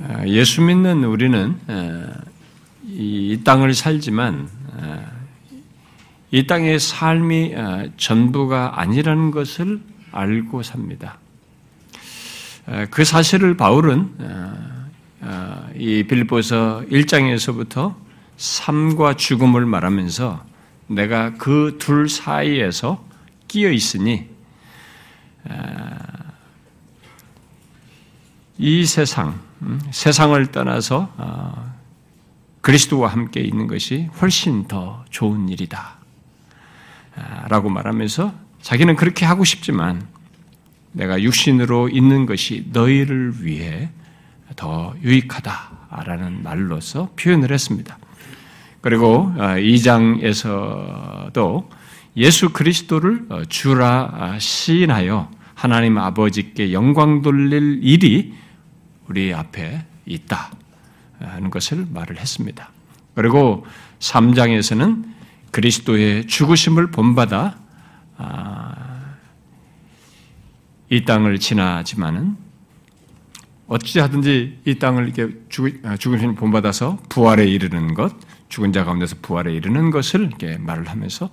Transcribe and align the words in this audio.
어, 0.00 0.22
예수 0.26 0.62
믿는 0.62 1.02
우리는 1.02 1.58
어, 1.66 2.06
이 2.86 3.40
땅을 3.42 3.74
살지만 3.74 4.48
어, 4.74 5.04
이 6.30 6.46
땅의 6.46 6.78
삶이 6.78 7.54
전부가 7.96 8.80
아니라는 8.80 9.30
것을 9.30 9.80
알고 10.12 10.62
삽니다. 10.62 11.18
그 12.90 13.02
사실을 13.02 13.56
바울은 13.56 14.10
이 15.74 16.04
빌보서 16.06 16.84
1장에서부터 16.90 17.94
삶과 18.36 19.16
죽음을 19.16 19.64
말하면서 19.64 20.44
내가 20.88 21.32
그 21.38 21.78
둘 21.78 22.10
사이에서 22.10 23.02
끼어 23.48 23.70
있으니 23.70 24.28
이 28.58 28.84
세상, 28.84 29.28
음, 29.28 29.47
세상을 29.90 30.46
떠나서 30.52 31.12
어, 31.16 31.74
그리스도와 32.60 33.08
함께 33.08 33.40
있는 33.40 33.66
것이 33.66 34.08
훨씬 34.20 34.68
더 34.68 35.04
좋은 35.10 35.48
일이다. 35.48 35.96
아, 37.16 37.48
라고 37.48 37.70
말하면서 37.70 38.32
자기는 38.62 38.94
그렇게 38.96 39.26
하고 39.26 39.44
싶지만 39.44 40.06
내가 40.92 41.20
육신으로 41.22 41.88
있는 41.88 42.26
것이 42.26 42.66
너희를 42.72 43.44
위해 43.44 43.90
더 44.56 44.94
유익하다라는 45.02 46.42
말로서 46.42 47.10
표현을 47.16 47.52
했습니다. 47.52 47.98
그리고 48.80 49.32
2장에서도 49.36 51.38
어, 51.38 51.68
예수 52.16 52.48
그리스도를 52.50 53.26
어, 53.28 53.42
주라 53.48 54.36
시인하여 54.38 55.30
하나님 55.54 55.98
아버지께 55.98 56.72
영광 56.72 57.22
돌릴 57.22 57.80
일이 57.82 58.34
우리 59.08 59.32
앞에 59.34 59.84
있다 60.06 60.50
하는 61.18 61.50
것을 61.50 61.86
말을 61.90 62.18
했습니다. 62.18 62.70
그리고 63.14 63.66
3장에서는 63.98 65.04
그리스도의 65.50 66.26
죽으심을 66.26 66.90
본받아 66.90 67.58
아, 68.18 69.14
이 70.90 71.04
땅을 71.04 71.38
지나지만은 71.38 72.36
어찌하든지 73.66 74.60
이 74.64 74.78
땅을 74.78 75.04
이렇게 75.04 75.34
아, 75.84 75.96
죽으심을 75.96 76.34
본받아서 76.34 76.98
부활에 77.08 77.44
이르는 77.46 77.94
것, 77.94 78.14
죽은 78.48 78.72
자 78.72 78.84
가운데서 78.84 79.16
부활에 79.20 79.52
이르는 79.52 79.90
것을 79.90 80.22
이렇게 80.22 80.56
말을 80.58 80.88
하면서 80.88 81.30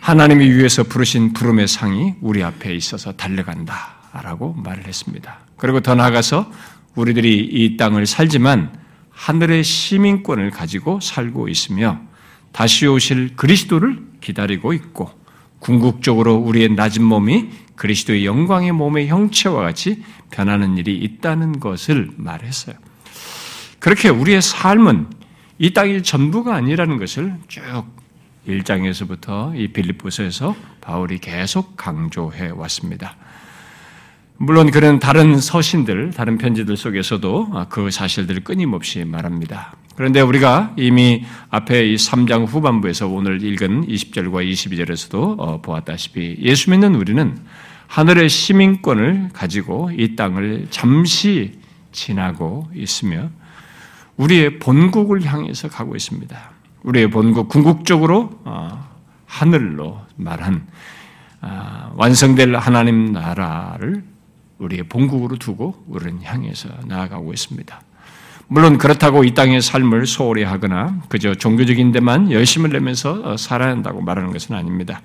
하나님이 0.00 0.48
위에서 0.50 0.84
부르신 0.84 1.32
부름의 1.32 1.68
상이 1.68 2.14
우리 2.20 2.42
앞에 2.44 2.74
있어서 2.74 3.12
달려간다라고 3.12 4.54
말을 4.54 4.86
했습니다. 4.86 5.38
그리고 5.56 5.80
더 5.80 5.94
나아가서 5.94 6.50
우리들이 6.98 7.48
이 7.52 7.76
땅을 7.76 8.06
살지만 8.06 8.76
하늘의 9.10 9.62
시민권을 9.62 10.50
가지고 10.50 10.98
살고 11.00 11.48
있으며 11.48 12.00
다시 12.52 12.86
오실 12.86 13.36
그리스도를 13.36 14.02
기다리고 14.20 14.72
있고 14.72 15.10
궁극적으로 15.60 16.34
우리의 16.36 16.70
낮은 16.70 17.02
몸이 17.02 17.50
그리스도의 17.76 18.26
영광의 18.26 18.72
몸의 18.72 19.06
형체와 19.08 19.62
같이 19.62 20.02
변하는 20.30 20.76
일이 20.76 20.96
있다는 20.96 21.60
것을 21.60 22.10
말했어요. 22.16 22.76
그렇게 23.78 24.08
우리의 24.08 24.42
삶은 24.42 25.06
이 25.60 25.72
땅이 25.72 26.02
전부가 26.02 26.56
아니라는 26.56 26.98
것을 26.98 27.34
쭉 27.46 27.62
1장에서부터 28.46 29.56
이 29.56 29.68
빌립보서에서 29.68 30.56
바울이 30.80 31.18
계속 31.18 31.76
강조해 31.76 32.50
왔습니다. 32.50 33.16
물론 34.40 34.70
그런 34.70 35.00
다른 35.00 35.40
서신들, 35.40 36.12
다른 36.12 36.38
편지들 36.38 36.76
속에서도 36.76 37.66
그 37.68 37.90
사실들을 37.90 38.44
끊임없이 38.44 39.04
말합니다. 39.04 39.74
그런데 39.96 40.20
우리가 40.20 40.74
이미 40.76 41.24
앞에 41.50 41.88
이 41.88 41.96
3장 41.96 42.46
후반부에서 42.46 43.08
오늘 43.08 43.42
읽은 43.42 43.88
20절과 43.88 44.48
22절에서도 44.48 45.40
어, 45.40 45.60
보았다시피 45.60 46.36
예수 46.38 46.70
믿는 46.70 46.94
우리는 46.94 47.36
하늘의 47.88 48.28
시민권을 48.28 49.30
가지고 49.32 49.90
이 49.92 50.14
땅을 50.14 50.68
잠시 50.70 51.58
지나고 51.90 52.68
있으며 52.76 53.30
우리의 54.18 54.60
본국을 54.60 55.24
향해서 55.24 55.68
가고 55.68 55.96
있습니다. 55.96 56.38
우리의 56.84 57.10
본국, 57.10 57.48
궁극적으로 57.48 58.30
어, 58.44 58.88
하늘로 59.26 60.00
말한 60.14 60.64
아, 61.40 61.90
완성될 61.96 62.54
하나님 62.54 63.12
나라를 63.12 64.04
우리의 64.58 64.84
본국으로 64.84 65.36
두고 65.36 65.84
우리는 65.88 66.22
향해서 66.22 66.68
나아가고 66.86 67.32
있습니다. 67.32 67.80
물론 68.50 68.78
그렇다고 68.78 69.24
이 69.24 69.34
땅의 69.34 69.60
삶을 69.60 70.06
소홀히 70.06 70.42
하거나 70.42 71.02
그저 71.10 71.34
종교적인 71.34 71.92
데만 71.92 72.32
열심을 72.32 72.70
내면서 72.70 73.20
어, 73.22 73.36
살아야 73.36 73.68
한다고 73.68 74.00
말하는 74.00 74.32
것은 74.32 74.54
아닙니다. 74.54 75.02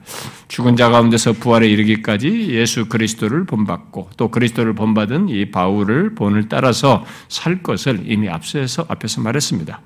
죽은 0.47 0.77
자 0.77 0.89
가운데서 0.89 1.33
부활에 1.33 1.67
이르기까지 1.67 2.47
예수 2.51 2.87
그리스도를 2.87 3.45
본받고 3.45 4.11
또 4.15 4.31
그리스도를 4.31 4.75
본받은 4.75 5.27
이 5.27 5.51
바울을 5.51 6.15
본을 6.15 6.47
따라서 6.47 7.03
살 7.27 7.61
것을 7.61 8.03
이미 8.05 8.29
앞서서 8.29 8.85
앞에서 8.87 9.19
말했습니다. 9.19 9.81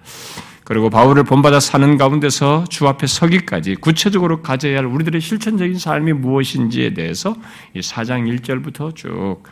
그리고 0.68 0.90
바울을 0.90 1.24
본받아 1.24 1.62
사는 1.62 1.98
가운데서 1.98 2.66
주 2.68 2.90
앞에 2.90 3.08
서기까지 3.08 3.76
구체적으로 3.76 4.42
가져야 4.42 4.80
할 4.80 4.86
우리들의 4.86 5.22
실천적인 5.22 5.80
삶이 5.80 6.12
무엇인지에 6.12 6.94
대해서 6.94 7.38
이 7.74 7.80
4장 7.80 8.28
1절부터 8.42 8.94
쭉 8.94 9.44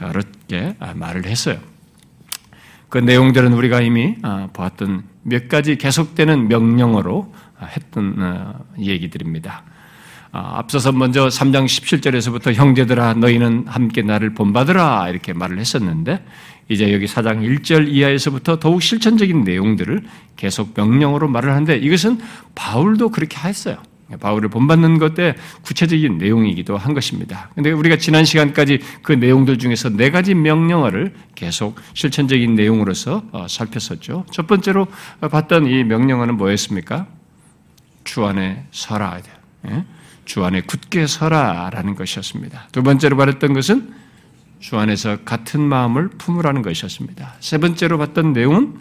여러 0.00 0.20
개 0.48 0.74
말을 0.96 1.26
했어요. 1.26 1.58
그 2.88 2.98
내용들은 2.98 3.52
우리가 3.52 3.82
이미 3.82 4.16
아, 4.22 4.48
보았던 4.52 5.04
몇 5.22 5.48
가지 5.48 5.78
계속되는 5.78 6.48
명령어로 6.48 7.32
했던 7.76 8.16
어, 8.18 8.54
얘기들입니다. 8.76 9.62
아, 10.32 10.58
앞서서 10.58 10.90
먼저 10.90 11.28
3장 11.28 11.66
17절에서부터 11.66 12.52
형제들아 12.52 13.14
너희는 13.14 13.66
함께 13.68 14.02
나를 14.02 14.34
본받으라 14.34 15.08
이렇게 15.08 15.34
말을 15.34 15.60
했었는데 15.60 16.24
이제 16.68 16.92
여기 16.92 17.06
4장 17.06 17.40
1절 17.40 17.88
이하에서부터 17.88 18.58
더욱 18.58 18.82
실천적인 18.82 19.44
내용들을 19.44 20.02
계속 20.36 20.72
명령으로 20.74 21.28
말을 21.28 21.50
하는데 21.50 21.76
이것은 21.76 22.20
바울도 22.54 23.10
그렇게 23.10 23.36
했어요. 23.38 23.76
바울을 24.20 24.48
본받는 24.48 24.98
것에 24.98 25.34
구체적인 25.62 26.18
내용이기도 26.18 26.76
한 26.76 26.94
것입니다. 26.94 27.50
근데 27.54 27.72
우리가 27.72 27.96
지난 27.96 28.24
시간까지 28.24 28.80
그 29.02 29.12
내용들 29.12 29.58
중에서 29.58 29.90
네 29.90 30.10
가지 30.10 30.34
명령어를 30.34 31.14
계속 31.34 31.76
실천적인 31.94 32.54
내용으로서 32.54 33.24
어, 33.32 33.46
살폈었죠. 33.48 34.26
첫 34.30 34.46
번째로 34.46 34.86
봤던 35.20 35.66
이 35.66 35.84
명령어는 35.84 36.36
뭐였습니까? 36.36 37.06
주 38.04 38.24
안에 38.24 38.66
서라. 38.70 39.20
예? 39.68 39.84
주 40.24 40.44
안에 40.44 40.62
굳게 40.62 41.06
서라라는 41.06 41.94
것이었습니다. 41.94 42.68
두 42.72 42.82
번째로 42.82 43.16
말했던 43.16 43.54
것은 43.54 44.03
주 44.64 44.78
안에서 44.78 45.18
같은 45.26 45.60
마음을 45.60 46.08
품으라는 46.08 46.62
것이었습니다. 46.62 47.34
세 47.40 47.58
번째로 47.58 47.98
봤던 47.98 48.32
내용은 48.32 48.78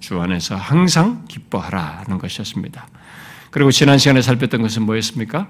주 0.00 0.20
안에서 0.20 0.56
항상 0.56 1.24
기뻐하라는 1.28 2.18
것이었습니다. 2.18 2.88
그리고 3.52 3.70
지난 3.70 3.98
시간에 3.98 4.20
살폈던 4.20 4.60
것은 4.60 4.82
뭐였습니까? 4.82 5.46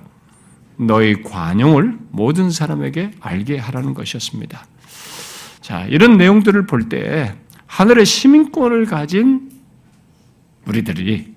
너희 0.76 1.22
관용을 1.22 1.96
모든 2.10 2.50
사람에게 2.50 3.12
알게 3.20 3.56
하라는 3.56 3.94
것이었습니다. 3.94 4.66
자, 5.62 5.86
이런 5.86 6.18
내용들을 6.18 6.66
볼 6.66 6.90
때 6.90 7.34
하늘의 7.68 8.04
시민권을 8.04 8.84
가진 8.84 9.50
우리들이 10.66 11.34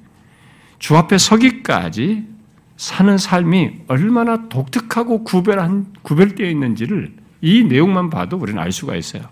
주 0.79 0.97
앞에 0.97 1.17
서기까지 1.17 2.27
사는 2.75 3.17
삶이 3.17 3.83
얼마나 3.87 4.49
독특하고 4.49 5.23
구별한, 5.23 5.93
구별되어 6.01 6.49
있는지를 6.49 7.20
이 7.41 7.63
내용만 7.63 8.09
봐도 8.09 8.37
우리는 8.37 8.61
알 8.61 8.71
수가 8.71 8.95
있어요. 8.95 9.23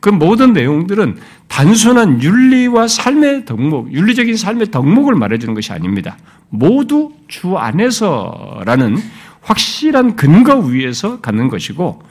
그 0.00 0.10
모든 0.10 0.52
내용들은 0.52 1.16
단순한 1.48 2.22
윤리와 2.22 2.86
삶의 2.86 3.44
덕목, 3.44 3.92
윤리적인 3.92 4.36
삶의 4.36 4.70
덕목을 4.70 5.14
말해주는 5.14 5.54
것이 5.54 5.72
아닙니다. 5.72 6.16
모두 6.48 7.12
주 7.28 7.56
안에서라는 7.56 8.98
확실한 9.42 10.16
근거 10.16 10.58
위에서 10.58 11.20
갖는 11.20 11.48
것이고, 11.48 12.02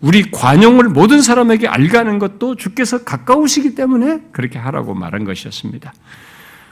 우리 0.00 0.30
관용을 0.30 0.88
모든 0.88 1.20
사람에게 1.20 1.68
알게 1.68 1.96
하는 1.96 2.18
것도 2.18 2.56
주께서 2.56 3.04
가까우시기 3.04 3.74
때문에 3.74 4.20
그렇게 4.32 4.58
하라고 4.58 4.94
말한 4.94 5.24
것이었습니다. 5.24 5.92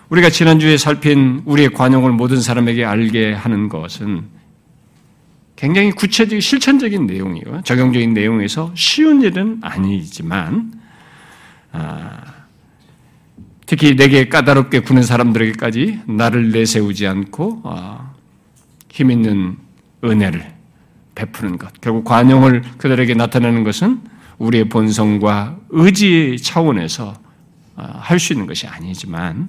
우리가 0.08 0.30
지난주에 0.30 0.78
살핀 0.78 1.42
우리의 1.44 1.70
관용을 1.70 2.12
모든 2.12 2.40
사람에게 2.40 2.84
알게 2.84 3.32
하는 3.32 3.68
것은 3.68 4.24
굉장히 5.58 5.90
구체적인 5.90 6.40
실천적인 6.40 7.08
내용이고 7.08 7.62
적용적인 7.62 8.14
내용에서 8.14 8.70
쉬운 8.76 9.22
일은 9.22 9.58
아니지만 9.60 10.72
아, 11.72 12.22
특히 13.66 13.96
내게 13.96 14.28
까다롭게 14.28 14.80
구는 14.80 15.02
사람들에게까지 15.02 16.02
나를 16.06 16.52
내세우지 16.52 17.08
않고 17.08 17.62
아, 17.64 18.12
힘 18.88 19.10
있는 19.10 19.56
은혜를 20.04 20.46
베푸는 21.16 21.58
것. 21.58 21.72
결국 21.80 22.04
관용을 22.04 22.62
그들에게 22.78 23.14
나타내는 23.14 23.64
것은 23.64 24.00
우리의 24.38 24.68
본성과 24.68 25.58
의지 25.70 26.36
차원에서 26.40 27.14
어, 27.74 27.82
할수 27.98 28.32
있는 28.32 28.46
것이 28.46 28.68
아니지만 28.68 29.48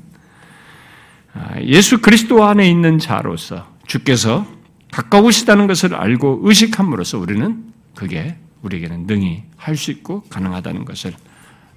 아, 1.36 1.62
예수 1.62 2.02
그리스도 2.02 2.46
안에 2.46 2.68
있는 2.68 2.98
자로서 2.98 3.68
주께서 3.86 4.58
가까우시다는 4.92 5.68
것을 5.68 5.96
알고 5.96 6.42
의식함으로써 6.44 7.20
우리는 7.20 7.64
그게 7.96 8.38
우리에게는 8.62 9.08
능히 9.08 9.44
할 9.58 9.76
수 9.78 9.92
있고 9.92 10.22
가능하다는 10.30 10.86
것을 10.86 11.14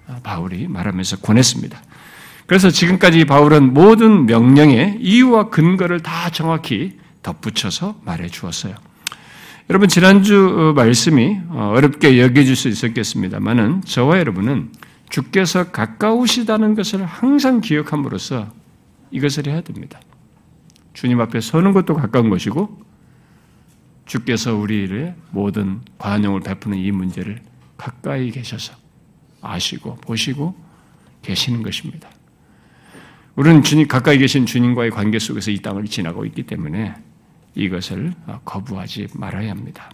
어, 0.08 0.16
바울이 0.22 0.66
말하면서 0.68 1.18
권했습니다. 1.18 1.80
그래서 2.46 2.70
지금까지 2.70 3.24
바울은 3.24 3.72
모든 3.72 4.26
명령의 4.26 4.98
이유와 5.00 5.48
근거를 5.50 6.00
다 6.00 6.30
정확히 6.30 6.98
덧붙여서 7.22 8.00
말해 8.04 8.28
주었어요. 8.28 8.74
여러분 9.70 9.88
지난주 9.88 10.54
어, 10.58 10.72
말씀이 10.72 11.38
어, 11.48 11.72
어렵게 11.76 12.20
여겨질 12.20 12.56
수 12.56 12.68
있었겠습니다만은 12.68 13.82
저와 13.82 14.18
여러분은 14.18 14.72
주께서 15.08 15.70
가까우시다는 15.70 16.74
것을 16.74 17.04
항상 17.04 17.60
기억함으로써 17.60 18.48
이것을 19.10 19.46
해야 19.46 19.60
됩니다. 19.60 20.00
주님 20.94 21.20
앞에 21.20 21.40
서는 21.40 21.72
것도 21.72 21.94
가까운 21.94 22.28
것이고 22.28 22.81
주께서 24.06 24.54
우리의 24.54 25.14
모든 25.30 25.80
관용을 25.98 26.40
베푸는 26.40 26.78
이 26.78 26.90
문제를 26.90 27.40
가까이 27.76 28.30
계셔서 28.30 28.74
아시고 29.40 29.96
보시고 29.96 30.54
계시는 31.22 31.62
것입니다. 31.62 32.10
우리는 33.34 33.62
주님 33.62 33.88
가까이 33.88 34.18
계신 34.18 34.44
주님과의 34.44 34.90
관계 34.90 35.18
속에서 35.18 35.50
이 35.50 35.58
땅을 35.58 35.84
지나고 35.86 36.26
있기 36.26 36.42
때문에 36.44 36.94
이것을 37.54 38.12
거부하지 38.44 39.08
말아야 39.14 39.50
합니다. 39.50 39.90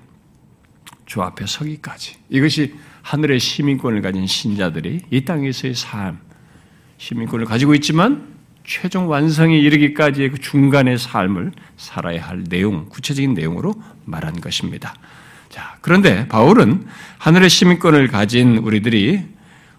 주 1.06 1.22
앞에 1.22 1.46
서기까지. 1.46 2.16
이것이 2.28 2.74
하늘의 3.02 3.40
시민권을 3.40 4.02
가진 4.02 4.26
신자들이 4.26 5.02
이 5.10 5.24
땅에서의 5.24 5.74
삶, 5.74 6.18
시민권을 6.98 7.46
가지고 7.46 7.74
있지만 7.74 8.37
최종 8.68 9.08
완성에 9.08 9.56
이르기까지의 9.56 10.30
그 10.30 10.38
중간의 10.38 10.98
삶을 10.98 11.52
살아야 11.78 12.28
할 12.28 12.44
내용, 12.44 12.86
구체적인 12.90 13.32
내용으로 13.32 13.74
말한 14.04 14.42
것입니다. 14.42 14.94
자, 15.48 15.78
그런데 15.80 16.28
바울은 16.28 16.86
하늘의 17.16 17.48
시민권을 17.48 18.08
가진 18.08 18.58
우리들이 18.58 19.24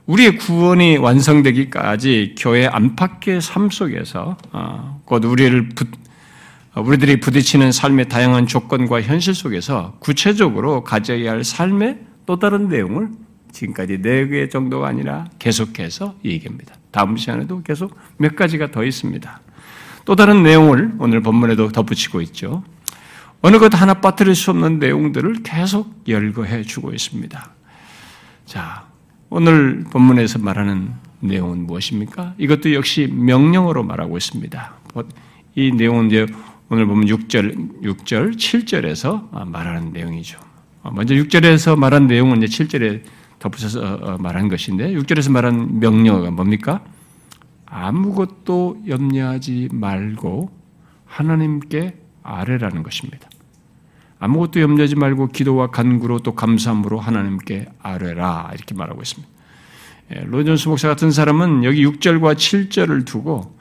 우리의 0.07 0.37
구원이 0.37 0.97
완성되기까지 0.97 2.33
교회 2.39 2.65
안팎의 2.65 3.41
삶 3.41 3.69
속에서 3.69 4.35
어, 4.51 4.99
곧 5.05 5.23
우리를 5.23 5.69
우리들이 6.75 7.19
부딪히는 7.19 7.71
삶의 7.71 8.09
다양한 8.09 8.47
조건과 8.47 9.03
현실 9.03 9.35
속에서 9.35 9.97
구체적으로 9.99 10.83
가져야 10.83 11.31
할 11.31 11.43
삶의 11.43 11.99
또 12.25 12.39
다른 12.39 12.69
내용을 12.69 13.09
지금까지 13.51 14.01
네 14.01 14.27
개 14.29 14.49
정도가 14.49 14.87
아니라 14.87 15.27
계속해서 15.37 16.15
얘기합니다. 16.25 16.78
다음 16.91 17.17
시간에도 17.17 17.61
계속 17.61 17.97
몇 18.17 18.35
가지가 18.35 18.71
더 18.71 18.83
있습니다. 18.83 19.41
또 20.05 20.15
다른 20.15 20.43
내용을 20.43 20.93
오늘 20.99 21.21
본문에도 21.21 21.69
덧붙이고 21.69 22.21
있죠. 22.21 22.63
어느 23.41 23.57
것 23.57 23.73
하나 23.79 23.93
빠뜨릴 23.93 24.35
수 24.35 24.51
없는 24.51 24.79
내용들을 24.79 25.43
계속 25.43 26.03
열거해 26.07 26.63
주고 26.63 26.91
있습니다. 26.91 27.49
자, 28.45 28.87
오늘 29.29 29.83
본문에서 29.91 30.39
말하는 30.39 30.93
내용은 31.19 31.65
무엇입니까? 31.67 32.33
이것도 32.37 32.73
역시 32.73 33.07
명령어로 33.11 33.83
말하고 33.83 34.17
있습니다. 34.17 34.73
이 35.55 35.71
내용은 35.71 36.07
이제 36.07 36.25
오늘 36.69 36.85
보면 36.85 37.07
6절, 37.07 37.81
6절, 37.83 38.35
7절에서 38.35 39.47
말하는 39.47 39.93
내용이죠. 39.93 40.39
먼저 40.91 41.13
6절에서 41.13 41.77
말한 41.77 42.07
내용은 42.07 42.41
이제 42.41 42.63
7절에 42.63 43.01
덧붙여서 43.39 43.81
어, 43.81 43.99
어, 44.01 44.17
말한 44.19 44.49
것인데 44.49 44.93
6절에서 44.93 45.31
말한 45.31 45.79
명령어가 45.79 46.31
뭡니까? 46.31 46.81
아무것도 47.65 48.83
염려하지 48.87 49.69
말고 49.71 50.51
하나님께 51.05 51.95
아뢰라는 52.23 52.83
것입니다. 52.83 53.29
아무것도 54.19 54.59
염려하지 54.61 54.95
말고 54.95 55.29
기도와 55.29 55.67
간구로 55.67 56.19
또 56.19 56.35
감사함으로 56.35 56.99
하나님께 56.99 57.69
아뢰라 57.81 58.51
이렇게 58.53 58.75
말하고 58.75 59.01
있습니다. 59.01 59.29
예, 60.15 60.23
로전스 60.25 60.67
목사 60.67 60.87
같은 60.87 61.11
사람은 61.11 61.63
여기 61.63 61.85
6절과 61.85 62.35
7절을 62.35 63.05
두고 63.05 63.57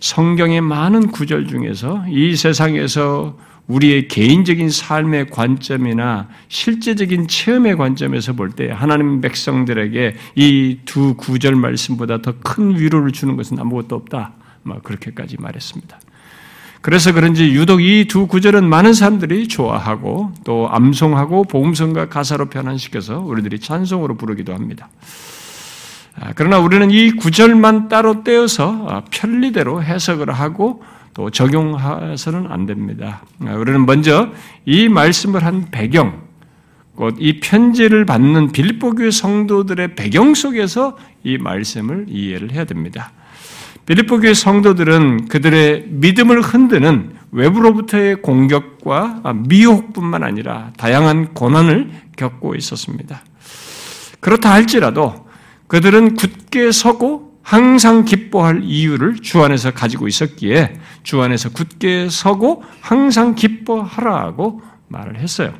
성경의 0.00 0.60
많은 0.60 1.12
구절 1.12 1.46
중에서 1.46 2.04
이 2.08 2.34
세상에서 2.36 3.38
우리의 3.72 4.08
개인적인 4.08 4.70
삶의 4.70 5.30
관점이나 5.30 6.28
실제적인 6.48 7.28
체험의 7.28 7.76
관점에서 7.76 8.32
볼 8.34 8.50
때 8.52 8.70
하나님 8.70 9.20
백성들에게 9.20 10.14
이 10.36 10.78
두 10.84 11.14
구절 11.16 11.56
말씀보다 11.56 12.20
더 12.22 12.34
큰 12.42 12.78
위로를 12.78 13.12
주는 13.12 13.36
것은 13.36 13.58
아무것도 13.58 13.96
없다. 13.96 14.32
막 14.64 14.82
그렇게까지 14.82 15.36
말했습니다. 15.40 15.98
그래서 16.82 17.12
그런지 17.12 17.52
유독 17.52 17.80
이 17.80 18.06
두 18.08 18.26
구절은 18.26 18.68
많은 18.68 18.92
사람들이 18.92 19.48
좋아하고 19.48 20.32
또 20.44 20.68
암송하고 20.70 21.44
복음성과 21.44 22.08
가사로 22.08 22.46
변환시켜서 22.50 23.20
우리들이 23.20 23.58
찬송으로 23.60 24.16
부르기도 24.16 24.52
합니다. 24.52 24.88
아, 26.20 26.32
그러나 26.34 26.58
우리는 26.58 26.90
이 26.90 27.12
구절만 27.12 27.88
따로 27.88 28.22
떼어서 28.22 28.86
아, 28.88 29.02
편리대로 29.10 29.82
해석을 29.82 30.30
하고 30.32 30.82
또 31.14 31.30
적용해서는 31.30 32.46
안 32.50 32.66
됩니다. 32.66 33.22
아, 33.40 33.54
우리는 33.54 33.84
먼저 33.84 34.30
이 34.64 34.88
말씀을 34.88 35.44
한 35.44 35.70
배경, 35.70 36.22
곧이 36.96 37.40
편지를 37.40 38.04
받는 38.04 38.52
빌립보 38.52 38.94
교회 38.94 39.10
성도들의 39.10 39.94
배경 39.94 40.34
속에서 40.34 40.96
이 41.24 41.38
말씀을 41.38 42.06
이해를 42.08 42.52
해야 42.52 42.64
됩니다. 42.64 43.12
빌립보 43.86 44.20
교회 44.20 44.34
성도들은 44.34 45.28
그들의 45.28 45.86
믿음을 45.88 46.40
흔드는 46.40 47.14
외부로부터의 47.32 48.22
공격과 48.22 49.22
미혹뿐만 49.48 50.22
아니라 50.22 50.70
다양한 50.76 51.34
고난을 51.34 51.90
겪고 52.16 52.54
있었습니다. 52.54 53.22
그렇다 54.20 54.52
할지라도 54.52 55.26
그들은 55.66 56.14
굳게 56.14 56.70
서고 56.70 57.31
항상 57.42 58.04
기뻐할 58.04 58.62
이유를 58.62 59.16
주 59.20 59.42
안에서 59.42 59.72
가지고 59.72 60.08
있었기에 60.08 60.74
주 61.02 61.20
안에서 61.20 61.50
굳게 61.50 62.08
서고 62.10 62.62
항상 62.80 63.34
기뻐하라고 63.34 64.62
말을 64.88 65.18
했어요. 65.18 65.52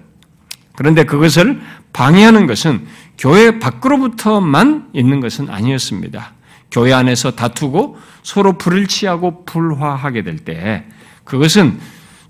그런데 0.76 1.05
그것을 1.05 1.61
방해하는 1.93 2.46
것은 2.46 2.87
교회 3.19 3.58
밖으로부터만 3.58 4.88
있는 4.93 5.20
것은 5.20 5.50
아니었습니다. 5.50 6.32
교회 6.70 6.93
안에서 6.93 7.32
다투고 7.32 7.99
서로 8.22 8.56
불을 8.56 8.86
치하고 8.86 9.44
불화하게 9.44 10.22
될 10.22 10.36
때 10.39 10.86
그것은 11.24 11.79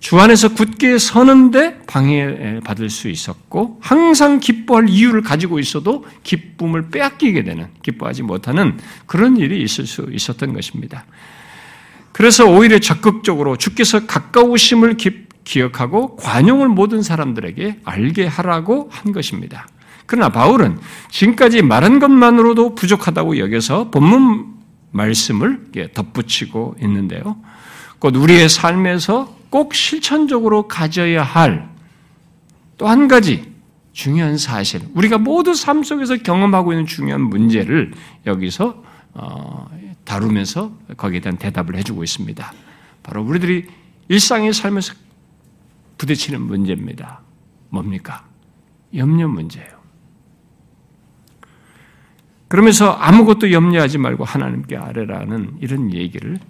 주 0.02 0.18
안에서 0.18 0.48
굳게 0.48 0.98
서는데 0.98 1.78
방해받을 1.86 2.90
수 2.90 3.08
있었고 3.08 3.78
항상 3.80 4.40
기뻐할 4.40 4.88
이유를 4.88 5.22
가지고 5.22 5.60
있어도 5.60 6.04
기쁨을 6.24 6.90
빼앗기게 6.90 7.44
되는 7.44 7.68
기뻐하지 7.82 8.24
못하는 8.24 8.76
그런 9.06 9.36
일이 9.36 9.62
있을 9.62 9.86
수 9.86 10.08
있었던 10.10 10.54
것입니다. 10.54 11.04
그래서 12.10 12.50
오히려 12.50 12.80
적극적으로 12.80 13.56
주께서 13.56 14.04
가까우심을 14.04 14.96
기억하고 15.44 16.16
관용을 16.16 16.68
모든 16.68 17.00
사람들에게 17.00 17.78
알게 17.84 18.26
하라고 18.26 18.88
한 18.90 19.12
것입니다. 19.12 19.68
그러나 20.06 20.30
바울은 20.30 20.80
지금까지 21.12 21.62
말한 21.62 22.00
것만으로도 22.00 22.74
부족하다고 22.74 23.38
여겨서 23.38 23.90
본문 23.92 24.46
말씀을 24.90 25.60
덧붙이고 25.94 26.74
있는데요. 26.82 27.36
곧 28.02 28.16
우리의 28.16 28.48
삶에서 28.48 29.32
꼭 29.48 29.74
실천적으로 29.74 30.66
가져야 30.66 31.22
할 31.22 31.72
또 32.82 32.88
한 32.88 33.06
가지 33.06 33.48
중요한 33.92 34.36
사실, 34.36 34.82
우리가 34.94 35.18
모두 35.18 35.54
삶 35.54 35.84
속에서 35.84 36.16
경험하고 36.16 36.72
있는 36.72 36.84
중요한 36.84 37.20
문제를 37.20 37.92
여기서 38.26 38.82
어, 39.14 39.70
다루면서 40.02 40.76
거기에 40.96 41.20
대한 41.20 41.38
대답을 41.38 41.76
해주고 41.76 42.02
있습니다. 42.02 42.52
바로 43.04 43.22
우리들이 43.22 43.68
일상의 44.08 44.52
삶에서 44.52 44.94
부딪히는 45.96 46.42
문제입니다. 46.42 47.20
뭡니까? 47.68 48.26
염려 48.96 49.28
문제예요. 49.28 49.70
그러면서 52.48 52.90
아무것도 52.90 53.52
염려하지 53.52 53.98
말고 53.98 54.24
하나님께 54.24 54.76
아뢰라는 54.76 55.58
이런 55.60 55.94
얘기를 55.94 56.40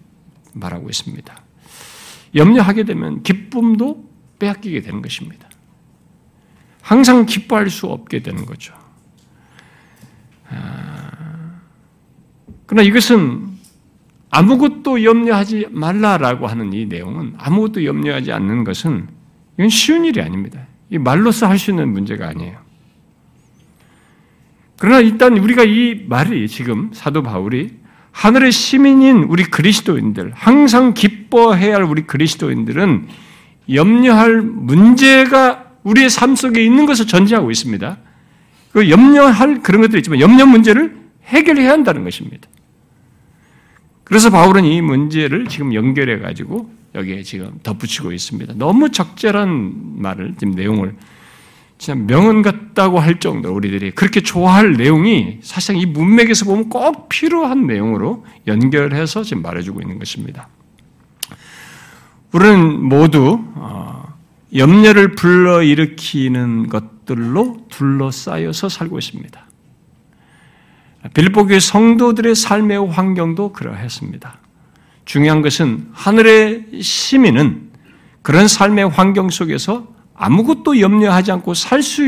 말하고 0.55 0.89
있습니다. 0.89 1.42
염려하게 2.35 2.85
되면 2.85 3.23
기쁨도 3.23 4.09
빼앗기게 4.39 4.81
되는 4.81 5.03
것입니다. 5.03 5.49
항상 6.81 7.27
기뻐할 7.27 7.71
수 7.71 7.87
없게 7.87 8.23
되는 8.23 8.45
거죠. 8.45 8.75
아, 10.49 11.61
그러나 12.67 12.83
이것은 12.87 13.49
아무것도 14.31 15.05
염려하지 15.05 15.69
말라라고 15.71 16.47
하는 16.47 16.73
이 16.73 16.87
내용은 16.87 17.35
아무것도 17.37 17.85
염려하지 17.85 18.33
않는 18.33 18.65
것은 18.65 19.09
이건 19.59 19.69
쉬운 19.69 20.05
일이 20.05 20.21
아닙니다. 20.21 20.67
이 20.91 20.99
말로서 20.99 21.47
할 21.47 21.59
수 21.59 21.71
있는 21.71 21.93
문제가 21.93 22.29
아니에요. 22.29 22.59
그러나 24.79 25.01
일단 25.01 25.37
우리가 25.39 25.65
이 25.65 26.07
말이 26.09 26.49
지금 26.49 26.91
사도 26.93 27.23
바울이 27.23 27.82
하늘의 28.13 28.53
시민인 28.53 29.25
우리 29.25 29.43
그리스도인들, 29.45 30.33
항상 30.35 30.95
기뻐해야 30.95 31.77
할 31.77 31.83
우리 31.83 32.03
그리스도인들은 32.03 33.09
염려할 33.73 34.43
문제가 34.43 35.73
우리의 35.83 36.11
삶 36.11 36.37
속에 36.37 36.63
있는 36.63 36.87
것을 36.87 37.07
전제하고 37.07 37.51
있습니다. 37.51 37.99
그 38.73 38.91
염려할 38.91 39.63
그런 39.63 39.83
것들이 39.83 39.99
있지만 40.01 40.21
염려 40.21 40.47
문제를 40.47 40.97
해결해야 41.25 41.71
한다는 41.71 42.05
것입니다. 42.05 42.49
그래서 44.05 44.31
바울은 44.31 44.65
이 44.65 44.81
문제를 44.83 45.47
지금 45.47 45.75
연결해 45.75 46.19
가지고 46.19 46.71
여기에 46.95 47.23
지금 47.23 47.59
덧붙이고 47.63 48.13
있습니다. 48.13 48.55
너무 48.57 48.91
적절한 48.91 50.01
말을 50.03 50.35
지금 50.39 50.55
내용을 50.55 50.95
진짜 51.83 51.97
명언 51.97 52.43
같다고 52.43 53.01
할 53.01 53.19
정도로 53.19 53.57
우리들이 53.57 53.91
그렇게 53.91 54.21
좋아할 54.21 54.75
내용이 54.75 55.39
사실상 55.43 55.79
이 55.79 55.85
문맥에서 55.85 56.45
보면 56.45 56.69
꼭 56.69 57.09
필요한 57.09 57.67
내용으로 57.67 58.25
연결해서 58.47 59.25
지금 59.25 59.43
말해주고 59.43 59.81
있는 59.81 59.99
것입니다. 59.99 60.47
우리는 62.31 62.85
모두 62.85 63.43
어, 63.57 64.15
염려를 64.55 65.17
불러일으키는 65.17 66.69
것들로 66.69 67.67
둘러싸여서 67.69 68.69
살고 68.69 69.01
있습니다. 69.01 69.45
빌립보 71.15 71.47
교회 71.47 71.59
성도들의 71.59 72.37
삶의 72.37 72.91
환경도 72.93 73.53
그러했습니다. 73.53 74.39
중요한 75.05 75.43
것은 75.43 75.89
하늘의 75.91 76.81
시민은 76.81 77.73
그런 78.23 78.47
삶의 78.47 78.89
환경 78.91 79.31
속에서 79.31 79.92
아무것도 80.15 80.81
염려하지 80.81 81.33
않고 81.33 81.55
살 81.55 81.83
수 81.83 82.03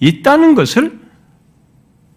있다는 0.00 0.54
것을 0.54 0.98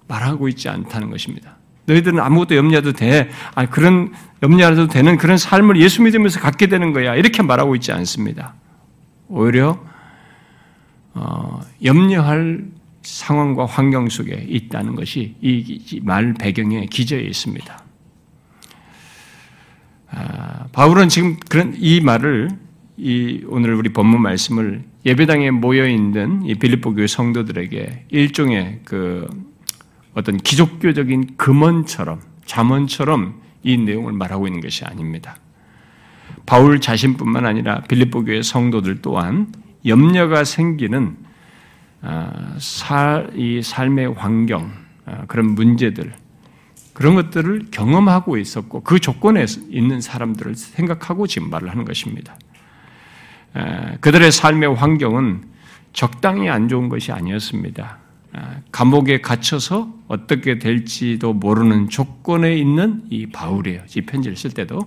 말하고 0.07 0.47
있지 0.49 0.67
않다는 0.69 1.09
것입니다. 1.09 1.57
너희들은 1.85 2.19
아무것도 2.19 2.55
염려해도 2.55 2.93
돼. 2.93 3.29
아 3.55 3.65
그런 3.67 4.13
염려해도 4.43 4.87
되는 4.87 5.17
그런 5.17 5.37
삶을 5.37 5.79
예수 5.79 6.01
믿으면서 6.01 6.39
갖게 6.39 6.67
되는 6.67 6.91
거야. 6.93 7.15
이렇게 7.15 7.41
말하고 7.43 7.75
있지 7.75 7.91
않습니다. 7.91 8.55
오히려 9.29 9.79
어, 11.13 11.61
염려할 11.83 12.65
상황과 13.03 13.65
환경 13.65 14.09
속에 14.09 14.45
있다는 14.49 14.95
것이 14.95 15.35
이 15.41 15.99
말 16.03 16.33
배경에 16.33 16.85
기저에 16.87 17.21
있습니다. 17.21 17.83
아, 20.09 20.67
바울은 20.71 21.09
지금 21.09 21.37
그런 21.49 21.73
이 21.77 22.01
말을 22.01 22.49
이 22.97 23.43
오늘 23.47 23.73
우리 23.75 23.89
본문 23.93 24.21
말씀을 24.21 24.83
예배당에 25.07 25.51
모여 25.51 25.87
있는 25.87 26.45
이 26.45 26.55
빌립보 26.55 26.93
교회 26.93 27.07
성도들에게 27.07 28.07
일종의 28.09 28.81
그 28.83 29.25
어떤 30.13 30.35
기독교적인 30.35 31.37
금언처럼 31.37 32.19
잠언처럼 32.45 33.41
이 33.63 33.77
내용을 33.77 34.11
말하고 34.11 34.47
있는 34.47 34.59
것이 34.59 34.83
아닙니다. 34.83 35.37
바울 36.45 36.81
자신뿐만 36.81 37.45
아니라 37.45 37.83
빌립보 37.83 38.25
교회 38.25 38.41
성도들 38.41 39.01
또한 39.01 39.47
염려가 39.85 40.43
생기는 40.43 41.15
아, 42.01 42.57
이 43.33 43.61
삶의 43.63 44.13
환경 44.13 44.73
아, 45.05 45.25
그런 45.27 45.55
문제들 45.55 46.13
그런 46.91 47.15
것들을 47.15 47.67
경험하고 47.71 48.37
있었고 48.37 48.81
그 48.81 48.99
조건에 48.99 49.45
있는 49.69 50.01
사람들을 50.01 50.55
생각하고 50.55 51.27
지금 51.27 51.49
말을 51.49 51.69
하는 51.69 51.85
것입니다. 51.85 52.37
그들의 54.01 54.31
삶의 54.31 54.75
환경은 54.75 55.43
적당히 55.93 56.49
안 56.49 56.67
좋은 56.67 56.89
것이 56.89 57.11
아니었습니다. 57.11 57.97
감옥에 58.71 59.21
갇혀서 59.21 59.93
어떻게 60.07 60.59
될지도 60.59 61.33
모르는 61.33 61.89
조건에 61.89 62.55
있는 62.55 63.03
이 63.09 63.27
바울이에요. 63.27 63.81
이 63.95 64.01
편지를 64.01 64.37
쓸 64.37 64.51
때도 64.51 64.81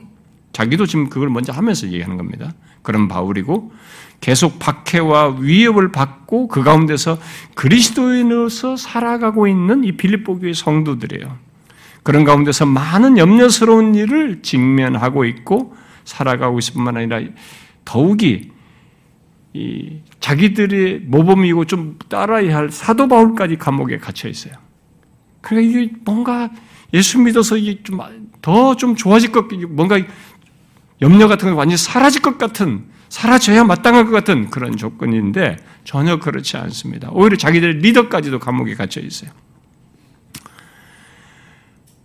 자기도 0.52 0.86
지금 0.86 1.08
그걸 1.08 1.30
먼저 1.30 1.52
하면서 1.52 1.86
얘기하는 1.86 2.16
겁니다. 2.16 2.52
그런 2.82 3.08
바울이고 3.08 3.72
계속 4.20 4.58
박해와 4.58 5.36
위협을 5.38 5.92
받고 5.92 6.48
그 6.48 6.62
가운데서 6.62 7.18
그리스도인으로서 7.54 8.76
살아가고 8.76 9.46
있는 9.46 9.84
이 9.84 9.92
빌립보 9.92 10.38
교의 10.38 10.54
성도들이에요. 10.54 11.36
그런 12.02 12.24
가운데서 12.24 12.66
많은 12.66 13.18
염려스러운 13.18 13.94
일을 13.94 14.42
직면하고 14.42 15.24
있고 15.24 15.74
살아가고 16.04 16.58
있을 16.58 16.74
뿐만 16.74 16.96
아니라 16.96 17.20
더욱이 17.90 18.52
이 19.52 19.96
자기들의 20.20 21.00
모범이고 21.06 21.64
좀 21.64 21.98
따라야 22.08 22.56
할 22.56 22.70
사도 22.70 23.08
바울까지 23.08 23.56
감옥에 23.56 23.98
갇혀 23.98 24.28
있어요. 24.28 24.54
그러니까 25.40 25.80
이게 25.80 25.92
뭔가 26.04 26.50
예수 26.94 27.18
믿어서 27.18 27.56
이게 27.56 27.82
좀 27.82 27.98
더 28.42 28.74
좀 28.76 28.94
좋아질 28.94 29.32
것, 29.32 29.52
뭔가 29.68 30.00
염려 31.02 31.26
같은 31.26 31.50
거 31.50 31.56
완전히 31.56 31.76
사라질 31.78 32.22
것 32.22 32.38
같은, 32.38 32.84
사라져야 33.08 33.64
마땅할 33.64 34.04
것 34.04 34.12
같은 34.12 34.50
그런 34.50 34.76
조건인데 34.76 35.56
전혀 35.84 36.18
그렇지 36.20 36.56
않습니다. 36.56 37.10
오히려 37.12 37.36
자기들 37.36 37.78
리더까지도 37.78 38.38
감옥에 38.38 38.74
갇혀 38.76 39.00
있어요. 39.00 39.30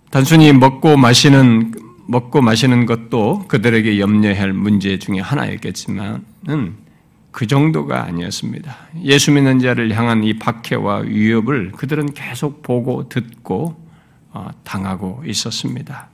단순히 0.09 0.51
먹고 0.51 0.97
마시는 0.97 1.84
먹고 2.07 2.41
마시는 2.41 2.85
것도 2.85 3.45
그들에게 3.47 3.99
염려해야 3.99 4.41
할 4.41 4.53
문제 4.53 4.99
중에 4.99 5.19
하나였겠지만은 5.19 6.85
그 7.31 7.47
정도가 7.47 8.05
아니었습니다. 8.05 8.75
예수 9.03 9.31
믿는 9.31 9.59
자를 9.59 9.93
향한 9.93 10.23
이 10.23 10.39
박해와 10.39 10.99
위협을 10.99 11.71
그들은 11.71 12.13
계속 12.13 12.61
보고 12.61 13.09
듣고 13.09 13.83
어, 14.31 14.49
당하고 14.63 15.23
있었습니다. 15.25 16.09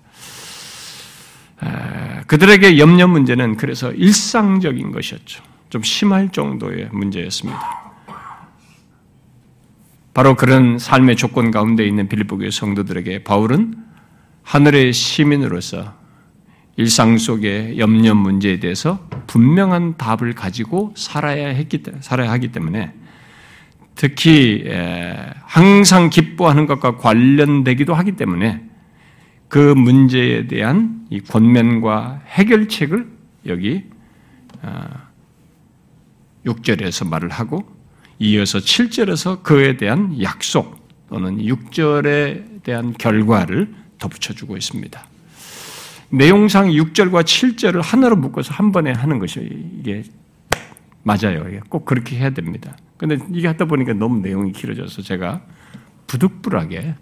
그들에게 2.25 2.79
염려 2.79 3.07
문제는 3.07 3.57
그래서 3.57 3.91
일상적인 3.91 4.91
것이었죠. 4.91 5.43
좀 5.69 5.83
심할 5.83 6.29
정도의 6.31 6.89
문제였습니다. 6.91 7.93
바로 10.13 10.35
그런 10.35 10.79
삶의 10.79 11.17
조건 11.17 11.51
가운데 11.51 11.85
있는 11.85 12.09
빌립보 12.09 12.39
교회 12.39 12.49
성도들에게 12.49 13.23
바울은 13.23 13.75
하늘의 14.43 14.93
시민으로서 14.93 15.93
일상 16.77 17.17
속의 17.17 17.77
염려 17.77 18.15
문제에 18.15 18.59
대해서 18.59 19.07
분명한 19.27 19.97
답을 19.97 20.33
가지고 20.33 20.93
살아야 20.95 21.49
했기 21.49 21.83
살아야 21.99 22.31
하기 22.31 22.51
때문에 22.51 22.93
특히 23.95 24.65
항상 25.43 26.09
기뻐하는 26.09 26.65
것과 26.65 26.97
관련되기도 26.97 27.93
하기 27.93 28.13
때문에 28.13 28.63
그 29.47 29.57
문제에 29.57 30.47
대한 30.47 31.05
이 31.09 31.19
권면과 31.19 32.21
해결책을 32.25 33.07
여기 33.47 33.83
6절에서 36.45 37.05
아, 37.05 37.09
말을 37.09 37.29
하고 37.29 37.63
이어서 38.19 38.59
7절에서 38.59 39.43
그에 39.43 39.77
대한 39.77 40.21
약속 40.21 40.87
또는 41.09 41.39
6절에 41.39 42.63
대한 42.63 42.93
결과를 42.93 43.73
덧붙여주고 44.01 44.57
있습니다. 44.57 45.05
내용상 46.09 46.71
6절과 46.71 47.23
7절을 47.23 47.81
하나로 47.81 48.17
묶어서 48.17 48.53
한 48.53 48.73
번에 48.73 48.91
하는 48.91 49.19
것이 49.19 49.39
이게 49.79 50.03
맞아요. 51.03 51.45
꼭 51.69 51.85
그렇게 51.85 52.17
해야 52.17 52.31
됩니다. 52.31 52.75
근데 52.97 53.17
이게 53.31 53.47
하다 53.47 53.65
보니까 53.65 53.93
너무 53.93 54.19
내용이 54.19 54.51
길어져서 54.51 55.01
제가 55.03 55.41
부득불하게 56.07 56.95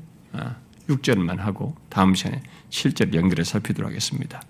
6절만 0.87 1.39
아, 1.39 1.45
하고 1.45 1.75
다음 1.89 2.13
시간에 2.13 2.41
7절 2.69 3.13
연결해 3.15 3.43
살피도록 3.43 3.89
하겠습니다. 3.89 4.41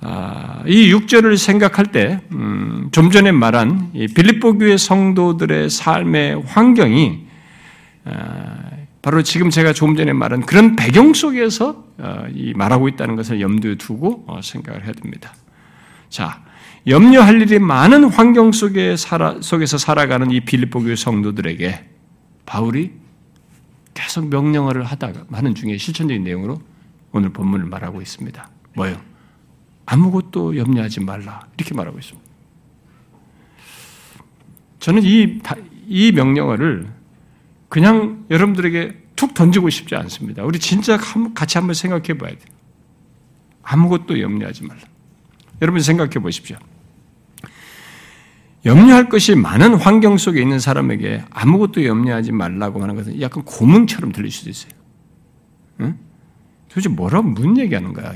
아, 0.00 0.62
이 0.66 0.92
6절을 0.92 1.36
생각할 1.36 1.86
때, 1.86 2.20
음, 2.32 2.88
좀 2.92 3.10
전에 3.10 3.32
말한 3.32 3.92
빌립보 3.92 4.58
교회 4.58 4.76
성도들의 4.76 5.70
삶의 5.70 6.42
환경이 6.46 7.26
아, 8.04 8.70
바로 9.08 9.22
지금 9.22 9.48
제가 9.48 9.72
조금 9.72 9.96
전에 9.96 10.12
말한 10.12 10.42
그런 10.42 10.76
배경 10.76 11.14
속에서 11.14 11.82
어, 11.96 12.24
말하고 12.54 12.88
있다는 12.88 13.16
것을 13.16 13.40
염두에 13.40 13.76
두고 13.76 14.24
어, 14.26 14.42
생각을 14.42 14.84
해야 14.84 14.92
됩니다. 14.92 15.32
자, 16.10 16.44
염려할 16.86 17.40
일이 17.40 17.58
많은 17.58 18.04
환경 18.04 18.52
속에 18.52 18.96
살아, 18.96 19.40
속에서 19.40 19.78
살아가는 19.78 20.30
이 20.30 20.40
빌립보 20.40 20.80
교회 20.82 20.94
성도들에게 20.94 21.88
바울이 22.44 22.92
계속 23.94 24.28
명령어를 24.28 24.84
하다가 24.84 25.24
하는 25.32 25.54
중에 25.54 25.78
실천적인 25.78 26.22
내용으로 26.22 26.60
오늘 27.12 27.30
본문을 27.30 27.64
말하고 27.64 28.02
있습니다. 28.02 28.46
뭐요? 28.74 29.00
아무것도 29.86 30.58
염려하지 30.58 31.00
말라 31.00 31.48
이렇게 31.56 31.74
말하고 31.74 31.98
있습니다. 31.98 32.28
저는 34.80 35.02
이, 35.02 35.40
이 35.86 36.12
명령어를 36.12 36.97
그냥 37.68 38.24
여러분들에게 38.30 39.02
툭 39.16 39.34
던지고 39.34 39.68
싶지 39.70 39.94
않습니다. 39.96 40.44
우리 40.44 40.58
진짜 40.58 40.98
같이 41.34 41.58
한번 41.58 41.74
생각해 41.74 42.16
봐야 42.18 42.30
돼요. 42.30 42.58
아무것도 43.62 44.20
염려하지 44.20 44.64
말라. 44.64 44.80
여러분 45.60 45.80
생각해 45.80 46.12
보십시오. 46.14 46.56
염려할 48.64 49.08
것이 49.08 49.34
많은 49.34 49.74
환경 49.74 50.18
속에 50.18 50.40
있는 50.40 50.58
사람에게 50.58 51.24
아무것도 51.30 51.84
염려하지 51.84 52.32
말라고 52.32 52.82
하는 52.82 52.94
것은 52.94 53.20
약간 53.20 53.44
고문처럼 53.44 54.12
들릴 54.12 54.30
수도 54.30 54.50
있어요. 54.50 54.72
응? 55.80 55.98
도대체 56.68 56.88
뭐라고 56.88 57.28
무슨 57.28 57.56
얘기하는 57.58 57.92
거야? 57.92 58.14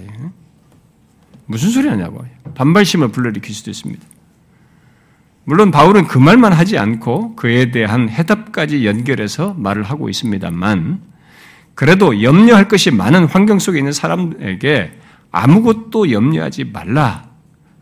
무슨 1.47 1.71
소리 1.71 1.88
하냐고. 1.88 2.25
반발심을 2.54 3.09
불러일으킬 3.09 3.54
수도 3.54 3.71
있습니다. 3.71 4.06
물론 5.44 5.70
바울은 5.70 6.06
그 6.06 6.18
말만 6.18 6.52
하지 6.52 6.78
않고 6.78 7.34
그에 7.34 7.70
대한 7.70 8.08
해답까지 8.08 8.87
연결해서 8.87 9.54
말을 9.54 9.82
하고 9.82 10.08
있습니다만, 10.08 11.00
그래도 11.75 12.22
염려할 12.22 12.68
것이 12.68 12.90
많은 12.90 13.25
환경 13.25 13.58
속에 13.58 13.78
있는 13.78 13.92
사람에게 13.92 14.92
아무것도 15.30 16.12
염려하지 16.12 16.64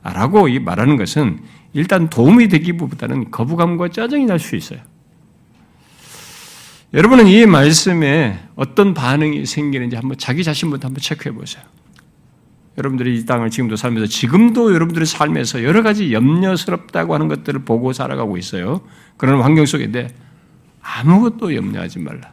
말라라고 0.02 0.48
말하는 0.60 0.96
것은 0.96 1.40
일단 1.72 2.08
도움이 2.08 2.48
되기보다는 2.48 3.30
거부감과 3.30 3.88
짜증이 3.88 4.26
날 4.26 4.38
수 4.38 4.56
있어요. 4.56 4.78
여러분은 6.94 7.26
이 7.28 7.46
말씀에 7.46 8.38
어떤 8.56 8.94
반응이 8.94 9.46
생기는지 9.46 9.94
한번 9.96 10.18
자기 10.18 10.42
자신부터 10.42 10.88
한번 10.88 11.00
체크해 11.00 11.34
보세요. 11.34 11.62
여러분들이 12.78 13.18
이 13.18 13.24
땅을 13.26 13.50
지금도 13.50 13.76
살면서 13.76 14.06
지금도 14.06 14.72
여러분들의 14.72 15.06
삶에서 15.06 15.64
여러 15.64 15.82
가지 15.82 16.12
염려스럽다고 16.12 17.14
하는 17.14 17.28
것들을 17.28 17.64
보고 17.64 17.92
살아가고 17.92 18.36
있어요. 18.36 18.80
그런 19.16 19.42
환경 19.42 19.66
속인데 19.66 20.08
아무것도 20.80 21.54
염려하지 21.54 21.98
말라. 21.98 22.32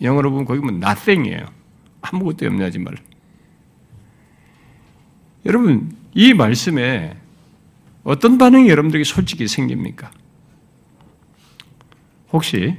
영어로 0.00 0.30
보면 0.30 0.44
거기 0.44 0.60
뭐 0.60 0.70
nothing이에요. 0.70 1.46
아무것도 2.02 2.46
염려하지 2.46 2.78
말라. 2.78 2.96
여러분 5.46 5.96
이 6.14 6.34
말씀에 6.34 7.16
어떤 8.04 8.38
반응이 8.38 8.68
여러분들에게 8.68 9.04
솔직히 9.04 9.48
생깁니까? 9.48 10.10
혹시 12.32 12.76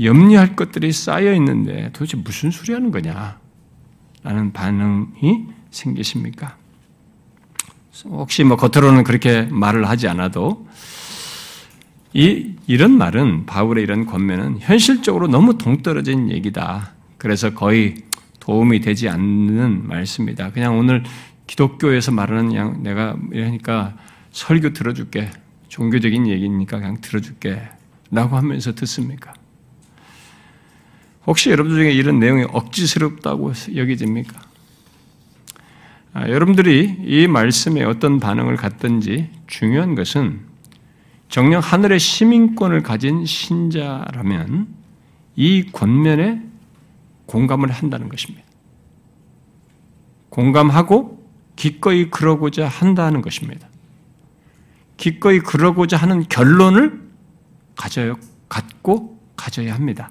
염려할 0.00 0.56
것들이 0.56 0.92
쌓여 0.92 1.32
있는데 1.34 1.90
도대체 1.92 2.16
무슨 2.16 2.50
소리 2.50 2.72
하는 2.72 2.90
거냐? 2.90 3.43
라는 4.24 4.52
반응이 4.52 5.46
생기십니까? 5.70 6.56
혹시 8.06 8.42
뭐 8.42 8.56
겉으로는 8.56 9.04
그렇게 9.04 9.42
말을 9.42 9.88
하지 9.88 10.08
않아도 10.08 10.66
이, 12.14 12.54
이런 12.66 12.92
말은 12.92 13.44
바울의 13.44 13.84
이런 13.84 14.06
권면은 14.06 14.58
현실적으로 14.60 15.28
너무 15.28 15.58
동떨어진 15.58 16.30
얘기다. 16.30 16.94
그래서 17.18 17.52
거의 17.54 17.96
도움이 18.40 18.80
되지 18.80 19.08
않는 19.08 19.86
말씀이다. 19.88 20.52
그냥 20.52 20.78
오늘 20.78 21.02
기독교에서 21.46 22.12
말하는 22.12 22.48
그냥 22.48 22.82
내가 22.82 23.16
이러니까 23.30 23.94
설교 24.32 24.72
들어줄게. 24.72 25.30
종교적인 25.68 26.28
얘기니까 26.28 26.78
그냥 26.78 27.00
들어줄게. 27.00 27.60
라고 28.10 28.36
하면서 28.36 28.74
듣습니까? 28.74 29.34
혹시 31.26 31.50
여러분들 31.50 31.82
중에 31.82 31.92
이런 31.92 32.18
내용이 32.18 32.44
억지스럽다고 32.50 33.52
여기집니까? 33.74 34.40
아, 36.12 36.28
여러분들이 36.28 36.96
이 37.04 37.26
말씀에 37.26 37.82
어떤 37.82 38.20
반응을 38.20 38.56
갖든지 38.56 39.30
중요한 39.46 39.94
것은 39.94 40.40
정녕 41.28 41.60
하늘의 41.60 41.98
시민권을 41.98 42.82
가진 42.82 43.26
신자라면 43.26 44.68
이 45.34 45.64
권면에 45.72 46.42
공감을 47.26 47.72
한다는 47.72 48.08
것입니다. 48.08 48.44
공감하고 50.28 51.24
기꺼이 51.56 52.10
그러고자 52.10 52.68
한다는 52.68 53.22
것입니다. 53.22 53.68
기꺼이 54.96 55.40
그러고자 55.40 55.96
하는 55.96 56.22
결론을 56.28 57.02
가져요, 57.76 58.16
갖고 58.48 59.18
가져야 59.36 59.74
합니다. 59.74 60.10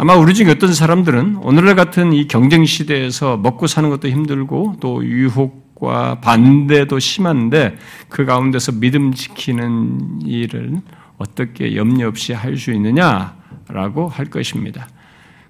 아마 0.00 0.14
우리 0.14 0.32
중에 0.32 0.48
어떤 0.52 0.72
사람들은 0.72 1.38
오늘날 1.42 1.74
같은 1.74 2.12
이 2.12 2.28
경쟁 2.28 2.64
시대에서 2.64 3.36
먹고 3.36 3.66
사는 3.66 3.90
것도 3.90 4.08
힘들고 4.08 4.76
또 4.78 5.04
유혹과 5.04 6.20
반대도 6.20 7.00
심한데 7.00 7.76
그 8.08 8.24
가운데서 8.24 8.72
믿음 8.78 9.12
지키는 9.12 10.20
일을 10.24 10.76
어떻게 11.18 11.74
염려 11.74 12.06
없이 12.06 12.32
할 12.32 12.56
수 12.56 12.70
있느냐라고 12.70 14.06
할 14.08 14.26
것입니다. 14.26 14.88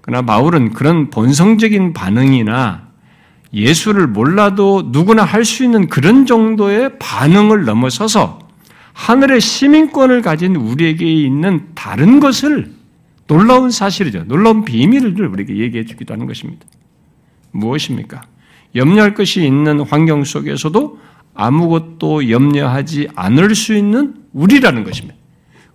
그러나 0.01 0.25
바울은 0.25 0.73
그런 0.73 1.11
본성적인 1.11 1.93
반응이나 1.93 2.87
예수를 3.53 4.07
몰라도 4.07 4.81
누구나 4.87 5.25
할 5.25 5.45
수 5.45 5.63
있는 5.63 5.89
그런 5.89 6.25
정도의 6.25 6.97
반응을 6.97 7.65
넘어서서 7.65 8.39
하늘의 8.93 9.41
시민권을 9.41 10.23
가진 10.23 10.55
우리에게 10.55 11.05
있는 11.05 11.67
다른 11.75 12.19
것을 12.19 12.78
놀라운 13.29 13.69
사실이죠. 13.69 14.23
놀라운 14.25 14.65
비밀을 14.65 15.27
우리에게 15.27 15.57
얘기해 15.57 15.85
주기도 15.85 16.15
하는 16.15 16.25
것입니다. 16.25 16.65
무엇입니까? 17.51 18.23
염려할 18.73 19.13
것이 19.13 19.45
있는 19.45 19.81
환경 19.81 20.23
속에서도 20.23 20.99
아무것도 21.35 22.31
염려하지 22.31 23.09
않을 23.15 23.53
수 23.53 23.75
있는 23.75 24.15
우리라는 24.33 24.83
것입니다. 24.83 25.15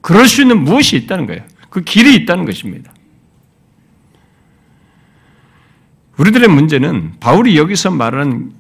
그럴 0.01 0.27
수 0.27 0.43
있는 0.43 0.65
무엇이 0.65 0.97
있다는 0.97 1.27
거예요. 1.27 1.43
그 1.71 1.83
길이 1.83 2.17
있다는 2.17 2.45
것입니다. 2.45 2.93
우리들의 6.19 6.49
문제는 6.49 7.15
바울이 7.21 7.57
여기서 7.57 7.93
말하는 7.93 8.53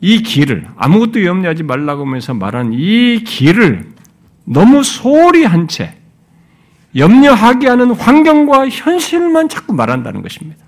이 0.00 0.22
길을 0.22 0.66
아무것도 0.76 1.24
염려하지 1.24 1.62
말라고 1.62 2.04
하면서 2.04 2.34
말하는 2.34 2.72
이 2.72 3.22
길을 3.22 3.88
너무 4.44 4.82
소홀히 4.82 5.44
한 5.44 5.68
채 5.68 5.99
염려하게 6.96 7.68
하는 7.68 7.92
환경과 7.92 8.68
현실만 8.68 9.48
자꾸 9.48 9.72
말한다는 9.72 10.22
것입니다. 10.22 10.64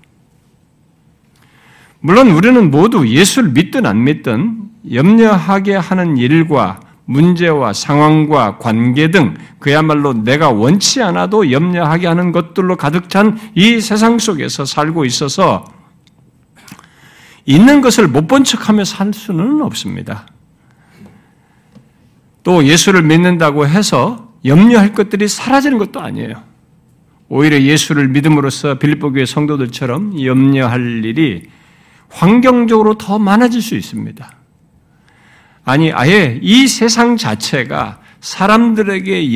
물론 1.99 2.31
우리는 2.31 2.71
모두 2.71 3.07
예수를 3.07 3.49
믿든 3.51 3.85
안 3.85 4.03
믿든 4.03 4.69
염려하게 4.91 5.75
하는 5.75 6.17
일과 6.17 6.79
문제와 7.05 7.73
상황과 7.73 8.57
관계 8.57 9.11
등 9.11 9.35
그야말로 9.59 10.13
내가 10.13 10.49
원치 10.49 11.01
않아도 11.01 11.51
염려하게 11.51 12.07
하는 12.07 12.31
것들로 12.31 12.77
가득 12.77 13.09
찬 13.09 13.37
이 13.55 13.81
세상 13.81 14.19
속에서 14.19 14.65
살고 14.65 15.05
있어서 15.05 15.65
있는 17.45 17.81
것을 17.81 18.07
못 18.07 18.27
본 18.27 18.45
척하며 18.45 18.85
살 18.85 19.13
수는 19.13 19.61
없습니다. 19.61 20.25
또 22.43 22.65
예수를 22.65 23.03
믿는다고 23.03 23.67
해서 23.67 24.32
염려할 24.45 24.93
것들이 24.93 25.27
사라지는 25.27 25.77
것도 25.77 25.99
아니에요. 25.99 26.43
오히려 27.29 27.59
예수를 27.61 28.09
믿음으로써 28.09 28.77
빌립보 28.77 29.13
교회 29.13 29.25
성도들처럼 29.25 30.23
염려할 30.23 31.03
일이 31.05 31.43
환경적으로 32.09 32.97
더 32.97 33.17
많아질 33.17 33.61
수 33.61 33.75
있습니다. 33.75 34.31
아니, 35.65 35.91
아예 35.91 36.39
이 36.41 36.67
세상 36.67 37.17
자체가 37.17 37.99
사람들에게 38.19 39.35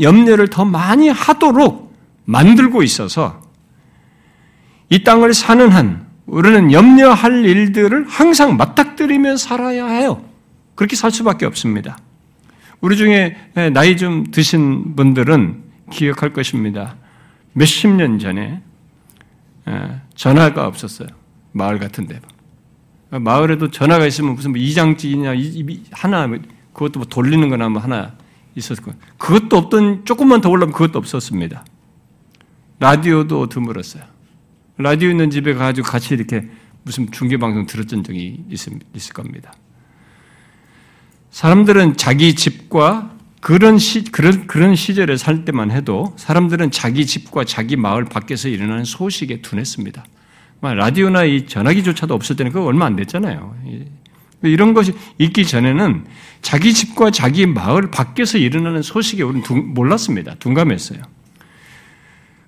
염려를 0.00 0.48
더 0.48 0.64
많이 0.64 1.08
하도록 1.08 1.94
만들고 2.24 2.82
있어서 2.82 3.40
이 4.90 5.02
땅을 5.02 5.34
사는 5.34 5.68
한 5.70 6.06
우리는 6.26 6.72
염려할 6.72 7.44
일들을 7.44 8.06
항상 8.08 8.56
맞닥뜨리며 8.56 9.36
살아야 9.36 9.86
해요. 9.86 10.22
그렇게 10.74 10.94
살 10.94 11.10
수밖에 11.10 11.46
없습니다. 11.46 11.96
우리 12.80 12.96
중에 12.96 13.36
나이 13.72 13.96
좀 13.96 14.30
드신 14.30 14.94
분들은 14.94 15.64
기억할 15.90 16.32
것입니다. 16.32 16.96
몇십 17.52 17.90
년 17.90 18.18
전에 18.18 18.62
전화가 20.14 20.66
없었어요. 20.66 21.08
마을 21.52 21.78
같은 21.78 22.06
데. 22.06 22.20
마을에도 23.10 23.70
전화가 23.70 24.06
있으면 24.06 24.34
무슨 24.34 24.52
뭐 24.52 24.60
이장찌냐 24.60 25.32
하나 25.92 26.28
그것도 26.72 27.00
뭐 27.00 27.06
돌리는 27.08 27.48
거나 27.48 27.68
뭐 27.68 27.80
하나 27.80 28.14
있었고 28.54 28.92
그것도 29.16 29.56
없던 29.56 30.04
조금만 30.04 30.40
더 30.40 30.50
올라면 30.50 30.72
그것도 30.72 30.98
없었습니다. 30.98 31.64
라디오도 32.80 33.48
드물었어요. 33.48 34.04
라디오 34.76 35.10
있는 35.10 35.30
집에 35.30 35.54
가지고 35.54 35.88
같이 35.88 36.14
이렇게 36.14 36.48
무슨 36.84 37.10
중계 37.10 37.38
방송 37.38 37.66
들었던 37.66 38.04
적이 38.04 38.44
있을 38.48 39.12
겁니다. 39.12 39.52
사람들은 41.38 41.96
자기 41.96 42.34
집과 42.34 43.12
그런 43.40 43.78
시, 43.78 44.02
그런, 44.02 44.48
그런 44.48 44.74
시절에 44.74 45.16
살 45.16 45.44
때만 45.44 45.70
해도 45.70 46.12
사람들은 46.16 46.72
자기 46.72 47.06
집과 47.06 47.44
자기 47.44 47.76
마을 47.76 48.06
밖에서 48.06 48.48
일어나는 48.48 48.84
소식에 48.84 49.40
둔했습니다. 49.40 50.04
라디오나 50.60 51.22
이 51.22 51.46
전화기조차도 51.46 52.12
없을 52.12 52.34
때는 52.34 52.50
그거 52.50 52.66
얼마 52.66 52.86
안 52.86 52.96
됐잖아요. 52.96 53.54
이런 54.42 54.74
것이 54.74 54.94
있기 55.18 55.46
전에는 55.46 56.06
자기 56.42 56.74
집과 56.74 57.12
자기 57.12 57.46
마을 57.46 57.88
밖에서 57.92 58.36
일어나는 58.36 58.82
소식에 58.82 59.22
우리는 59.22 59.74
몰랐습니다. 59.74 60.34
둔감했어요. 60.40 61.00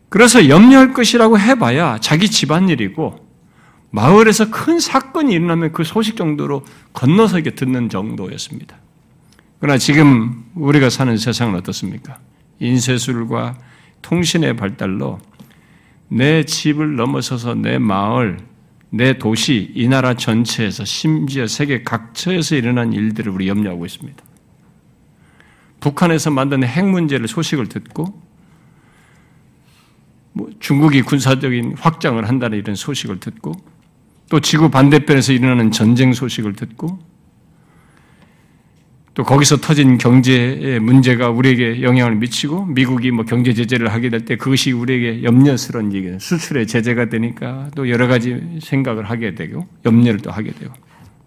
그래서 0.09 0.49
염려할 0.49 0.95
것이라고 0.95 1.39
해봐야 1.39 1.99
자기 2.01 2.29
집안일이고 2.29 3.30
마을에서 3.91 4.51
큰 4.51 4.79
사건이 4.79 5.33
일어나면 5.33 5.73
그 5.73 5.85
소식 5.85 6.17
정도로 6.17 6.65
건너서 6.93 7.39
이렇게 7.39 7.55
듣는 7.55 7.89
정도였습니다. 7.89 8.77
그러나 9.59 9.79
지금 9.79 10.45
우리가 10.55 10.91
사는 10.91 11.17
세상은 11.17 11.57
어떻습니까? 11.57 12.19
인쇄술과 12.61 13.59
통신의 14.03 14.57
발달로 14.57 15.19
내 16.09 16.45
집을 16.45 16.97
넘어서서 16.97 17.55
내 17.55 17.79
마을, 17.79 18.39
내 18.91 19.19
도시, 19.19 19.71
이 19.75 19.89
나라 19.89 20.15
전체에서 20.15 20.85
심지어 20.85 21.47
세계 21.47 21.83
각처에서 21.83 22.57
일어난 22.57 22.93
일들을 22.93 23.31
우리 23.31 23.49
염려하고 23.49 23.87
있습니다. 23.87 24.25
북한에서 25.81 26.31
만든 26.31 26.63
핵 26.65 26.87
문제를 26.89 27.29
소식을 27.29 27.69
듣고 27.69 28.21
뭐 30.33 30.51
중국이 30.61 31.03
군사적인 31.03 31.77
확장을 31.79 32.27
한다는 32.29 32.59
이런 32.59 32.75
소식을 32.77 33.21
듣고 33.21 33.53
또 34.31 34.41
지구 34.41 34.71
반대편에서 34.71 35.33
일어나는 35.33 35.73
전쟁 35.73 36.13
소식을 36.15 36.55
듣고 36.55 36.99
또 39.15 39.25
거기서 39.25 39.57
터진 39.57 39.99
경제의 39.99 40.79
문제가 40.79 41.31
우리에게 41.31 41.83
영향을 41.83 42.15
미치고 42.15 42.67
미국이 42.67 43.11
뭐 43.11 43.25
경제 43.25 43.53
제재를 43.53 43.93
하게 43.93 44.09
될 44.09 44.25
때 44.25 44.37
그것이 44.37 44.71
우리에게 44.71 45.25
염려스러운 45.25 45.93
얘기예요. 45.93 46.21
수출의 46.21 46.69
제재가 46.69 47.09
되니까 47.09 47.71
또 47.75 47.91
여러 47.91 48.07
가지 48.07 48.41
생각을 48.63 49.11
하게 49.11 49.35
되고 49.35 49.67
염려를 49.85 50.21
또 50.21 50.31
하게 50.31 50.53
되고 50.53 50.73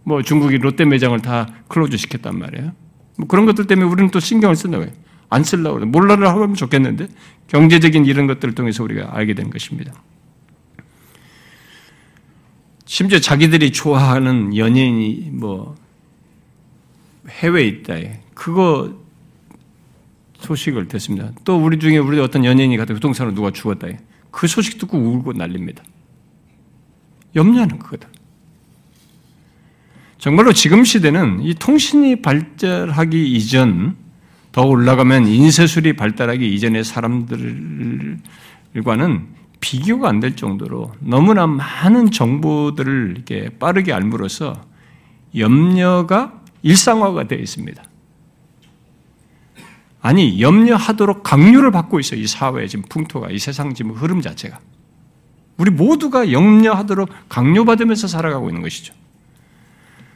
뭐 0.06 0.22
중국이 0.22 0.58
롯데 0.58 0.86
매장을 0.86 1.20
다 1.22 1.48
close 1.68 1.98
시켰단 1.98 2.40
말이에요. 2.40 2.72
뭐 3.18 3.28
그런 3.28 3.46
것들 3.46 3.68
때문에 3.68 3.86
우리는 3.86 4.10
또 4.12 4.22
신경을 4.22 4.56
쓴다고 4.56 4.86
요. 4.86 4.88
안 5.30 5.44
쓰려고. 5.44 5.86
몰라를 5.86 6.30
하면 6.30 6.54
좋겠는데 6.54 7.08
경제적인 7.48 8.06
이런 8.06 8.28
것들을 8.28 8.56
통해서 8.56 8.82
우리가 8.84 9.10
알게 9.14 9.34
된 9.34 9.50
것입니다. 9.50 9.92
심지어 12.94 13.18
자기들이 13.18 13.72
좋아하는 13.72 14.56
연예인이 14.56 15.32
뭐 15.32 15.76
해외에 17.28 17.66
있다. 17.66 17.96
그거 18.36 18.94
소식을 20.38 20.88
듣습니다. 20.90 21.32
또 21.44 21.58
우리 21.58 21.80
중에 21.80 21.98
우리 21.98 22.20
어떤 22.20 22.46
연예인이 22.46 22.78
가다 22.78 22.94
부동산으로 22.94 23.34
누가 23.34 23.50
죽었다. 23.50 23.88
그 24.30 24.46
소식 24.46 24.78
듣고 24.78 25.00
울고 25.00 25.34
난립니다. 25.34 25.84
염려하는 27.36 27.80
거거든. 27.80 28.08
정말로 30.20 30.54
지금 30.54 30.84
시대는 30.84 31.42
이 31.42 31.56
통신이 31.56 32.22
발달하기 32.22 33.34
이전 33.34 33.96
더 34.52 34.68
올라가면 34.68 35.26
인쇄술이 35.26 35.94
발달하기 35.94 36.54
이전의 36.54 36.84
사람들과는 36.84 38.20
비교가 39.64 40.10
안 40.10 40.20
될 40.20 40.36
정도로 40.36 40.92
너무나 41.00 41.48
많은 41.48 42.12
정보들을 42.12 43.14
이렇게 43.16 43.50
빠르게 43.58 43.94
알므로써 43.94 44.62
염려가 45.38 46.42
일상화가 46.64 47.30
되어 47.30 47.40
있습니다. 47.40 47.82
아니, 50.02 50.42
염려하도록 50.42 51.24
강요를 51.24 51.72
받고 51.72 52.02
있어요. 52.02 52.20
이 52.20 52.28
사회의 52.28 52.68
지금 52.68 52.84
풍토가, 52.90 53.30
이 53.32 53.40
세상 53.40 53.74
지금 53.74 53.92
흐름 53.92 54.20
자체가. 54.20 54.60
우리 55.56 55.72
모두가 55.72 56.34
염려하도록 56.34 57.10
강요받으면서 57.30 58.10
살아가고 58.10 58.50
있는 58.50 58.62
것이죠. 58.64 58.94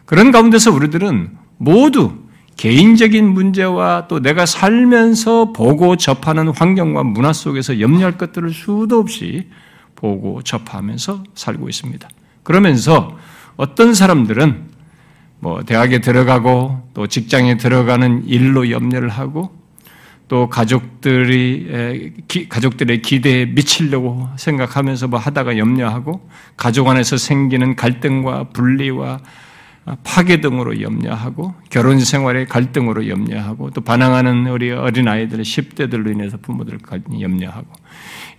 그런 0.06 0.32
가운데서 0.32 0.74
우리들은 0.74 1.38
모두 1.58 2.27
개인적인 2.58 3.26
문제와 3.34 4.08
또 4.08 4.20
내가 4.20 4.46
살면서 4.46 5.54
보고 5.54 5.96
접하는 5.96 6.50
환경과 6.50 7.04
문화 7.04 7.32
속에서 7.32 7.80
염려할 7.80 8.18
것들을 8.18 8.52
수도 8.52 8.98
없이 8.98 9.48
보고 9.96 10.42
접하면서 10.42 11.24
살고 11.36 11.70
있습니다. 11.70 12.10
그러면서 12.44 13.16
어떤 13.56 13.94
사람들은 13.94 14.66
뭐 15.40 15.64
대학에 15.64 16.00
들어가고 16.00 16.90
또 16.94 17.08
직장에 17.08 17.58
들어가는 17.58 18.26
일로 18.26 18.72
염려를 18.72 19.10
하고 19.10 19.56
또 20.28 20.50
가족들이 20.50 22.14
가족들의 22.50 23.02
기대에 23.02 23.46
미치려고 23.46 24.28
생각하면서 24.36 25.08
뭐 25.08 25.20
하다가 25.20 25.58
염려하고 25.58 26.28
가족 26.58 26.88
안에서 26.90 27.18
생기는 27.18 27.76
갈등과 27.76 28.50
분리와 28.50 29.20
파괴 30.04 30.42
등으로 30.42 30.82
염려하고 30.82 31.56
결혼 31.70 32.00
생활의 32.00 32.48
갈등으로 32.48 33.08
염려하고 33.08 33.70
또 33.72 33.82
반항하는 33.82 34.48
우리 34.48 34.72
어린 34.72 35.08
아이들의 35.08 35.46
10대들로 35.46 36.12
인해서 36.12 36.38
부모들 36.38 36.80
염려하고 37.20 37.68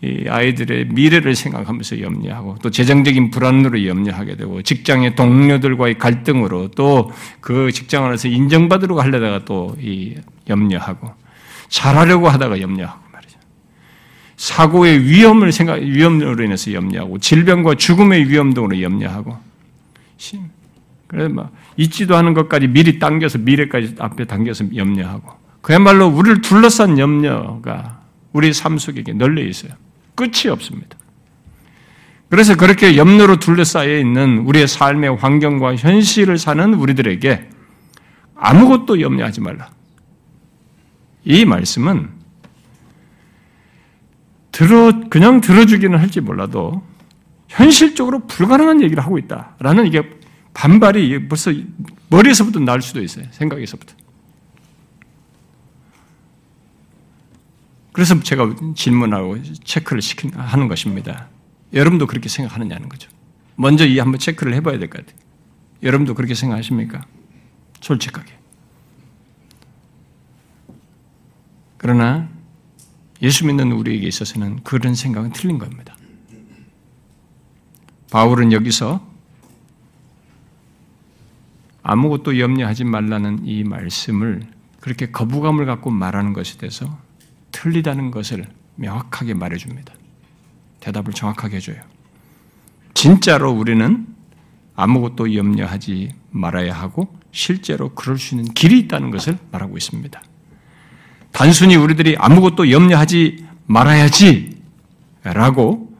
이 0.03 0.29
아이들의 0.29 0.89
미래를 0.89 1.35
생각하면서 1.35 2.01
염려하고 2.01 2.57
또 2.63 2.71
재정적인 2.71 3.31
불안으로 3.31 3.87
염려하게 3.87 4.37
되고 4.37 4.63
직장의 4.63 5.17
동료들과의 5.17 5.99
갈등으로 5.99 6.69
또 6.69 7.11
그 7.41 7.73
직장 7.73 8.05
안에서 8.05 8.29
인정받으려고 8.29 9.01
하려다가 9.01 9.45
또 9.45 9.75
이 9.81 10.15
염려하고 10.49 11.11
잘하려고 11.69 12.29
하다가 12.29 12.61
염려하고 12.61 13.01
말이죠. 13.13 13.39
사고의 14.37 15.05
위험을 15.05 15.53
생각 15.53 15.81
위험으로 15.81 16.45
인해서 16.45 16.73
염려하고 16.73 17.19
질병과 17.19 17.75
죽음의 17.77 18.29
위험 18.29 18.53
등으로 18.53 18.81
염려하고 18.83 19.37
그래서 21.09 21.31
막 21.31 21.53
있지도 21.77 22.17
않은 22.17 22.35
것까지 22.35 22.69
미리 22.69 22.99
당겨서 22.99 23.39
미래까지 23.39 23.97
앞에 23.99 24.27
당겨서 24.27 24.77
염려하고 24.77 25.33
그야말로 25.63 26.07
우리를 26.07 26.43
둘러싼 26.43 26.99
염려가 26.99 28.03
우리 28.33 28.53
삶 28.53 28.79
속에 28.79 29.03
널려 29.15 29.43
있어요. 29.43 29.73
끝이 30.15 30.49
없습니다. 30.51 30.97
그래서 32.29 32.57
그렇게 32.57 32.97
염려로 32.97 33.39
둘러싸여 33.39 33.99
있는 33.99 34.39
우리의 34.41 34.69
삶의 34.69 35.17
환경과 35.17 35.77
현실을 35.77 36.37
사는 36.37 36.75
우리들에게 36.75 37.49
아무것도 38.37 39.01
염려하지 39.01 39.41
말라. 39.41 39.71
이 41.25 41.45
말씀은 41.45 42.11
들어 44.53 44.93
그냥 45.09 45.41
들어주기는 45.41 45.99
할지 45.99 46.21
몰라도 46.21 46.83
현실적으로 47.49 48.27
불가능한 48.27 48.83
얘기를 48.83 49.03
하고 49.03 49.19
있다라는 49.19 49.87
이게 49.87 50.18
반발이 50.59 51.29
벌써 51.29 51.53
머리에서부터 52.11 52.59
날 52.59 52.83
수도 52.83 53.01
있어요. 53.01 53.27
생각에서부터. 53.31 53.95
그래서 57.93 58.21
제가 58.21 58.57
질문하고 58.75 59.41
체크를 59.63 60.03
시킨, 60.03 60.35
하는 60.35 60.67
것입니다. 60.67 61.29
여러분도 61.73 62.09
그렇게 62.09 62.29
생각하느냐는 62.29 62.89
거죠. 62.89 63.09
먼저 63.55 63.87
이 63.87 64.01
한번 64.01 64.19
체크를 64.19 64.53
해봐야 64.55 64.81
될 64.81 64.91
것 64.91 65.07
같아요. 65.07 65.21
여러분도 65.85 66.15
그렇게 66.15 66.35
생각하십니까? 66.35 67.07
솔직하게. 67.81 68.33
그러나 71.77 72.29
예수 73.23 73.47
믿는 73.47 73.71
우리에게 73.71 74.09
있어서는 74.09 74.65
그런 74.65 74.97
생각은 74.97 75.31
틀린 75.31 75.59
겁니다. 75.59 75.97
바울은 78.11 78.51
여기서 78.51 79.08
아무것도 81.89 82.39
염려하지 82.39 82.85
말라는 82.85 83.47
이 83.47 83.65
말씀을 83.65 84.43
그렇게 84.79 85.11
거부감을 85.11 85.65
갖고 85.65 85.91
말하는 85.91 86.35
것에 86.35 86.59
대해서 86.59 86.99
틀리다는 87.51 88.11
것을 88.11 88.45
명확하게 88.75 89.33
말해줍니다. 89.33 89.95
대답을 90.81 91.15
정확하게 91.15 91.57
해줘요. 91.57 91.81
진짜로 92.93 93.53
우리는 93.53 94.07
아무것도 94.77 95.35
염려하지 95.35 96.11
말아야 96.31 96.75
하고 96.75 97.09
실제로 97.33 97.95
그럴 97.95 98.19
수 98.19 98.35
있는 98.35 98.53
길이 98.53 98.81
있다는 98.81 99.11
것을 99.11 99.39
말하고 99.51 99.79
있습니다. 99.79 100.23
단순히 101.33 101.77
우리들이 101.77 102.17
아무것도 102.19 102.71
염려하지 102.71 103.47
말아야지 103.65 104.61
라고 105.23 105.91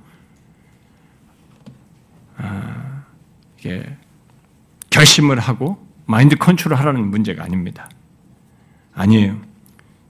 아, 2.37 3.05
결심을 4.99 5.39
하고 5.39 5.79
마인드 6.07 6.35
컨트롤 6.37 6.77
하라는 6.77 7.09
문제가 7.09 7.45
아닙니다. 7.45 7.89
아니에요. 8.95 9.37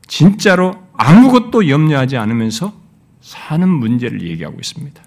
진짜로 0.07 0.75
아무것도 0.97 1.69
염려하지 1.69 2.17
않으면서 2.17 2.73
사는 3.21 3.69
문제를 3.69 4.23
얘기하고 4.23 4.57
있습니다. 4.59 5.03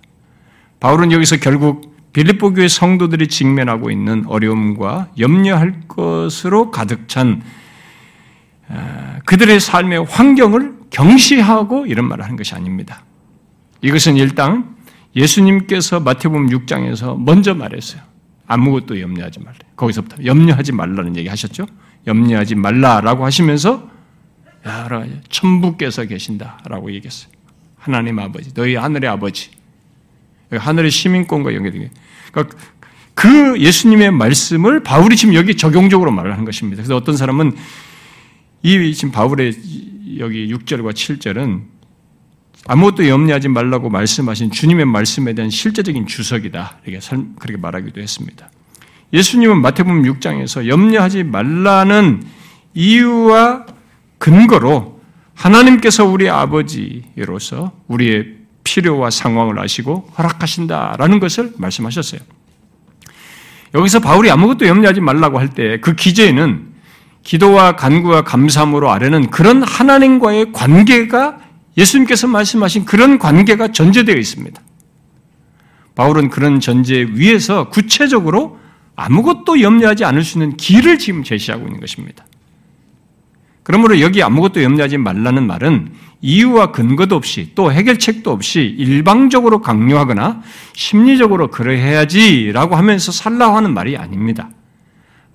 바울은 0.79 1.11
여기서 1.11 1.37
결국 1.37 1.95
빌립보 2.13 2.53
교회 2.53 2.67
성도들이 2.67 3.27
직면하고 3.27 3.89
있는 3.89 4.25
어려움과 4.27 5.09
염려할 5.17 5.87
것으로 5.87 6.69
가득 6.69 7.07
찬 7.07 7.41
아, 8.67 9.19
그들의 9.25 9.59
삶의 9.59 10.05
환경을 10.05 10.75
경시하고 10.91 11.87
이런 11.87 12.07
말을 12.07 12.23
하는 12.23 12.35
것이 12.35 12.53
아닙니다. 12.53 13.03
이것은 13.81 14.15
일단 14.17 14.75
예수님께서 15.15 16.01
마태복음 16.01 16.49
6장에서 16.49 17.17
먼저 17.19 17.55
말했어요. 17.55 18.10
아무것도 18.51 18.99
염려하지 18.99 19.39
말래. 19.39 19.57
거기서부터 19.75 20.25
염려하지 20.25 20.73
말라는 20.73 21.15
얘기 21.15 21.29
하셨죠? 21.29 21.65
염려하지 22.05 22.55
말라라고 22.55 23.23
하시면서 23.23 23.89
야, 24.67 24.87
천부께서 25.29 26.05
계신다라고 26.05 26.91
얘기했어요. 26.93 27.31
하나님 27.77 28.19
아버지, 28.19 28.53
너희 28.53 28.75
하늘의 28.75 29.09
아버지. 29.09 29.51
하늘의 30.51 30.91
시민권과 30.91 31.53
연결되게. 31.55 31.89
그러니까 32.31 32.57
그 33.13 33.59
예수님의 33.59 34.11
말씀을 34.11 34.83
바울이 34.83 35.15
지금 35.15 35.33
여기 35.33 35.55
적용적으로 35.55 36.11
말을 36.11 36.33
하는 36.33 36.43
것입니다. 36.43 36.81
그래서 36.81 36.95
어떤 36.95 37.15
사람은 37.15 37.55
이 38.63 38.93
지금 38.93 39.11
바울의 39.11 39.53
여기 40.19 40.53
6절과 40.53 40.91
7절은 40.91 41.70
아무것도 42.67 43.07
염려하지 43.07 43.47
말라고 43.49 43.89
말씀하신 43.89 44.51
주님의 44.51 44.85
말씀에 44.85 45.33
대한 45.33 45.49
실제적인 45.49 46.05
주석이다. 46.07 46.77
이렇게 46.85 47.05
그렇게 47.39 47.59
말하기도 47.59 47.99
했습니다. 48.01 48.49
예수님은 49.13 49.61
마태복음 49.61 50.03
6장에서 50.03 50.67
염려하지 50.67 51.23
말라는 51.23 52.23
이유와 52.73 53.65
근거로 54.19 55.01
하나님께서 55.33 56.05
우리 56.05 56.29
아버지로서 56.29 57.71
우리의 57.87 58.37
필요와 58.63 59.09
상황을 59.09 59.59
아시고 59.59 60.07
허락하신다라는 60.17 61.19
것을 61.19 61.53
말씀하셨어요. 61.57 62.21
여기서 63.73 63.99
바울이 63.99 64.29
아무것도 64.29 64.67
염려하지 64.67 65.01
말라고 65.01 65.39
할 65.39 65.49
때 65.49 65.79
그 65.81 65.95
기저에는 65.95 66.69
기도와 67.23 67.75
간구와 67.75 68.23
감사함으로 68.23 68.91
아래는 68.91 69.29
그런 69.31 69.63
하나님과의 69.63 70.51
관계가 70.53 71.39
예수님께서 71.77 72.27
말씀하신 72.27 72.85
그런 72.85 73.17
관계가 73.17 73.69
전제되어 73.69 74.15
있습니다. 74.15 74.61
바울은 75.95 76.29
그런 76.29 76.59
전제 76.59 77.05
위에서 77.13 77.69
구체적으로 77.69 78.59
아무것도 78.95 79.61
염려하지 79.61 80.05
않을 80.05 80.23
수 80.23 80.37
있는 80.37 80.57
길을 80.57 80.97
지금 80.99 81.23
제시하고 81.23 81.65
있는 81.65 81.79
것입니다. 81.79 82.25
그러므로 83.63 83.99
여기 83.99 84.23
아무것도 84.23 84.63
염려하지 84.63 84.97
말라는 84.97 85.45
말은 85.45 85.93
이유와 86.21 86.71
근거도 86.71 87.15
없이 87.15 87.51
또 87.55 87.71
해결책도 87.71 88.31
없이 88.31 88.61
일방적으로 88.61 89.61
강요하거나 89.61 90.41
심리적으로 90.73 91.49
그러해야지라고 91.49 92.75
하면서 92.75 93.11
살라고 93.11 93.57
하는 93.57 93.73
말이 93.73 93.97
아닙니다. 93.97 94.49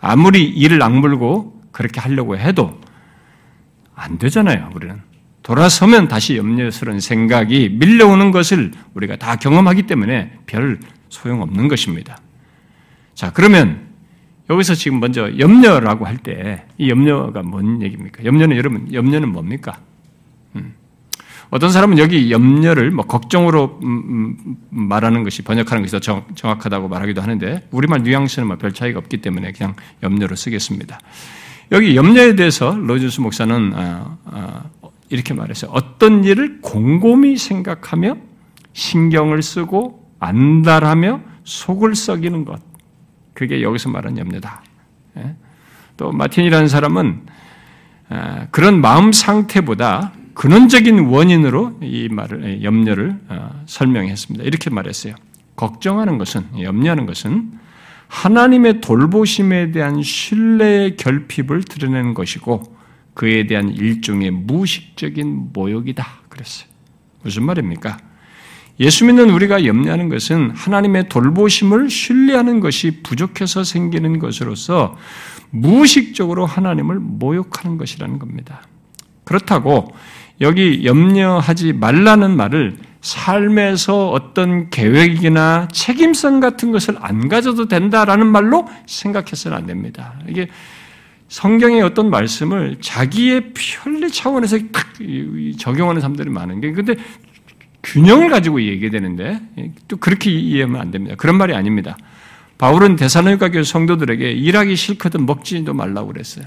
아무리 0.00 0.44
이를 0.44 0.82
악물고 0.82 1.62
그렇게 1.72 2.00
하려고 2.00 2.36
해도 2.36 2.80
안 3.94 4.18
되잖아요, 4.18 4.70
우리는. 4.74 5.00
돌아서면 5.46 6.08
다시 6.08 6.36
염려스러운 6.36 6.98
생각이 6.98 7.68
밀려오는 7.78 8.32
것을 8.32 8.72
우리가 8.94 9.14
다 9.14 9.36
경험하기 9.36 9.84
때문에 9.84 10.32
별 10.46 10.80
소용없는 11.08 11.68
것입니다. 11.68 12.18
자, 13.14 13.30
그러면 13.32 13.86
여기서 14.50 14.74
지금 14.74 14.98
먼저 14.98 15.38
염려라고 15.38 16.04
할 16.04 16.16
때 16.18 16.64
이 16.78 16.90
염려가 16.90 17.44
뭔 17.44 17.80
얘기입니까? 17.80 18.24
염려는 18.24 18.56
여러분, 18.56 18.92
염려는 18.92 19.28
뭡니까? 19.30 19.78
음. 20.56 20.74
어떤 21.50 21.70
사람은 21.70 21.98
여기 21.98 22.32
염려를 22.32 22.90
뭐 22.90 23.06
걱정으로 23.06 23.78
음, 23.84 24.36
음, 24.44 24.56
말하는 24.70 25.22
것이 25.22 25.42
번역하는 25.42 25.82
것이 25.84 25.92
더 25.92 26.00
정, 26.00 26.24
확하다고 26.42 26.88
말하기도 26.88 27.22
하는데 27.22 27.68
우리말 27.70 28.02
뉘앙스는 28.02 28.48
뭐 28.48 28.56
별 28.56 28.72
차이가 28.72 28.98
없기 28.98 29.18
때문에 29.18 29.52
그냥 29.52 29.76
염려로 30.02 30.34
쓰겠습니다. 30.34 30.98
여기 31.70 31.94
염려에 31.94 32.34
대해서 32.34 32.74
로즈스 32.76 33.20
목사는 33.20 33.72
어, 33.76 34.18
어, 34.24 34.85
이렇게 35.08 35.34
말했어요. 35.34 35.70
어떤 35.72 36.24
일을 36.24 36.60
곰곰이 36.60 37.36
생각하며 37.36 38.16
신경을 38.72 39.42
쓰고 39.42 40.06
안달하며 40.18 41.20
속을 41.44 41.94
썩이는 41.94 42.44
것. 42.44 42.60
그게 43.32 43.62
여기서 43.62 43.90
말하는 43.90 44.18
염려다. 44.18 44.62
예? 45.18 45.36
또 45.96 46.12
마틴이라는 46.12 46.68
사람은 46.68 47.22
아, 48.08 48.46
그런 48.50 48.80
마음 48.80 49.12
상태보다 49.12 50.12
근원적인 50.34 51.06
원인으로 51.06 51.78
이 51.82 52.08
말을 52.10 52.44
예, 52.44 52.62
염려를 52.62 53.18
어, 53.28 53.62
설명했습니다. 53.66 54.44
이렇게 54.44 54.70
말했어요. 54.70 55.14
걱정하는 55.56 56.18
것은 56.18 56.44
염려하는 56.60 57.06
것은 57.06 57.52
하나님의 58.08 58.80
돌보심에 58.82 59.72
대한 59.72 60.02
신뢰의 60.02 60.96
결핍을 60.96 61.64
드러내는 61.64 62.14
것이고 62.14 62.75
그에 63.16 63.46
대한 63.46 63.70
일종의 63.70 64.30
무식적인 64.30 65.48
모욕이다. 65.54 66.06
그랬어요. 66.28 66.68
무슨 67.22 67.44
말입니까? 67.44 67.96
예수 68.78 69.06
믿는 69.06 69.30
우리가 69.30 69.64
염려하는 69.64 70.10
것은 70.10 70.50
하나님의 70.50 71.08
돌보심을 71.08 71.88
신뢰하는 71.88 72.60
것이 72.60 73.02
부족해서 73.02 73.64
생기는 73.64 74.18
것으로서 74.18 74.98
무의식적으로 75.48 76.44
하나님을 76.44 76.98
모욕하는 77.00 77.78
것이라는 77.78 78.18
겁니다. 78.18 78.62
그렇다고 79.24 79.94
여기 80.42 80.84
염려하지 80.84 81.72
말라는 81.72 82.36
말을 82.36 82.76
삶에서 83.00 84.10
어떤 84.10 84.68
계획이나 84.68 85.68
책임성 85.72 86.40
같은 86.40 86.70
것을 86.70 86.96
안 87.00 87.28
가져도 87.30 87.66
된다라는 87.66 88.26
말로 88.26 88.68
생각해서는 88.84 89.56
안 89.56 89.66
됩니다. 89.66 90.14
이게 90.28 90.48
성경의 91.28 91.82
어떤 91.82 92.10
말씀을 92.10 92.76
자기의 92.80 93.52
편리 93.54 94.10
차원에서 94.10 94.58
적용하는 95.58 96.00
사람들이 96.00 96.30
많은 96.30 96.60
게 96.60 96.72
근데 96.72 96.94
균형을 97.82 98.30
가지고 98.30 98.62
얘기되는데 98.62 99.40
또 99.88 99.96
그렇게 99.96 100.30
이해하면 100.30 100.80
안 100.80 100.90
됩니다. 100.90 101.14
그런 101.16 101.36
말이 101.36 101.54
아닙니다. 101.54 101.96
바울은 102.58 102.96
대사로니가 102.96 103.50
교회 103.50 103.62
성도들에게 103.62 104.30
일하기 104.32 104.76
싫거든 104.76 105.26
먹지도 105.26 105.74
말라고 105.74 106.12
그랬어요. 106.12 106.46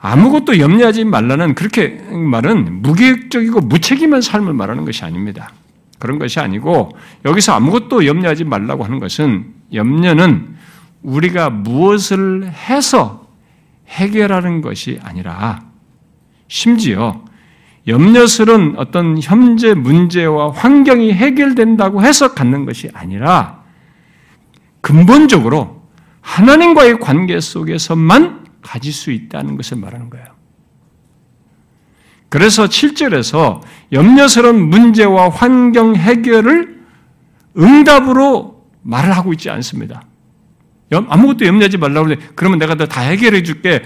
아무것도 0.00 0.58
염려하지 0.58 1.04
말라는 1.04 1.54
그렇게 1.54 1.88
말은 2.10 2.82
무계획적이고 2.82 3.60
무책임한 3.62 4.20
삶을 4.20 4.52
말하는 4.54 4.84
것이 4.84 5.04
아닙니다. 5.04 5.52
그런 5.98 6.18
것이 6.18 6.38
아니고 6.38 6.90
여기서 7.24 7.52
아무것도 7.54 8.06
염려하지 8.06 8.44
말라고 8.44 8.84
하는 8.84 9.00
것은 9.00 9.54
염려는 9.74 10.56
우리가 11.02 11.50
무엇을 11.50 12.50
해서 12.50 13.26
해결하는 13.88 14.60
것이 14.60 14.98
아니라 15.02 15.60
심지어 16.48 17.24
염려스러운 17.86 18.74
어떤 18.76 19.18
현재 19.20 19.74
문제와 19.74 20.52
환경이 20.52 21.12
해결된다고 21.12 22.02
해서 22.02 22.34
갖는 22.34 22.66
것이 22.66 22.90
아니라 22.92 23.62
근본적으로 24.80 25.82
하나님과의 26.20 27.00
관계 27.00 27.40
속에서만 27.40 28.46
가질 28.60 28.92
수 28.92 29.10
있다는 29.10 29.56
것을 29.56 29.78
말하는 29.78 30.10
거예요. 30.10 30.26
그래서 32.28 32.66
7절에서 32.66 33.62
염려스러운 33.92 34.68
문제와 34.68 35.30
환경 35.30 35.96
해결을 35.96 36.78
응답으로 37.56 38.66
말을 38.82 39.16
하고 39.16 39.32
있지 39.32 39.48
않습니다. 39.48 40.02
아무것도 40.90 41.46
염려하지 41.46 41.76
말라고 41.78 42.06
그러는데 42.06 42.28
그러면 42.34 42.58
내가 42.58 42.74
다 42.74 43.00
해결해 43.00 43.42
줄게. 43.42 43.82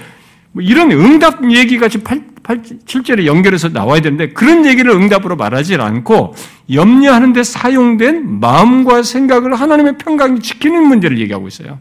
뭐 0.53 0.63
이런 0.63 0.93
응답 0.93 1.51
얘기가 1.51 1.89
지금 1.89 2.05
8, 2.05 2.25
8, 2.43 2.63
7절에 2.63 3.25
연결해서 3.25 3.69
나와야 3.71 4.01
되는데 4.01 4.29
그런 4.33 4.67
얘기를 4.67 4.93
응답으로 4.93 5.37
말하지 5.37 5.77
않고 5.77 6.35
염려하는 6.73 7.33
데 7.33 7.43
사용된 7.43 8.41
마음과 8.41 9.03
생각을 9.03 9.55
하나님의 9.55 9.99
평강이 9.99 10.41
지키는 10.41 10.87
문제를 10.87 11.19
얘기하고 11.21 11.49
있어요. 11.49 11.81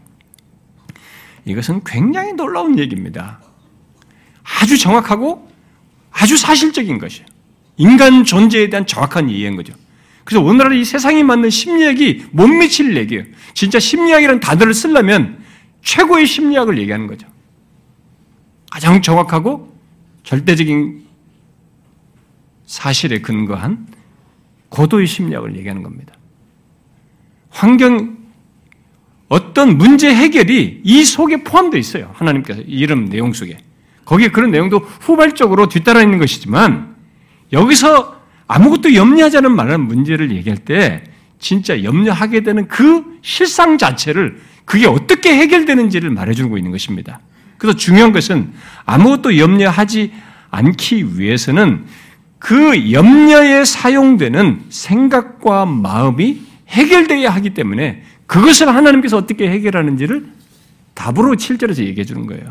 이것은 1.44 1.82
굉장히 1.84 2.32
놀라운 2.32 2.78
얘기입니다. 2.78 3.40
아주 4.60 4.78
정확하고 4.78 5.48
아주 6.10 6.36
사실적인 6.36 6.98
것이에요. 6.98 7.26
인간 7.76 8.24
존재에 8.24 8.70
대한 8.70 8.86
정확한 8.86 9.28
이해인 9.28 9.56
거죠. 9.56 9.74
그래서 10.24 10.44
오늘날 10.44 10.74
이 10.74 10.84
세상에 10.84 11.22
맞는 11.22 11.50
심리학이 11.50 12.26
못 12.30 12.46
미칠 12.46 12.96
얘기예요. 12.96 13.24
진짜 13.54 13.78
심리학이라는 13.78 14.40
단어를 14.40 14.74
쓰려면 14.74 15.42
최고의 15.82 16.26
심리학을 16.26 16.78
얘기하는 16.78 17.06
거죠. 17.06 17.26
가장 18.70 19.02
정확하고 19.02 19.76
절대적인 20.22 21.02
사실에 22.66 23.20
근거한 23.20 23.86
고도의 24.68 25.06
심리학을 25.06 25.56
얘기하는 25.56 25.82
겁니다. 25.82 26.14
환경, 27.50 28.16
어떤 29.28 29.76
문제 29.76 30.14
해결이 30.14 30.82
이 30.84 31.04
속에 31.04 31.42
포함되어 31.42 31.78
있어요. 31.78 32.10
하나님께서 32.14 32.62
이름 32.62 33.08
내용 33.08 33.32
속에. 33.32 33.58
거기에 34.04 34.28
그런 34.28 34.50
내용도 34.50 34.78
후발적으로 34.78 35.68
뒤따라 35.68 36.02
있는 36.02 36.18
것이지만 36.18 36.96
여기서 37.52 38.21
아무것도 38.46 38.94
염려하지 38.94 39.38
않은 39.38 39.52
말하는 39.52 39.86
문제를 39.86 40.30
얘기할 40.32 40.58
때 40.58 41.04
진짜 41.38 41.82
염려하게 41.82 42.40
되는 42.40 42.68
그 42.68 43.04
실상 43.22 43.78
자체를 43.78 44.40
그게 44.64 44.86
어떻게 44.86 45.34
해결되는지를 45.34 46.10
말해주고 46.10 46.56
있는 46.56 46.70
것입니다. 46.70 47.20
그래서 47.58 47.76
중요한 47.76 48.12
것은 48.12 48.52
아무것도 48.84 49.38
염려하지 49.38 50.12
않기 50.50 51.18
위해서는 51.18 51.84
그 52.38 52.92
염려에 52.92 53.64
사용되는 53.64 54.62
생각과 54.68 55.66
마음이 55.66 56.42
해결되어야 56.68 57.30
하기 57.30 57.50
때문에 57.50 58.02
그것을 58.26 58.68
하나님께서 58.68 59.16
어떻게 59.16 59.48
해결하는지를 59.48 60.26
답으로 60.94 61.36
7절에서 61.36 61.84
얘기해 61.84 62.04
주는 62.04 62.26
거예요. 62.26 62.50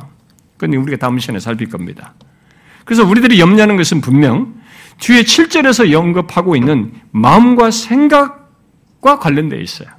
그건 0.57 0.75
우리가 0.75 0.97
다음 0.97 1.19
시간에 1.19 1.39
살필 1.39 1.69
겁니다. 1.69 2.13
그래서 2.85 3.05
우리들이 3.05 3.39
염려하는 3.39 3.77
것은 3.77 4.01
분명 4.01 4.53
뒤에 5.01 5.23
7절에서 5.23 5.93
언급하고 5.93 6.55
있는 6.55 6.93
마음과 7.11 7.71
생각과 7.71 9.19
관련되어 9.19 9.59
있어요. 9.59 9.89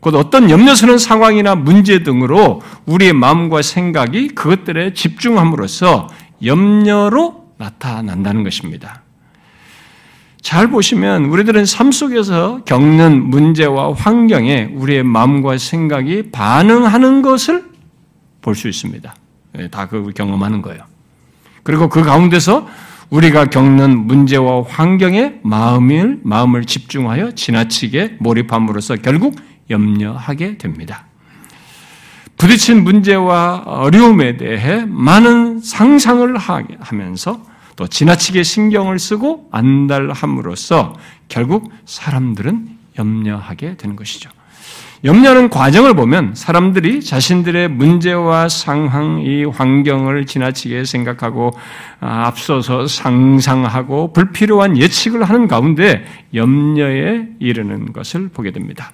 곧 0.00 0.14
어떤 0.14 0.50
염려스러운 0.50 0.98
상황이나 0.98 1.54
문제 1.54 2.02
등으로 2.02 2.62
우리의 2.86 3.12
마음과 3.12 3.62
생각이 3.62 4.28
그것들에 4.28 4.94
집중함으로써 4.94 6.08
염려로 6.44 7.52
나타난다는 7.58 8.42
것입니다. 8.42 9.02
잘 10.40 10.68
보시면 10.68 11.24
우리들은 11.26 11.66
삶 11.66 11.92
속에서 11.92 12.62
겪는 12.64 13.22
문제와 13.24 13.94
환경에 13.94 14.70
우리의 14.74 15.02
마음과 15.02 15.58
생각이 15.58 16.30
반응하는 16.30 17.22
것을 17.22 17.64
볼 18.40 18.54
수 18.54 18.68
있습니다. 18.68 19.14
예, 19.58 19.68
다그 19.68 20.12
경험하는 20.14 20.62
거예요. 20.62 20.84
그리고 21.64 21.88
그 21.88 22.04
가운데서 22.04 22.68
우리가 23.10 23.46
겪는 23.46 24.06
문제와 24.06 24.62
환경에 24.62 25.34
마음을, 25.42 26.20
마음을 26.22 26.64
집중하여 26.64 27.32
지나치게 27.32 28.16
몰입함으로써 28.18 28.96
결국 28.96 29.36
염려하게 29.70 30.58
됩니다. 30.58 31.06
부딪힌 32.36 32.84
문제와 32.84 33.62
어려움에 33.66 34.36
대해 34.36 34.84
많은 34.86 35.60
상상을 35.60 36.36
하면서 36.36 37.42
또 37.76 37.86
지나치게 37.86 38.42
신경을 38.42 38.98
쓰고 38.98 39.48
안달함으로써 39.52 40.94
결국 41.28 41.70
사람들은 41.84 42.76
염려하게 42.98 43.76
되는 43.76 43.96
것이죠. 43.96 44.30
염려하는 45.06 45.50
과정을 45.50 45.94
보면 45.94 46.34
사람들이 46.34 47.00
자신들의 47.00 47.68
문제와 47.68 48.48
상황, 48.48 49.20
이 49.20 49.44
환경을 49.44 50.26
지나치게 50.26 50.84
생각하고 50.84 51.52
아, 52.00 52.26
앞서서 52.26 52.88
상상하고 52.88 54.12
불필요한 54.12 54.76
예측을 54.76 55.22
하는 55.22 55.46
가운데 55.46 56.04
염려에 56.34 57.28
이르는 57.38 57.92
것을 57.92 58.28
보게 58.30 58.50
됩니다. 58.50 58.90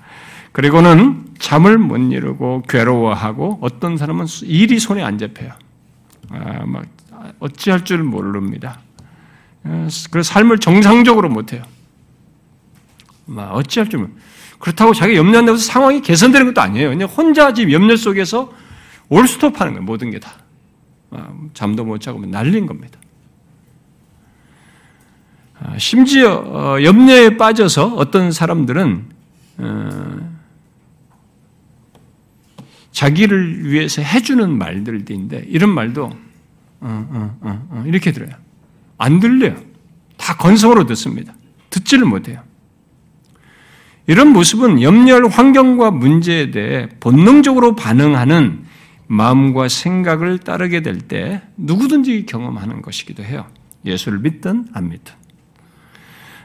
그리고는 0.53 1.25
잠을 1.39 1.79
못 1.79 1.97
이루고 1.97 2.65
괴로워하고 2.69 3.61
어떤 3.63 3.97
사람은 3.97 4.27
일이 4.43 4.79
손에 4.79 5.03
안 5.03 5.17
잡혀요. 5.17 5.51
아, 6.29 6.67
막 6.67 6.85
어찌할 7.41 7.87
줄 7.87 8.03
모릅니다. 8.03 8.81
그 10.11 10.23
삶을 10.23 10.59
정상적으로 10.59 11.31
못해요. 11.31 11.63
막 13.25 13.55
어찌할 13.55 13.89
줄 13.89 14.09
그렇다고 14.63 14.95
자기가 14.95 15.19
염려한다고 15.19 15.57
해서 15.57 15.65
상황이 15.73 16.01
개선되는 16.01 16.47
것도 16.47 16.61
아니에요. 16.61 16.91
그냥 16.91 17.09
혼자 17.09 17.53
집 17.53 17.73
염려 17.73 17.97
속에서 17.97 18.55
올스톱하는 19.09 19.73
거예요. 19.73 19.85
모든 19.85 20.13
게 20.13 20.21
다. 20.21 20.35
잠도 21.53 21.85
못 21.85 22.01
자고 22.01 22.25
날린 22.25 22.67
겁니다. 22.67 22.97
심지어 25.79 26.35
어, 26.37 26.83
염려에 26.83 27.37
빠져서 27.37 27.95
어떤 27.97 28.31
사람들은 28.31 29.05
어, 29.59 30.33
자기를 32.93 33.69
위해서 33.69 34.01
해주는 34.01 34.59
말들인데 34.59 35.47
이런 35.49 35.71
말도 35.71 36.09
어, 36.81 37.85
이렇게 37.85 38.13
들어요. 38.13 38.31
안 38.97 39.19
들려요. 39.19 39.57
다 40.17 40.37
건성으로 40.37 40.87
듣습니다. 40.87 41.35
듣지를 41.71 42.05
못해요. 42.05 42.45
이런 44.07 44.29
모습은 44.33 44.83
염려할 44.83 45.27
환경과 45.29 45.91
문제에 45.91 46.51
대해 46.51 46.89
본능적으로 47.01 47.77
반응하는 47.77 48.65
마음과 49.07 49.69
생각을 49.69 50.39
따르게 50.39 50.81
될 50.81 50.99
때 50.99 51.43
누구든지 51.57 52.27
경험하는 52.27 52.83
것이기도 52.83 53.23
해요. 53.23 53.47
예수를 53.85 54.21
믿든 54.21 54.67
안 54.73 54.89
믿든. 54.89 55.15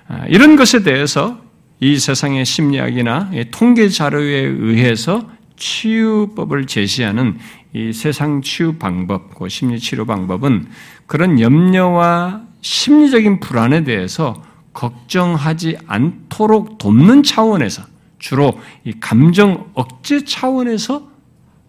아, 0.08 0.26
이런 0.28 0.56
것에 0.56 0.84
대해서 0.84 1.39
이 1.80 1.98
세상의 1.98 2.46
심리학이나 2.46 3.32
통계 3.52 3.88
자료에 3.89 4.39
의해서 4.41 5.30
치유법을 5.58 6.67
제시하는 6.67 7.38
이 7.74 7.93
세상 7.93 8.41
치유 8.41 8.74
방법, 8.74 9.36
그 9.36 9.50
심리 9.50 9.80
치료 9.80 10.06
방법은 10.06 10.67
그런 11.06 11.39
염려와 11.39 12.41
심리적인 12.62 13.39
불안에 13.39 13.84
대해서 13.84 14.41
걱정하지 14.77 15.75
않도록 15.87 16.77
돕는 16.77 17.23
차원에서 17.23 17.81
주로 18.19 18.59
이 18.83 18.93
감정 18.99 19.71
억제 19.73 20.23
차원에서 20.23 21.09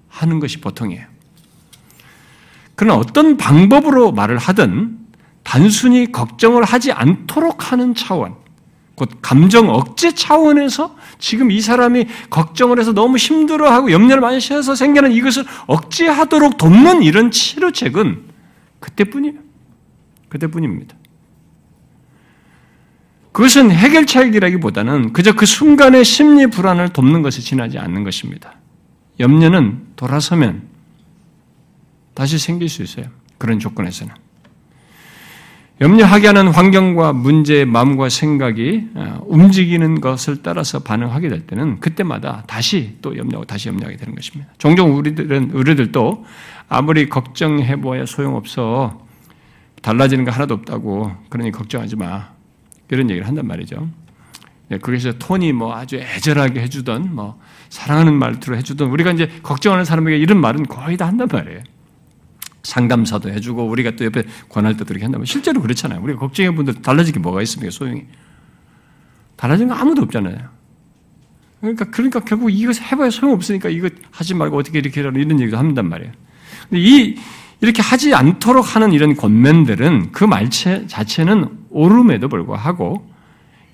하는 0.09 0.41
것이 0.41 0.61
보통이에요. 0.61 1.07
그러나 2.75 2.99
어떤 2.99 3.39
방법으로 3.39 4.13
말을 4.13 4.37
하든 4.37 4.99
단순히 5.43 6.13
걱정을 6.13 6.65
하지 6.65 6.93
않도록 6.93 7.73
하는 7.73 7.95
차원, 7.95 8.35
곧 8.95 9.09
감정 9.23 9.71
억제 9.71 10.15
차원에서 10.15 10.95
지금 11.19 11.51
이 11.51 11.63
사람이 11.63 12.07
걱정을 12.29 12.79
해서 12.79 12.93
너무 12.93 13.17
힘들어하고 13.17 13.91
염려를 13.91 14.21
많이 14.21 14.37
해서 14.37 14.75
생기는 14.75 15.13
이것을 15.13 15.47
억제하도록 15.67 16.59
돕는 16.59 17.03
이런 17.03 17.31
치료책은 17.31 18.25
그때뿐이에요. 18.81 19.39
그때뿐입니다. 20.29 20.98
그것은 23.39 23.71
해결책이라기보다는 23.71 25.13
그저 25.13 25.33
그 25.33 25.47
순간의 25.47 26.05
심리 26.05 26.49
불안을 26.49 26.89
돕는 26.89 27.23
것에 27.23 27.41
지나지 27.41 27.79
않는 27.79 28.03
것입니다. 28.03 28.55
염려는 29.21 29.81
돌아서면 29.95 30.63
다시 32.15 32.37
생길 32.37 32.69
수 32.69 32.83
있어요. 32.83 33.07
그런 33.39 33.61
조건에서는. 33.61 34.13
염려하게 35.81 36.27
하는 36.27 36.49
환경과 36.49 37.13
문제의 37.13 37.65
마음과 37.65 38.09
생각이 38.09 38.89
어, 38.97 39.21
움직이는 39.29 40.01
것을 40.01 40.43
따라서 40.43 40.81
반응하게 40.81 41.29
될 41.29 41.47
때는 41.47 41.79
그때마다 41.79 42.43
다시 42.49 42.97
또 43.03 43.17
염려하고 43.17 43.45
다시 43.45 43.69
염려하게 43.69 43.99
되는 43.99 44.17
것입니다. 44.17 44.53
종종 44.59 44.97
우리들은 44.97 45.53
우리들도 45.53 46.25
아무리 46.69 47.09
걱정해 47.09 47.77
보아야 47.77 48.05
소용없어 48.05 49.07
달라지는 49.81 50.25
거 50.25 50.33
하나도 50.33 50.55
없다고 50.55 51.13
그러니 51.29 51.53
걱정하지 51.53 51.95
마 51.95 52.38
이런 52.91 53.11
얘기를 53.11 53.27
한단 53.27 53.47
말이죠. 53.47 53.89
네, 54.69 54.79
거기서 54.79 55.19
톤이 55.19 55.53
뭐 55.53 55.75
아주 55.75 55.97
애절하게 55.97 56.61
해주던 56.63 57.15
뭐 57.15 57.41
사랑하는 57.71 58.15
말투로 58.15 58.57
해주던 58.57 58.91
우리가 58.91 59.13
이제 59.13 59.29
걱정하는 59.43 59.85
사람에게 59.85 60.19
이런 60.19 60.41
말은 60.41 60.67
거의 60.67 60.97
다 60.97 61.07
한단 61.07 61.29
말이에요. 61.31 61.63
상담사도 62.63 63.31
해주고 63.31 63.67
우리가 63.67 63.93
또 63.93 64.05
옆에 64.05 64.25
권할 64.49 64.77
때도 64.77 64.93
이렇게 64.93 65.05
한다면 65.05 65.25
실제로 65.25 65.61
그렇잖아요. 65.63 66.03
우리가 66.03 66.19
걱정해 66.19 66.51
분들 66.51 66.83
달라질 66.83 67.15
게 67.15 67.21
뭐가 67.21 67.41
있습니까? 67.43 67.71
소용이 67.71 68.05
달라진 69.37 69.69
거 69.69 69.75
아무도 69.75 70.03
없잖아요. 70.03 70.37
그러니까 71.61 71.87
그러니까 71.91 72.21
결국 72.21 72.51
이거 72.51 72.73
해봐야 72.73 73.11
소용 73.11 73.33
없으니까 73.35 73.69
이거 73.69 73.89
하지 74.11 74.35
말고 74.35 74.57
어떻게 74.59 74.79
이렇게 74.79 75.01
하라 75.01 75.19
이런 75.19 75.41
얘기도 75.41 75.57
한단 75.57 75.89
말이에요. 75.89 76.13
근데 76.69 76.83
이 76.83 77.17
이렇게 77.61 77.83
하지 77.83 78.15
않도록 78.15 78.77
하는 78.77 78.93
이런 78.93 79.17
권면들은 79.17 80.13
그 80.13 80.25
말체 80.25 80.87
자체는 80.87 81.59
옳음에도 81.71 82.29
불구하고 82.29 83.09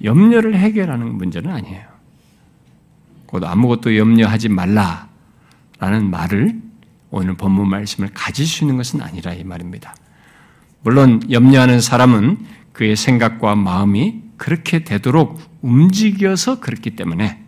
염려를 0.03 0.57
해결하는 0.57 1.17
문제는 1.17 1.51
아니에요. 1.51 1.83
곧 3.27 3.45
아무것도 3.45 3.97
염려하지 3.97 4.49
말라라는 4.49 6.11
말을 6.11 6.61
오늘 7.11 7.35
본문 7.35 7.69
말씀을 7.69 8.11
가질 8.15 8.47
수 8.47 8.65
있는 8.65 8.77
것은 8.77 9.03
아니라 9.03 9.33
이 9.35 9.45
말입니다. 9.45 9.95
물론 10.83 11.21
염려하는 11.31 11.81
사람은 11.81 12.39
그의 12.73 12.97
생각과 12.97 13.55
마음이 13.55 14.23
그렇게 14.37 14.85
되도록 14.85 15.41
움직여서 15.63 16.61
그렇기 16.61 16.97
때문에 16.97 17.43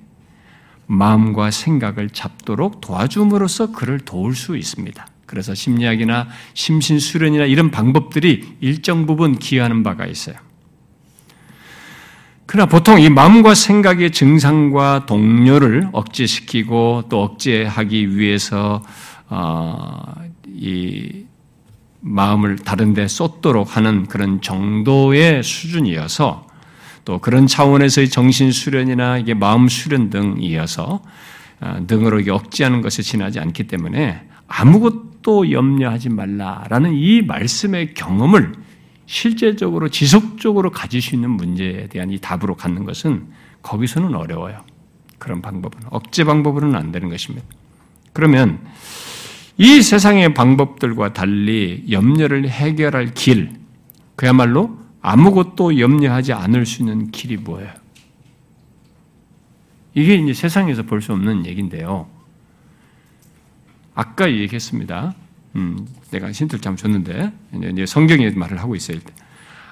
마음과 0.86 1.50
생각을 1.50 2.10
잡도록 2.10 2.80
도와줌으로써 2.80 3.72
그를 3.72 3.98
도울 3.98 4.34
수 4.34 4.56
있습니다. 4.56 5.06
그래서 5.26 5.54
심리학이나 5.54 6.28
심신 6.54 6.98
수련이나 6.98 7.44
이런 7.44 7.70
방법들이 7.70 8.56
일정 8.60 9.06
부분 9.06 9.38
기여하는 9.38 9.82
바가 9.82 10.06
있어요. 10.06 10.36
그러나 12.46 12.66
보통 12.66 13.00
이 13.00 13.10
마음과 13.10 13.54
생각의 13.54 14.12
증상과 14.12 15.06
동료를 15.06 15.88
억제시키고 15.92 17.04
또 17.08 17.24
억제하기 17.24 18.16
위해서 18.16 18.84
어, 19.28 20.14
이 20.46 21.24
마음을 22.00 22.56
다른데 22.56 23.08
쏟도록 23.08 23.76
하는 23.76 24.06
그런 24.06 24.40
정도의 24.40 25.42
수준이어서 25.42 26.46
또 27.04 27.18
그런 27.18 27.48
차원에서의 27.48 28.10
정신 28.10 28.52
수련이나 28.52 29.18
이게 29.18 29.34
마음 29.34 29.68
수련 29.68 30.08
등 30.08 30.36
이어서 30.40 31.02
어, 31.60 31.78
등으로 31.88 32.22
억제하는 32.32 32.80
것에 32.80 33.02
지나지 33.02 33.40
않기 33.40 33.64
때문에 33.64 34.22
아무것 34.46 35.15
도 35.26 35.50
염려하지 35.50 36.10
말라라는 36.10 36.94
이 36.94 37.20
말씀의 37.20 37.94
경험을 37.94 38.52
실제적으로 39.06 39.88
지속적으로 39.88 40.70
가질 40.70 41.02
수 41.02 41.16
있는 41.16 41.30
문제에 41.32 41.88
대한 41.88 42.12
이 42.12 42.20
답으로 42.20 42.54
갖는 42.54 42.84
것은 42.84 43.26
거기서는 43.60 44.14
어려워요. 44.14 44.60
그런 45.18 45.42
방법은 45.42 45.88
억제 45.90 46.22
방법으로는 46.22 46.76
안 46.76 46.92
되는 46.92 47.08
것입니다. 47.08 47.44
그러면 48.12 48.60
이 49.58 49.82
세상의 49.82 50.32
방법들과 50.32 51.12
달리 51.12 51.84
염려를 51.90 52.48
해결할 52.48 53.12
길, 53.14 53.50
그야말로 54.14 54.78
아무것도 55.00 55.80
염려하지 55.80 56.34
않을 56.34 56.66
수 56.66 56.82
있는 56.82 57.10
길이 57.10 57.36
뭐예요? 57.36 57.72
이게 59.92 60.14
이제 60.14 60.32
세상에서 60.34 60.84
볼 60.84 61.00
수 61.00 61.12
없는 61.12 61.46
얘기인데요. 61.46 62.06
아까 63.96 64.30
얘기했습니다. 64.30 65.14
음, 65.56 65.88
내가 66.10 66.30
힌트를 66.30 66.60
잘 66.60 66.76
줬는데 66.76 67.32
이제 67.72 67.86
성경에 67.86 68.30
말을 68.30 68.60
하고 68.60 68.76
있어요. 68.76 68.98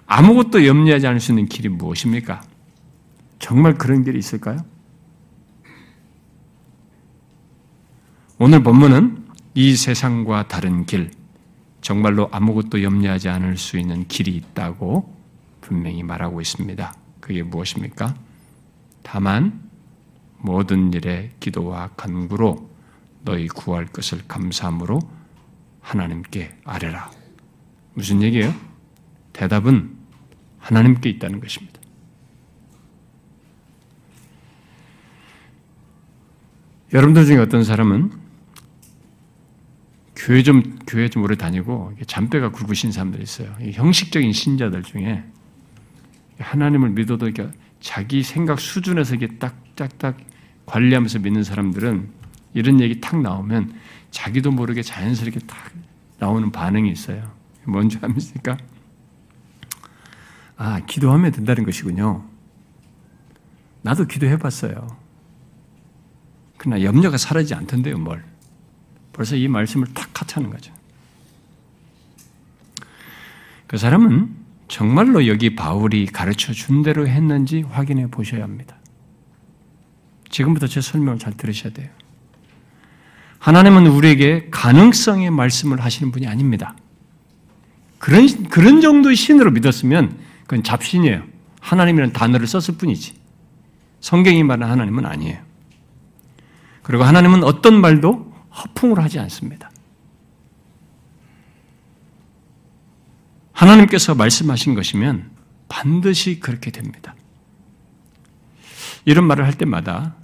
아무것도 0.06 0.66
염려하지 0.66 1.06
않을 1.06 1.20
수 1.20 1.32
있는 1.32 1.46
길이 1.46 1.68
무엇입니까? 1.68 2.42
정말 3.38 3.74
그런 3.74 4.02
길이 4.02 4.18
있을까요? 4.18 4.58
오늘 8.38 8.62
본문은 8.62 9.24
이 9.54 9.76
세상과 9.76 10.48
다른 10.48 10.86
길, 10.86 11.10
정말로 11.82 12.28
아무것도 12.32 12.82
염려하지 12.82 13.28
않을 13.28 13.58
수 13.58 13.78
있는 13.78 14.08
길이 14.08 14.34
있다고 14.36 15.14
분명히 15.60 16.02
말하고 16.02 16.40
있습니다. 16.40 16.94
그게 17.20 17.42
무엇입니까? 17.42 18.14
다만 19.02 19.60
모든 20.38 20.92
일에 20.94 21.30
기도와 21.40 21.90
간구로 21.96 22.73
너희 23.24 23.48
구할 23.48 23.86
것을 23.86 24.20
감사함으로 24.28 25.00
하나님께 25.80 26.56
아뢰라. 26.64 27.10
무슨 27.94 28.22
얘기예요? 28.22 28.54
대답은 29.32 29.96
하나님께 30.58 31.10
있다는 31.10 31.40
것입니다. 31.40 31.80
여러분들 36.92 37.26
중에 37.26 37.38
어떤 37.38 37.64
사람은 37.64 38.12
교회 40.14 40.42
좀 40.42 40.78
교회 40.86 41.08
좀 41.08 41.24
오래 41.24 41.36
다니고 41.36 41.94
잔뼈가 42.06 42.50
굵으신 42.50 42.92
사람들 42.92 43.20
있어요. 43.20 43.52
형식적인 43.58 44.32
신자들 44.32 44.82
중에 44.84 45.24
하나님을 46.38 46.90
믿어도 46.90 47.30
자기 47.80 48.22
생각 48.22 48.60
수준에서 48.60 49.16
이게 49.16 49.26
딱딱딱 49.38 50.18
관리하면서 50.66 51.18
믿는 51.18 51.42
사람들은 51.42 52.13
이런 52.54 52.80
얘기 52.80 53.00
탁 53.00 53.20
나오면 53.20 53.78
자기도 54.10 54.50
모르게 54.50 54.82
자연스럽게 54.82 55.40
탁 55.40 55.72
나오는 56.18 56.50
반응이 56.50 56.90
있어요. 56.90 57.30
뭔지 57.64 57.98
압니까? 58.00 58.56
아, 60.56 60.80
기도하면 60.86 61.32
된다는 61.32 61.64
것이군요. 61.64 62.24
나도 63.82 64.06
기도해 64.06 64.38
봤어요. 64.38 64.96
그러나 66.56 66.82
염려가 66.82 67.18
사라지지 67.18 67.54
않던데요, 67.54 67.98
뭘. 67.98 68.24
벌써 69.12 69.36
이 69.36 69.48
말씀을 69.48 69.88
탁 69.92 70.08
하차는 70.20 70.50
거죠. 70.50 70.72
그 73.66 73.76
사람은 73.76 74.34
정말로 74.68 75.26
여기 75.26 75.54
바울이 75.54 76.06
가르쳐 76.06 76.52
준 76.52 76.82
대로 76.82 77.06
했는지 77.06 77.62
확인해 77.62 78.06
보셔야 78.06 78.42
합니다. 78.42 78.76
지금부터 80.30 80.66
제 80.66 80.80
설명을 80.80 81.18
잘 81.18 81.36
들으셔야 81.36 81.72
돼요. 81.72 81.90
하나님은 83.44 83.88
우리에게 83.88 84.48
가능성의 84.50 85.30
말씀을 85.30 85.84
하시는 85.84 86.10
분이 86.10 86.26
아닙니다. 86.26 86.74
그런, 87.98 88.26
그런 88.48 88.80
정도의 88.80 89.16
신으로 89.16 89.50
믿었으면 89.50 90.16
그건 90.44 90.62
잡신이에요. 90.62 91.22
하나님이라는 91.60 92.14
단어를 92.14 92.46
썼을 92.46 92.78
뿐이지. 92.78 93.12
성경이 94.00 94.42
말하는 94.44 94.72
하나님은 94.72 95.04
아니에요. 95.04 95.42
그리고 96.82 97.04
하나님은 97.04 97.44
어떤 97.44 97.78
말도 97.82 98.32
허풍으로 98.50 99.02
하지 99.02 99.18
않습니다. 99.18 99.70
하나님께서 103.52 104.14
말씀하신 104.14 104.74
것이면 104.74 105.30
반드시 105.68 106.40
그렇게 106.40 106.70
됩니다. 106.70 107.14
이런 109.04 109.26
말을 109.26 109.44
할 109.44 109.52
때마다 109.52 110.14
아, 110.16 110.23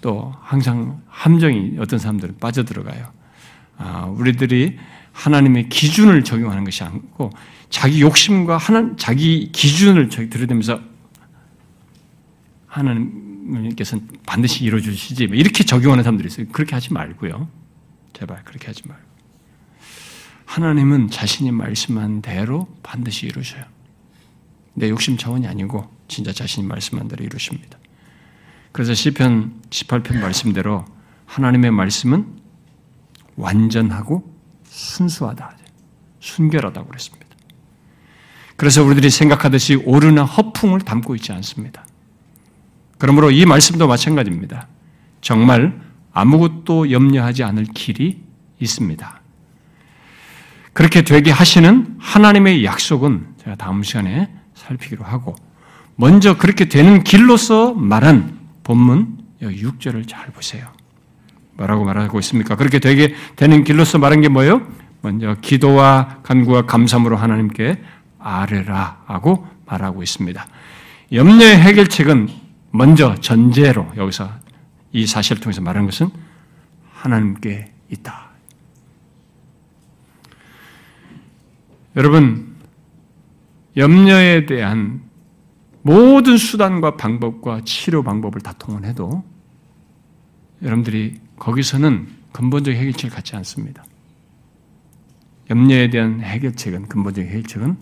또 0.00 0.32
항상 0.40 1.02
함정이 1.08 1.76
어떤 1.78 1.98
사람들은 1.98 2.38
빠져들어가요. 2.38 3.12
아, 3.78 4.04
우리들이 4.06 4.78
하나님의 5.12 5.68
기준을 5.68 6.24
적용하는 6.24 6.64
것이 6.64 6.84
아니고 6.84 7.30
자기 7.70 8.00
욕심과 8.00 8.56
하나 8.56 8.94
자기 8.96 9.50
기준을 9.52 10.08
들여대면서 10.08 10.80
하나님께서는 12.66 14.08
반드시 14.26 14.64
이루어 14.64 14.80
주시지 14.80 15.24
이렇게 15.24 15.64
적용하는 15.64 16.04
사람들이 16.04 16.28
있어요. 16.28 16.46
그렇게 16.52 16.74
하지 16.74 16.92
말고요. 16.92 17.48
제발 18.12 18.44
그렇게 18.44 18.68
하지 18.68 18.86
말고. 18.86 19.08
하나님은 20.44 21.10
자신이 21.10 21.50
말씀한 21.50 22.22
대로 22.22 22.68
반드시 22.82 23.26
이루셔요. 23.26 23.64
내 24.74 24.88
욕심 24.88 25.16
차원이 25.16 25.46
아니고 25.46 25.88
진짜 26.06 26.32
자신이 26.32 26.66
말씀한 26.66 27.08
대로 27.08 27.24
이루십니다. 27.24 27.78
그래서 28.72 28.94
시편 28.94 29.62
18편 29.70 30.20
말씀대로 30.20 30.84
하나님의 31.26 31.70
말씀은 31.70 32.26
완전하고 33.36 34.34
순수하다. 34.64 35.56
순결하다고 36.20 36.88
그랬습니다. 36.88 37.26
그래서 38.56 38.82
우리들이 38.82 39.10
생각하듯이 39.10 39.76
오르나 39.76 40.24
허풍을 40.24 40.80
담고 40.80 41.14
있지 41.14 41.32
않습니다. 41.32 41.86
그러므로 42.98 43.30
이 43.30 43.46
말씀도 43.46 43.86
마찬가지입니다. 43.86 44.66
정말 45.20 45.80
아무것도 46.12 46.90
염려하지 46.90 47.44
않을 47.44 47.66
길이 47.74 48.20
있습니다. 48.58 49.20
그렇게 50.72 51.02
되게 51.02 51.30
하시는 51.30 51.96
하나님의 51.98 52.64
약속은 52.64 53.34
제가 53.44 53.56
다음 53.56 53.82
시간에 53.82 54.28
살피기로 54.54 55.04
하고 55.04 55.36
먼저 55.94 56.36
그렇게 56.36 56.68
되는 56.68 57.04
길로서 57.04 57.74
말한 57.74 58.37
본문 58.68 59.16
6절을 59.40 60.06
잘 60.06 60.26
보세요. 60.26 60.68
뭐라고 61.54 61.86
말하고 61.86 62.18
있습니까? 62.18 62.54
그렇게 62.54 62.78
되게 62.78 63.14
되는 63.34 63.64
길로서 63.64 63.96
말한 63.96 64.20
게 64.20 64.28
뭐예요? 64.28 64.60
먼저 65.00 65.36
기도와 65.40 66.18
간구와 66.22 66.66
감사함으로 66.66 67.16
하나님께 67.16 67.82
아뢰라 68.18 69.04
하고 69.06 69.48
말하고 69.64 70.02
있습니다. 70.02 70.46
염려의 71.12 71.58
해결책은 71.58 72.28
먼저 72.70 73.14
전제로 73.14 73.90
여기서 73.96 74.30
이 74.92 75.06
사실을 75.06 75.40
통해서 75.40 75.62
말하는 75.62 75.88
것은 75.88 76.10
하나님께 76.92 77.72
있다. 77.88 78.28
여러분, 81.96 82.54
염려에 83.78 84.44
대한 84.44 85.07
모든 85.88 86.36
수단과 86.36 86.96
방법과 86.96 87.62
치료 87.64 88.02
방법을 88.02 88.42
다 88.42 88.52
동원해도 88.52 89.24
여러분들이 90.60 91.18
거기서는 91.38 92.08
근본적인 92.32 92.78
해결책을 92.78 93.08
갖지 93.08 93.36
않습니다. 93.36 93.86
염려에 95.48 95.88
대한 95.88 96.20
해결책은 96.20 96.88
근본적인 96.88 97.30
해결책은 97.30 97.78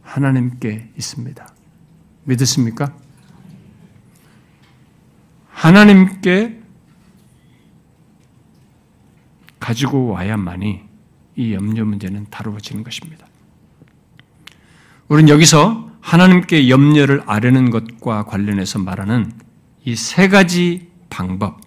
하나님께 0.00 0.92
있습니다. 0.96 1.54
믿으십니까? 2.24 2.96
하나님께 5.50 6.62
가지고 9.58 10.06
와야만이 10.06 10.80
이 11.36 11.52
염려 11.52 11.84
문제는 11.84 12.24
다루어지는 12.30 12.84
것입니다. 12.84 13.26
우리는 15.08 15.28
여기서 15.28 15.89
하나님께 16.00 16.68
염려를 16.68 17.22
아뢰는 17.26 17.70
것과 17.70 18.24
관련해서 18.24 18.78
말하는 18.78 19.32
이 19.84 19.96
세 19.96 20.28
가지 20.28 20.88
방법, 21.08 21.60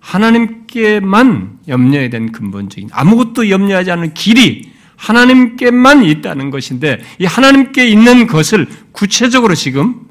하나님께만 0.00 1.58
염려에 1.68 2.08
대한 2.10 2.32
근본적인 2.32 2.90
아무것도 2.92 3.50
염려하지 3.50 3.90
않는 3.90 4.14
길이 4.14 4.70
하나님께만 4.96 6.04
있다는 6.04 6.50
것인데 6.50 7.02
이 7.18 7.26
하나님께 7.26 7.86
있는 7.86 8.26
것을 8.26 8.66
구체적으로 8.92 9.54
지금 9.54 10.06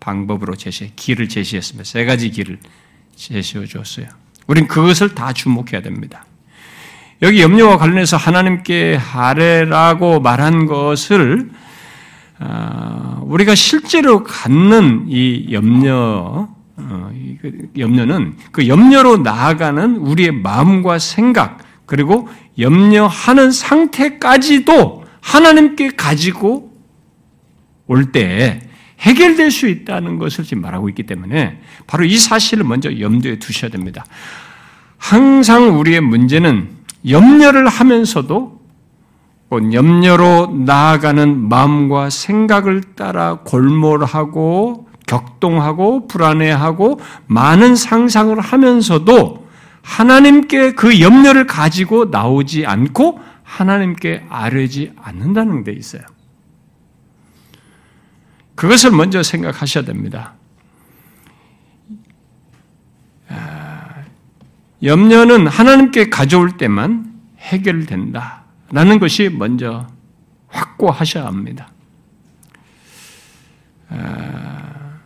방법으로 0.00 0.56
제시, 0.56 0.92
길을 0.96 1.28
제시했습니다. 1.28 1.84
세 1.84 2.04
가지 2.04 2.30
길을 2.30 2.58
제시해 3.14 3.66
주었어요. 3.66 4.06
우린 4.46 4.66
그것을 4.66 5.14
다 5.14 5.32
주목해야 5.32 5.82
됩니다. 5.82 6.24
여기 7.22 7.42
염려와 7.42 7.76
관련해서 7.76 8.16
하나님께 8.16 8.96
하래라고 8.96 10.20
말한 10.20 10.66
것을 10.66 11.50
아, 11.52 11.69
우리가 13.22 13.54
실제로 13.54 14.24
갖는 14.24 15.06
이 15.08 15.48
염려, 15.52 16.48
어, 16.76 17.12
그 17.40 17.68
염려는 17.78 18.36
그 18.50 18.66
염려로 18.66 19.18
나아가는 19.18 19.96
우리의 19.96 20.32
마음과 20.32 20.98
생각, 20.98 21.58
그리고 21.86 22.28
염려하는 22.58 23.50
상태까지도 23.50 25.04
하나님께 25.20 25.90
가지고 25.90 26.70
올 27.86 28.12
때 28.12 28.60
해결될 29.00 29.50
수 29.50 29.66
있다는 29.66 30.18
것을 30.18 30.44
지금 30.44 30.62
말하고 30.62 30.88
있기 30.90 31.04
때문에 31.04 31.60
바로 31.86 32.04
이 32.04 32.16
사실을 32.18 32.64
먼저 32.64 33.00
염두에 33.00 33.38
두셔야 33.38 33.70
됩니다. 33.70 34.04
항상 34.98 35.78
우리의 35.78 36.00
문제는 36.02 36.68
염려를 37.08 37.66
하면서도 37.68 38.59
염려로 39.72 40.62
나아가는 40.64 41.48
마음과 41.48 42.10
생각을 42.10 42.82
따라 42.94 43.40
골몰하고 43.44 44.88
격동하고 45.06 46.06
불안해하고 46.06 47.00
많은 47.26 47.74
상상을 47.74 48.38
하면서도 48.38 49.48
하나님께 49.82 50.72
그 50.74 51.00
염려를 51.00 51.46
가지고 51.48 52.06
나오지 52.06 52.64
않고 52.64 53.18
하나님께 53.42 54.26
아뢰지 54.28 54.92
않는다는 54.96 55.64
데 55.64 55.72
있어요. 55.72 56.02
그것을 58.54 58.92
먼저 58.92 59.22
생각하셔야 59.22 59.84
됩니다. 59.84 60.34
아, 63.28 64.04
염려는 64.82 65.48
하나님께 65.48 66.08
가져올 66.10 66.56
때만 66.56 67.12
해결된다. 67.38 68.39
라는 68.72 68.98
것이 68.98 69.28
먼저 69.28 69.86
확고하셔야 70.48 71.26
합니다. 71.26 71.70
아, 73.88 74.98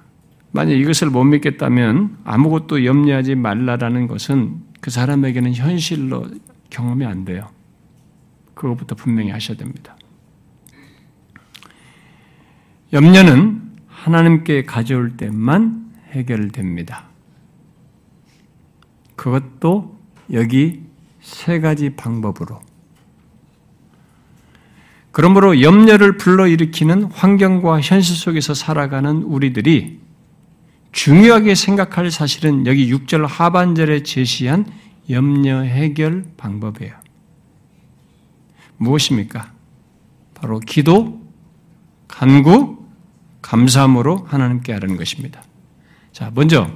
만약 0.52 0.72
이것을 0.72 1.10
못 1.10 1.24
믿겠다면 1.24 2.18
아무것도 2.24 2.84
염려하지 2.84 3.34
말라라는 3.34 4.06
것은 4.06 4.62
그 4.80 4.90
사람에게는 4.90 5.54
현실로 5.54 6.28
경험이 6.70 7.06
안 7.06 7.24
돼요. 7.24 7.50
그것부터 8.54 8.94
분명히 8.94 9.30
하셔야 9.30 9.56
됩니다. 9.56 9.96
염려는 12.92 13.62
하나님께 13.88 14.64
가져올 14.64 15.16
때만 15.16 15.92
해결됩니다. 16.10 17.06
그것도 19.16 19.98
여기 20.32 20.82
세 21.20 21.58
가지 21.60 21.96
방법으로. 21.96 22.60
그러므로 25.14 25.62
염려를 25.62 26.16
불러일으키는 26.16 27.04
환경과 27.04 27.80
현실 27.80 28.16
속에서 28.16 28.52
살아가는 28.52 29.22
우리들이 29.22 30.00
중요하게 30.90 31.54
생각할 31.54 32.10
사실은 32.10 32.66
여기 32.66 32.92
6절 32.92 33.24
하반절에 33.24 34.02
제시한 34.02 34.66
염려 35.08 35.60
해결 35.60 36.24
방법이에요. 36.36 36.94
무엇입니까? 38.76 39.52
바로 40.34 40.58
기도, 40.58 41.22
간구, 42.08 42.84
감사함으로 43.40 44.26
하나님께 44.28 44.74
아뢰는 44.74 44.96
것입니다. 44.96 45.44
자, 46.10 46.32
먼저 46.34 46.68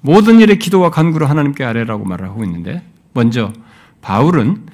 모든 0.00 0.40
일에 0.40 0.56
기도와 0.56 0.88
간구로 0.90 1.26
하나님께 1.26 1.64
아뢰라고 1.64 2.06
말을 2.06 2.30
하고 2.30 2.44
있는데 2.44 2.82
먼저 3.12 3.52
바울은 4.00 4.72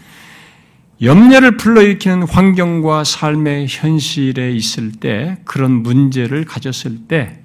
염려를 1.02 1.56
불러일으키는 1.56 2.24
환경과 2.24 3.04
삶의 3.04 3.66
현실에 3.68 4.52
있을 4.52 4.92
때 4.92 5.38
그런 5.44 5.82
문제를 5.82 6.44
가졌을 6.44 7.06
때 7.08 7.40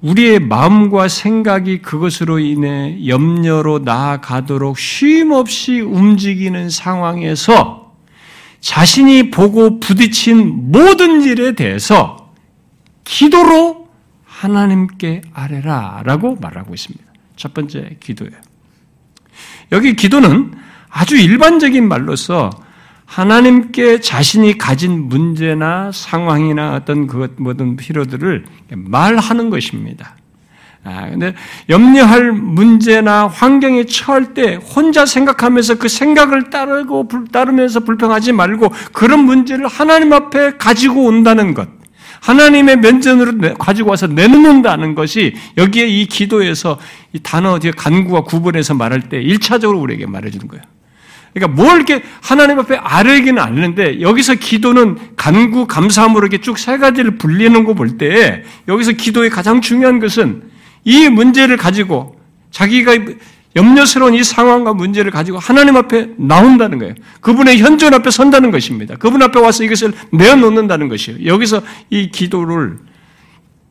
우리의 0.00 0.40
마음과 0.40 1.08
생각이 1.08 1.82
그것으로 1.82 2.38
인해 2.38 3.06
염려로 3.06 3.80
나아가도록 3.80 4.78
쉼없이 4.78 5.80
움직이는 5.80 6.70
상황에서 6.70 7.94
자신이 8.60 9.30
보고 9.30 9.78
부딪힌 9.78 10.70
모든 10.72 11.22
일에 11.22 11.54
대해서 11.54 12.32
기도로 13.04 13.88
하나님께 14.24 15.22
아뢰라 15.32 16.02
라고 16.04 16.36
말하고 16.36 16.74
있습니다. 16.74 17.04
첫 17.36 17.52
번째 17.52 17.96
기도예요. 18.00 18.34
여기 19.72 19.94
기도는 19.94 20.65
아주 20.96 21.14
일반적인 21.16 21.86
말로서 21.86 22.48
하나님께 23.04 24.00
자신이 24.00 24.56
가진 24.56 25.08
문제나 25.08 25.90
상황이나 25.92 26.74
어떤 26.74 27.06
그 27.06 27.34
모든 27.36 27.76
필요들을 27.76 28.46
말하는 28.70 29.50
것입니다. 29.50 30.16
아, 30.84 31.10
근데 31.10 31.34
염려할 31.68 32.32
문제나 32.32 33.26
환경에 33.26 33.84
처할 33.84 34.32
때 34.32 34.54
혼자 34.54 35.04
생각하면서 35.04 35.74
그 35.74 35.88
생각을 35.88 36.48
따르고 36.48 37.08
따르면서 37.30 37.80
불평하지 37.80 38.32
말고 38.32 38.72
그런 38.92 39.24
문제를 39.24 39.66
하나님 39.66 40.14
앞에 40.14 40.56
가지고 40.56 41.04
온다는 41.04 41.52
것. 41.52 41.68
하나님의 42.20 42.78
면전으로 42.78 43.54
가지고 43.58 43.90
와서 43.90 44.06
내놓는다는 44.06 44.94
것이 44.94 45.34
여기에 45.58 45.86
이 45.88 46.06
기도에서 46.06 46.78
이 47.12 47.18
단어 47.18 47.58
뒤에 47.58 47.72
간구와 47.72 48.22
구분해서 48.22 48.74
말할 48.74 49.10
때 49.10 49.22
1차적으로 49.22 49.80
우리에게 49.82 50.06
말해주는 50.06 50.48
거예요. 50.48 50.64
그러니까 51.36 51.62
뭘 51.62 51.76
이렇게 51.76 52.02
하나님 52.22 52.58
앞에 52.58 52.76
아뢰기는 52.76 53.40
않는데 53.40 54.00
여기서 54.00 54.36
기도는 54.36 54.96
간구, 55.16 55.66
감사함으로 55.66 56.26
이렇게 56.26 56.40
쭉 56.40 56.56
세 56.58 56.78
가지를 56.78 57.18
분리하는 57.18 57.64
거 57.64 57.74
볼 57.74 57.98
때 57.98 58.42
여기서 58.68 58.92
기도의 58.92 59.28
가장 59.28 59.60
중요한 59.60 60.00
것은 60.00 60.44
이 60.84 61.10
문제를 61.10 61.58
가지고 61.58 62.18
자기가 62.50 62.92
염려스러운 63.54 64.14
이 64.14 64.24
상황과 64.24 64.72
문제를 64.72 65.10
가지고 65.10 65.38
하나님 65.38 65.76
앞에 65.76 66.08
나온다는 66.16 66.78
거예요. 66.78 66.94
그분의 67.20 67.58
현존 67.58 67.92
앞에 67.92 68.10
선다는 68.10 68.50
것입니다. 68.50 68.96
그분 68.96 69.22
앞에 69.22 69.38
와서 69.38 69.62
이것을 69.64 69.92
내어놓는다는 70.12 70.88
것이에요. 70.88 71.26
여기서 71.26 71.60
이 71.90 72.10
기도를 72.10 72.78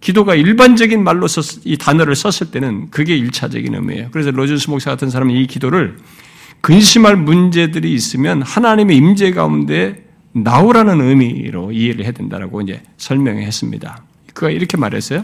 기도가 0.02 0.36
일반적인 0.36 1.04
말로 1.04 1.28
썼, 1.28 1.62
이 1.66 1.78
단어를 1.78 2.16
썼을 2.16 2.52
때는 2.52 2.92
그게 2.92 3.16
일차적인 3.16 3.74
의미예요. 3.74 4.10
그래서 4.12 4.30
로준스 4.30 4.70
목사 4.70 4.92
같은 4.92 5.10
사람은 5.10 5.34
이 5.36 5.48
기도를 5.48 5.98
근심할 6.66 7.16
문제들이 7.16 7.94
있으면 7.94 8.42
하나님의 8.42 8.98
임재 8.98 9.34
가운데 9.34 10.04
나오라는 10.32 11.00
의미로 11.00 11.72
이해를 11.72 12.04
해야 12.06 12.12
된다라고 12.12 12.60
이제 12.62 12.82
설명했습니다. 12.98 14.02
그가 14.34 14.50
이렇게 14.50 14.76
말했어요. 14.76 15.24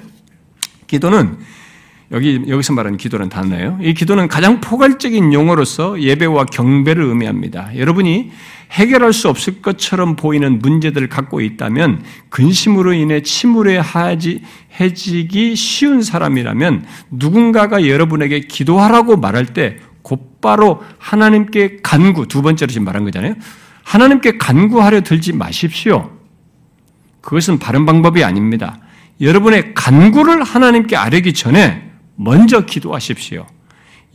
기도는 0.85 1.37
여기 2.11 2.43
여기서 2.47 2.73
말하는 2.73 2.99
기도는 2.99 3.29
단어예요. 3.29 3.79
이 3.81 3.95
기도는 3.95 4.27
가장 4.27 4.61
포괄적인 4.61 5.33
용어로서 5.33 5.99
예배와 5.99 6.45
경배를 6.45 7.05
의미합니다. 7.05 7.75
여러분이 7.75 8.29
해결할 8.69 9.11
수 9.11 9.27
없을 9.27 9.63
것처럼 9.63 10.15
보이는 10.15 10.59
문제들을 10.59 11.09
갖고 11.09 11.41
있다면 11.41 12.03
근심으로 12.29 12.93
인해 12.93 13.23
침울해하지 13.23 14.41
해지기 14.79 15.55
쉬운 15.55 16.03
사람이라면 16.03 16.85
누군가가 17.09 17.87
여러분에게 17.87 18.41
기도하라고 18.41 19.17
말할 19.17 19.47
때 19.47 19.77
곧바로 20.01 20.83
하나님께 20.97 21.77
간구 21.83 22.27
두 22.27 22.41
번째로 22.41 22.71
지금 22.71 22.85
말한 22.85 23.03
거잖아요. 23.03 23.35
하나님께 23.83 24.37
간구하려 24.37 25.01
들지 25.01 25.33
마십시오. 25.33 26.11
그것은 27.21 27.59
바른 27.59 27.85
방법이 27.85 28.23
아닙니다. 28.23 28.79
여러분의 29.19 29.73
간구를 29.73 30.43
하나님께 30.43 30.95
아뢰기 30.95 31.33
전에 31.33 31.91
먼저 32.15 32.65
기도하십시오. 32.65 33.45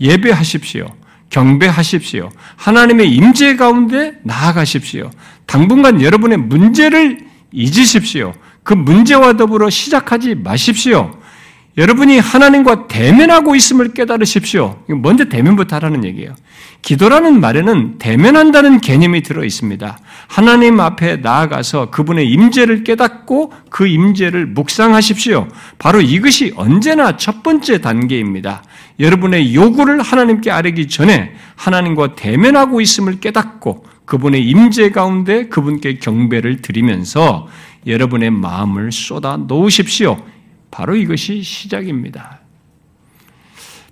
예배하십시오. 0.01 0.87
경배하십시오. 1.30 2.30
하나님의 2.57 3.11
임재 3.12 3.57
가운데 3.57 4.18
나아가십시오. 4.22 5.11
당분간 5.47 6.03
여러분의 6.03 6.39
문제를 6.39 7.18
잊으십시오. 7.53 8.32
그 8.62 8.74
문제와 8.74 9.34
더불어 9.34 9.70
시작하지 9.70 10.34
마십시오. 10.37 11.18
여러분이 11.77 12.18
하나님과 12.18 12.89
대면하고 12.89 13.55
있음을 13.55 13.93
깨달으십시오. 13.93 14.83
먼저 14.89 15.27
대면부터 15.27 15.77
하라는 15.77 16.05
얘기예요. 16.05 16.35
기도라는 16.81 17.39
말에는 17.41 17.99
대면한다는 17.99 18.81
개념이 18.81 19.22
들어 19.22 19.45
있습니다. 19.45 19.99
하나님 20.27 20.81
앞에 20.81 21.16
나아가서 21.16 21.91
그분의 21.91 22.31
임재를 22.31 22.83
깨닫고 22.83 23.53
그 23.68 23.87
임재를 23.87 24.47
묵상하십시오. 24.47 25.49
바로 25.79 26.01
이것이 26.01 26.55
언제나 26.57 27.18
첫 27.18 27.43
번째 27.43 27.83
단계입니다. 27.83 28.62
여러분의 28.99 29.55
요구를 29.55 30.01
하나님께 30.01 30.51
아뢰기 30.51 30.89
전에 30.89 31.35
하나님과 31.57 32.14
대면하고 32.14 32.81
있음을 32.81 33.20
깨닫고 33.20 33.85
그분의 34.07 34.49
임재 34.49 34.93
가운데 34.93 35.49
그분께 35.49 35.99
경배를 35.99 36.62
드리면서 36.62 37.49
여러분의 37.87 38.31
마음을 38.31 38.93
쏟아 38.93 39.37
놓으십시오. 39.37 40.16
바로 40.77 40.95
이것이 40.95 41.43
시작입니다. 41.43 42.41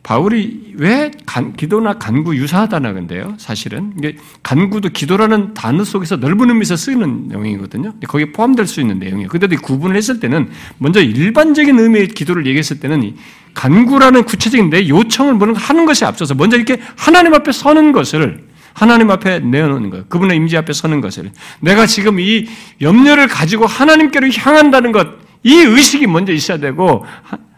바울이 0.03 0.74
왜 0.74 1.11
간, 1.24 1.55
기도나 1.55 1.95
간구 1.95 2.37
유사하다나 2.37 2.93
근데요, 2.93 3.37
사실은. 3.39 3.95
이게 3.97 4.18
간구도 4.43 4.91
기도라는 4.91 5.55
단어 5.55 5.82
속에서 5.82 6.16
넓은 6.16 6.51
의미에서 6.51 6.76
쓰이는 6.76 7.28
내용이거든요. 7.28 7.95
거기에 8.07 8.32
포함될 8.32 8.66
수 8.66 8.82
있는 8.82 8.99
내용이에요. 8.99 9.30
근데도 9.30 9.57
구분을 9.62 9.97
했을 9.97 10.20
때는 10.20 10.51
먼저 10.76 11.01
일반적인 11.01 11.78
의미의 11.78 12.09
기도를 12.09 12.45
얘기했을 12.45 12.80
때는 12.80 13.16
간구라는 13.55 14.24
구체적인 14.24 14.68
내 14.68 14.87
요청을 14.87 15.32
뭐는 15.37 15.57
하는 15.57 15.87
것에 15.87 16.05
앞서서 16.05 16.35
먼저 16.35 16.59
이렇게 16.59 16.82
하나님 16.99 17.32
앞에 17.32 17.51
서는 17.51 17.93
것을 17.93 18.45
하나님 18.74 19.11
앞에 19.11 19.39
내어놓는 19.39 19.89
것, 19.89 20.09
그분의 20.11 20.37
임재 20.37 20.59
앞에 20.59 20.74
서는 20.74 21.01
것을 21.01 21.32
내가 21.61 21.87
지금 21.87 22.20
이 22.20 22.47
염려를 22.82 23.28
가지고 23.28 23.64
하나님께로 23.64 24.28
향한다는 24.28 24.93
것, 24.93 25.24
이 25.45 25.55
의식이 25.55 26.07
먼저 26.09 26.32
있어야 26.32 26.59
되고 26.59 27.07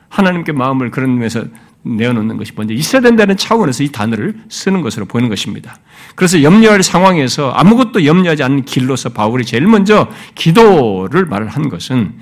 하나님께 0.08 0.52
마음을 0.52 0.90
그런 0.90 1.14
면에서 1.14 1.44
내어놓는 1.82 2.36
것이 2.36 2.52
먼저 2.56 2.74
있어야 2.74 3.00
된다는 3.00 3.36
차원에서 3.36 3.84
이 3.84 3.92
단어를 3.92 4.34
쓰는 4.48 4.82
것으로 4.82 5.06
보이는 5.06 5.28
것입니다. 5.28 5.78
그래서 6.16 6.42
염려할 6.42 6.82
상황에서 6.82 7.52
아무것도 7.52 8.04
염려하지 8.04 8.42
않는 8.42 8.64
길로서 8.64 9.10
바울이 9.10 9.44
제일 9.44 9.66
먼저 9.66 10.10
기도를 10.34 11.26
말을 11.26 11.48
한 11.48 11.68
것은 11.68 12.14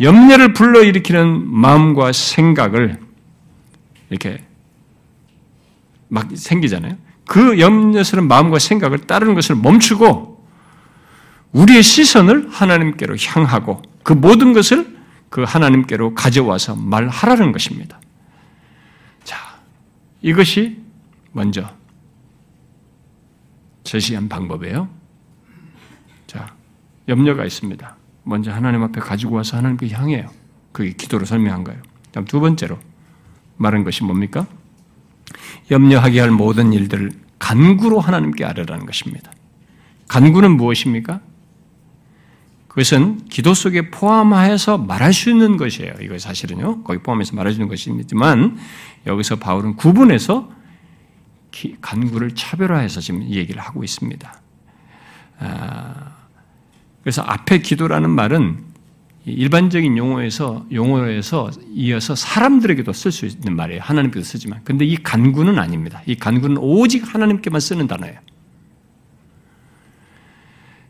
염려를 0.00 0.52
불러일으키는 0.52 1.50
마음과 1.50 2.12
생각을 2.12 3.00
이렇게 4.10 4.44
막 6.08 6.28
생기잖아요. 6.34 6.96
그 7.26 7.58
염려스러운 7.58 8.28
마음과 8.28 8.58
생각을 8.58 8.98
따르는 8.98 9.34
것을 9.34 9.56
멈추고 9.56 10.44
우리의 11.52 11.82
시선을 11.82 12.48
하나님께로 12.50 13.16
향하고 13.16 13.80
그 14.02 14.12
모든 14.12 14.52
것을 14.52 14.95
그 15.36 15.42
하나님께로 15.42 16.14
가져와서 16.14 16.76
말하라는 16.76 17.52
것입니다. 17.52 18.00
자, 19.22 19.36
이것이 20.22 20.80
먼저 21.32 21.70
제시한 23.84 24.30
방법이에요. 24.30 24.88
자, 26.26 26.54
염려가 27.06 27.44
있습니다. 27.44 27.96
먼저 28.22 28.50
하나님 28.50 28.82
앞에 28.82 28.98
가지고 28.98 29.36
와서 29.36 29.58
하나님께 29.58 29.90
향해요. 29.90 30.30
그게 30.72 30.94
기도로 30.94 31.26
설명한 31.26 31.64
거예요. 31.64 31.82
다음 32.12 32.24
두 32.24 32.40
번째로 32.40 32.78
말한 33.58 33.84
것이 33.84 34.04
뭡니까? 34.04 34.46
염려하게 35.70 36.18
할 36.18 36.30
모든 36.30 36.72
일들을 36.72 37.12
간구로 37.38 38.00
하나님께 38.00 38.42
아뢰라는 38.42 38.86
것입니다. 38.86 39.30
간구는 40.08 40.56
무엇입니까? 40.56 41.20
그것은 42.76 43.24
기도 43.30 43.54
속에 43.54 43.90
포함하여서 43.90 44.76
말할 44.76 45.14
수 45.14 45.30
있는 45.30 45.56
것이에요. 45.56 45.94
이거 46.02 46.18
사실은요. 46.18 46.82
거기 46.82 46.98
포함해서 46.98 47.34
말할 47.34 47.54
수 47.54 47.56
있는 47.58 47.68
것이지만 47.70 48.58
여기서 49.06 49.36
바울은 49.36 49.76
구분해서 49.76 50.52
간구를 51.80 52.34
차별화해서 52.34 53.00
지금 53.00 53.22
얘기를 53.30 53.62
하고 53.62 53.82
있습니다. 53.82 54.40
아, 55.38 56.12
그래서 57.00 57.22
앞에 57.22 57.60
기도라는 57.60 58.10
말은 58.10 58.58
일반적인 59.24 59.96
용어에서 59.96 60.66
용어에서 60.70 61.50
이어서 61.72 62.14
사람들에게도 62.14 62.92
쓸 62.92 63.10
수 63.10 63.24
있는 63.24 63.56
말이에요. 63.56 63.80
하나님께도 63.80 64.22
쓰지만. 64.22 64.60
근데 64.64 64.84
이 64.84 64.96
간구는 64.96 65.58
아닙니다. 65.58 66.02
이 66.04 66.14
간구는 66.14 66.58
오직 66.58 67.14
하나님께만 67.14 67.58
쓰는 67.58 67.86
단어예요. 67.86 68.18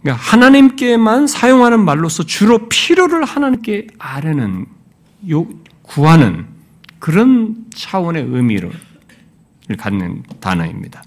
그러니까 0.07 0.23
하나님께만 0.23 1.27
사용하는 1.27 1.85
말로서 1.85 2.23
주로 2.23 2.69
필요를 2.69 3.25
하나님께 3.25 3.89
아뢰는 3.99 4.67
요 5.31 5.49
구하는 5.83 6.47
그런 7.01 7.57
차원의 7.75 8.23
의미를 8.31 8.71
갖는 9.77 10.23
단어입니다. 10.39 11.03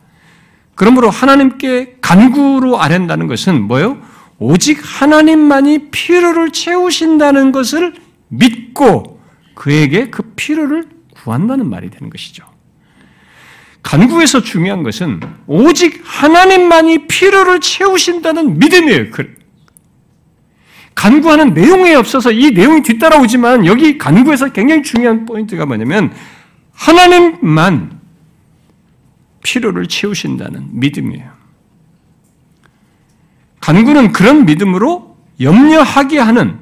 그러므로 0.75 1.09
하나님께 1.09 1.99
간구로 2.01 2.81
아랜다는 2.81 3.27
것은 3.27 3.61
뭐요? 3.61 4.01
오직 4.37 4.81
하나님만이 4.83 5.91
필요를 5.91 6.51
채우신다는 6.51 7.53
것을 7.53 7.93
믿고 8.27 9.21
그에게 9.55 10.09
그 10.09 10.23
필요를 10.35 10.89
구한다는 11.15 11.69
말이 11.69 11.89
되는 11.89 12.09
것이죠. 12.09 12.48
간구에서 13.83 14.41
중요한 14.41 14.83
것은 14.83 15.19
오직 15.47 16.01
하나님만이 16.03 17.07
필요를 17.07 17.59
채우신다는 17.59 18.59
믿음이에요. 18.59 19.11
그 19.11 19.35
간구하는 20.95 21.53
내용에 21.53 21.95
없어서 21.95 22.31
이 22.31 22.51
내용이 22.51 22.83
뒤따라오지만 22.83 23.65
여기 23.65 23.97
간구에서 23.97 24.51
굉장히 24.51 24.83
중요한 24.83 25.25
포인트가 25.25 25.65
뭐냐면 25.65 26.13
하나님만 26.73 27.99
필요를 29.43 29.87
채우신다는 29.87 30.67
믿음이에요. 30.73 31.31
간구는 33.61 34.11
그런 34.11 34.45
믿음으로 34.45 35.17
염려하게 35.39 36.19
하는 36.19 36.59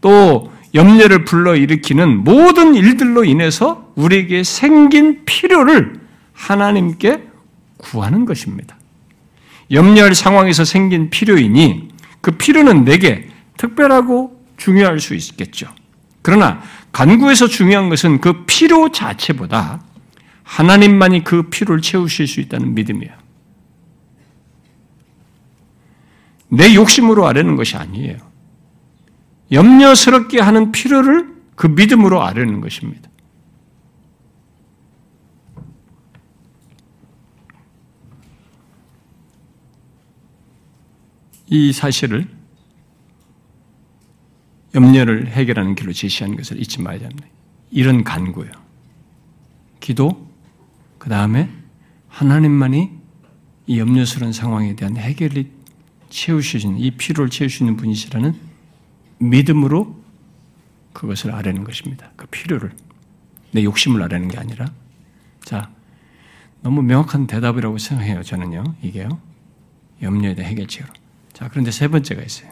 또 0.00 0.52
염려를 0.74 1.24
불러일으키는 1.24 2.24
모든 2.24 2.74
일들로 2.74 3.24
인해서 3.24 3.90
우리에게 3.94 4.44
생긴 4.44 5.24
필요를 5.24 6.07
하나님께 6.38 7.24
구하는 7.76 8.24
것입니다. 8.24 8.76
염려할 9.70 10.14
상황에서 10.14 10.64
생긴 10.64 11.10
필요이니 11.10 11.88
그 12.20 12.32
필요는 12.32 12.84
내게 12.84 13.28
특별하고 13.56 14.40
중요할 14.56 15.00
수 15.00 15.14
있겠죠. 15.14 15.68
그러나 16.22 16.62
간구에서 16.92 17.48
중요한 17.48 17.88
것은 17.88 18.20
그 18.20 18.44
필요 18.46 18.90
자체보다 18.90 19.82
하나님만이 20.44 21.24
그 21.24 21.50
필요를 21.50 21.82
채우실 21.82 22.26
수 22.26 22.40
있다는 22.40 22.74
믿음이에요. 22.74 23.12
내 26.50 26.74
욕심으로 26.74 27.26
아뢰는 27.26 27.56
것이 27.56 27.76
아니에요. 27.76 28.16
염려스럽게 29.52 30.40
하는 30.40 30.72
필요를 30.72 31.28
그 31.56 31.66
믿음으로 31.66 32.22
아뢰는 32.22 32.60
것입니다. 32.60 33.07
이 41.50 41.72
사실을 41.72 42.28
염려를 44.74 45.28
해결하는 45.28 45.74
길로 45.74 45.92
제시하는 45.92 46.36
것을 46.36 46.60
잊지 46.60 46.82
말아야 46.82 47.06
합니다. 47.06 47.26
이런 47.70 48.04
간구요. 48.04 48.50
기도, 49.80 50.28
그 50.98 51.08
다음에 51.08 51.50
하나님만이 52.08 52.90
이 53.66 53.78
염려스러운 53.78 54.32
상황에 54.32 54.76
대한 54.76 54.96
해결이 54.96 55.50
채우시는, 56.10 56.78
이 56.78 56.90
피로를 56.92 57.30
채우시는 57.30 57.76
분이시라는 57.76 58.34
믿음으로 59.18 60.02
그것을 60.92 61.32
아뢰는 61.32 61.64
것입니다. 61.64 62.10
그 62.16 62.26
필요를. 62.26 62.72
내 63.52 63.64
욕심을 63.64 64.02
아뢰는 64.02 64.28
게 64.28 64.38
아니라. 64.38 64.72
자, 65.44 65.70
너무 66.60 66.82
명확한 66.82 67.26
대답이라고 67.26 67.78
생각해요, 67.78 68.22
저는요. 68.22 68.64
이게요. 68.82 69.20
염려에 70.02 70.34
대한 70.34 70.50
해결책으로. 70.50 70.92
자, 71.38 71.48
그런데 71.48 71.70
세 71.70 71.86
번째가 71.86 72.20
있어요. 72.20 72.50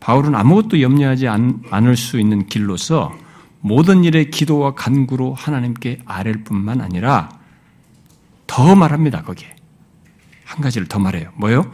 바울은 0.00 0.34
아무것도 0.34 0.80
염려하지 0.80 1.28
않, 1.28 1.62
않을 1.70 1.98
수 1.98 2.18
있는 2.18 2.46
길로서 2.46 3.14
모든 3.60 4.04
일에 4.04 4.24
기도와 4.24 4.74
간구로 4.74 5.34
하나님께 5.34 5.98
아랠 6.06 6.44
뿐만 6.44 6.80
아니라 6.80 7.28
더 8.46 8.74
말합니다, 8.74 9.22
거기에. 9.22 9.54
한 10.46 10.62
가지를 10.62 10.86
더 10.86 10.98
말해요. 10.98 11.30
뭐요? 11.34 11.70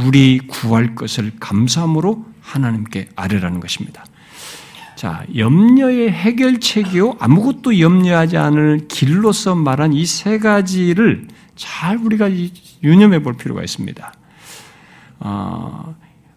우리 0.00 0.40
구할 0.40 0.96
것을 0.96 1.30
감사함으로 1.38 2.26
하나님께 2.40 3.10
아뢰라는 3.14 3.60
것입니다. 3.60 4.04
자, 4.96 5.24
염려의 5.36 6.10
해결책이요. 6.10 7.18
아무것도 7.20 7.78
염려하지 7.78 8.38
않을 8.38 8.88
길로서 8.88 9.54
말한 9.54 9.92
이 9.92 10.04
세 10.04 10.40
가지를 10.40 11.28
잘 11.54 11.96
우리가 11.98 12.28
유념해 12.82 13.22
볼 13.22 13.34
필요가 13.34 13.62
있습니다. 13.62 14.12
어, 15.20 15.94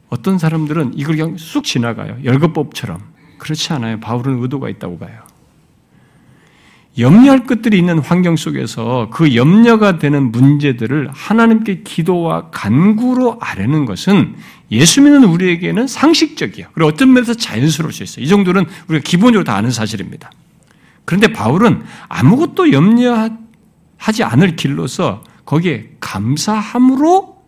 어떤 0.09 0.38
사람들은 0.38 0.93
이걸 0.95 1.15
그냥 1.15 1.38
쑥 1.38 1.63
지나가요. 1.63 2.17
열거법처럼. 2.23 2.99
그렇지 3.38 3.73
않아요. 3.73 3.99
바울은 3.99 4.41
의도가 4.41 4.69
있다고 4.69 4.99
봐요. 4.99 5.32
염려할 6.97 7.45
것들이 7.45 7.77
있는 7.77 7.99
환경 7.99 8.36
속에서 8.36 9.09
그 9.11 9.36
염려가 9.36 9.97
되는 9.97 10.32
문제들을 10.32 11.09
하나님께 11.13 11.84
기도와 11.84 12.49
간구로 12.51 13.38
아뢰는 13.39 13.86
것은 13.86 14.36
예수 14.71 15.01
믿는 15.01 15.23
우리에게는 15.23 15.88
상식적이에요. 15.88 16.67
그리고 16.73 16.89
어떤 16.89 17.13
면에서 17.13 17.34
자연스러울 17.34 17.93
수 17.93 18.03
있어요. 18.03 18.25
이 18.25 18.27
정도는 18.27 18.65
우리가 18.89 19.01
기본적으로 19.03 19.45
다 19.45 19.55
아는 19.55 19.71
사실입니다. 19.71 20.32
그런데 21.05 21.32
바울은 21.32 21.84
아무것도 22.09 22.73
염려하지 22.73 24.23
않을 24.23 24.55
길로서 24.57 25.23
거기에 25.45 25.91
감사함으로 26.01 27.40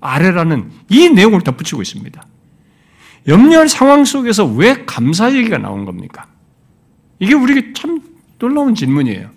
아래라는 0.00 0.70
이 0.88 1.08
내용을 1.08 1.42
덧붙이고 1.42 1.82
있습니다. 1.82 2.26
염려할 3.28 3.68
상황 3.68 4.04
속에서 4.04 4.46
왜 4.46 4.84
감사 4.84 5.32
얘기가 5.34 5.58
나온 5.58 5.84
겁니까? 5.84 6.26
이게 7.18 7.34
우리에게 7.34 7.72
참 7.72 8.00
놀라운 8.38 8.74
질문이에요. 8.74 9.30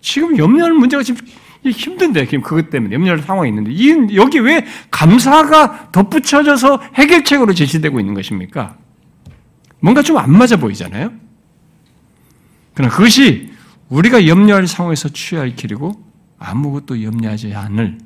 지금 0.00 0.38
염려할 0.38 0.72
문제가 0.72 1.02
지금 1.02 1.26
힘든데, 1.64 2.26
지금 2.26 2.42
그것 2.42 2.70
때문에 2.70 2.94
염려할 2.94 3.20
상황이 3.20 3.48
있는데, 3.50 3.72
이, 3.72 4.14
여기 4.14 4.38
왜 4.38 4.64
감사가 4.90 5.90
덧붙여져서 5.90 6.80
해결책으로 6.94 7.52
제시되고 7.52 7.98
있는 7.98 8.14
것입니까? 8.14 8.76
뭔가 9.80 10.02
좀 10.02 10.16
안 10.18 10.30
맞아 10.30 10.56
보이잖아요? 10.56 11.12
그러나 12.74 12.94
그것이 12.94 13.50
우리가 13.88 14.26
염려할 14.26 14.66
상황에서 14.68 15.08
취할 15.08 15.56
길이고 15.56 15.92
아무것도 16.38 17.02
염려하지 17.02 17.54
않을 17.54 17.98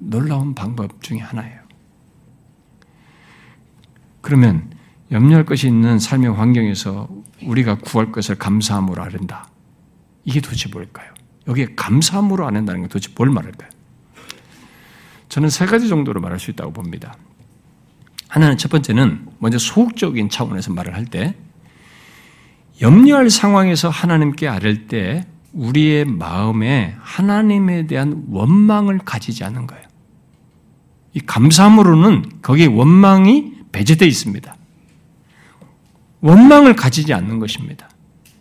놀라운 0.00 0.54
방법 0.54 1.02
중의 1.02 1.22
하나예요. 1.22 1.60
그러면 4.20 4.70
염려할 5.10 5.44
것이 5.44 5.66
있는 5.68 5.98
삶의 5.98 6.32
환경에서 6.34 7.08
우리가 7.42 7.78
구할 7.78 8.12
것을 8.12 8.36
감사함으로 8.36 9.02
아른다. 9.02 9.48
이게 10.24 10.40
도대체 10.40 10.68
뭘까요? 10.68 11.12
여기에 11.48 11.74
감사함으로 11.76 12.46
안 12.46 12.56
한다는 12.56 12.82
건 12.82 12.88
도대체 12.88 13.12
뭘 13.16 13.30
말할까요? 13.30 13.70
저는 15.28 15.48
세 15.48 15.66
가지 15.66 15.88
정도로 15.88 16.20
말할 16.20 16.38
수 16.38 16.50
있다고 16.50 16.72
봅니다. 16.72 17.16
하나는 18.28 18.56
첫 18.56 18.70
번째는 18.70 19.26
먼저 19.38 19.58
소극적인 19.58 20.28
차원에서 20.28 20.72
말을 20.72 20.94
할 20.94 21.06
때 21.06 21.34
염려할 22.80 23.28
상황에서 23.30 23.88
하나님께 23.88 24.48
아랠 24.48 24.86
때 24.86 25.26
우리의 25.52 26.04
마음에 26.06 26.96
하나님에 27.00 27.86
대한 27.86 28.24
원망을 28.28 28.98
가지지 28.98 29.44
않는 29.44 29.66
거예요. 29.66 29.89
이 31.14 31.20
감사함으로는 31.20 32.24
거기에 32.42 32.66
원망이 32.66 33.52
배제되어 33.72 34.06
있습니다. 34.06 34.54
원망을 36.20 36.76
가지지 36.76 37.14
않는 37.14 37.38
것입니다. 37.38 37.88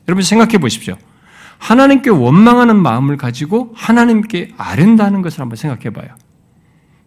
여러분 0.07 0.23
생각해 0.23 0.57
보십시오. 0.57 0.95
하나님께 1.57 2.09
원망하는 2.09 2.81
마음을 2.81 3.17
가지고 3.17 3.73
하나님께 3.75 4.53
아른다는 4.57 5.21
것을 5.21 5.41
한번 5.41 5.55
생각해 5.55 5.91
봐요. 5.91 6.09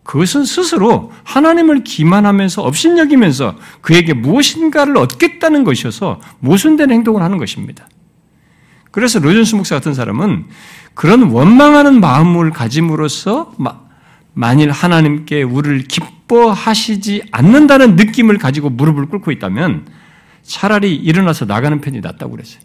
그것은 0.05 0.45
스스로 0.45 1.13
하나님을 1.25 1.85
기만하면서 1.85 2.63
업신여기면서 2.63 3.57
그에게 3.81 4.15
무엇인가를 4.15 4.97
얻겠다는 4.97 5.65
것이어서 5.65 6.21
모순된 6.41 6.91
행동을 6.91 7.23
하는 7.23 7.39
것입니다. 7.39 7.89
그래서 8.91 9.21
로전스 9.21 9.55
목사 9.55 9.77
같은 9.77 9.95
사람은 9.95 10.47
그런 10.95 11.23
원망하는 11.31 12.01
마음을 12.01 12.51
가짐으로써 12.51 13.55
만일 14.35 14.71
하나님께 14.71 15.43
우리를 15.43 15.85
기뻐하시지 15.85 17.25
않는다는 17.31 17.97
느낌을 17.97 18.39
가지고 18.39 18.71
무릎을 18.71 19.07
꿇고 19.07 19.31
있다면 19.33 19.87
차라리 20.43 20.95
일어나서 20.95 21.45
나가는 21.45 21.81
편이 21.81 22.01
낫다고 22.01 22.33
그랬어요. 22.33 22.63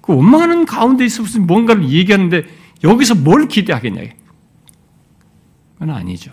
그 0.00 0.14
원망하는 0.14 0.66
가운데 0.66 1.04
있어서 1.04 1.38
뭔가를 1.40 1.88
얘기하는데 1.88 2.44
여기서 2.82 3.14
뭘 3.14 3.48
기대하겠냐. 3.48 4.02
그건 5.74 5.90
아니죠. 5.90 6.30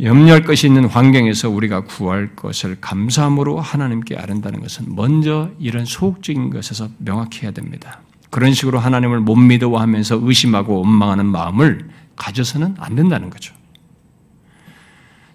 염려할 0.00 0.44
것이 0.44 0.68
있는 0.68 0.84
환경에서 0.84 1.50
우리가 1.50 1.84
구할 1.84 2.36
것을 2.36 2.80
감사함으로 2.80 3.60
하나님께 3.60 4.16
아른다는 4.16 4.60
것은 4.60 4.94
먼저 4.94 5.50
이런 5.58 5.84
소극적인 5.84 6.50
것에서 6.50 6.88
명확히 6.98 7.42
해야 7.42 7.50
됩니다. 7.50 8.00
그런 8.30 8.52
식으로 8.52 8.78
하나님을 8.78 9.20
못 9.20 9.36
믿어하면서 9.36 10.20
의심하고 10.22 10.80
원망하는 10.80 11.26
마음을 11.26 11.88
가져서는 12.16 12.76
안 12.78 12.94
된다는 12.94 13.30
거죠. 13.30 13.54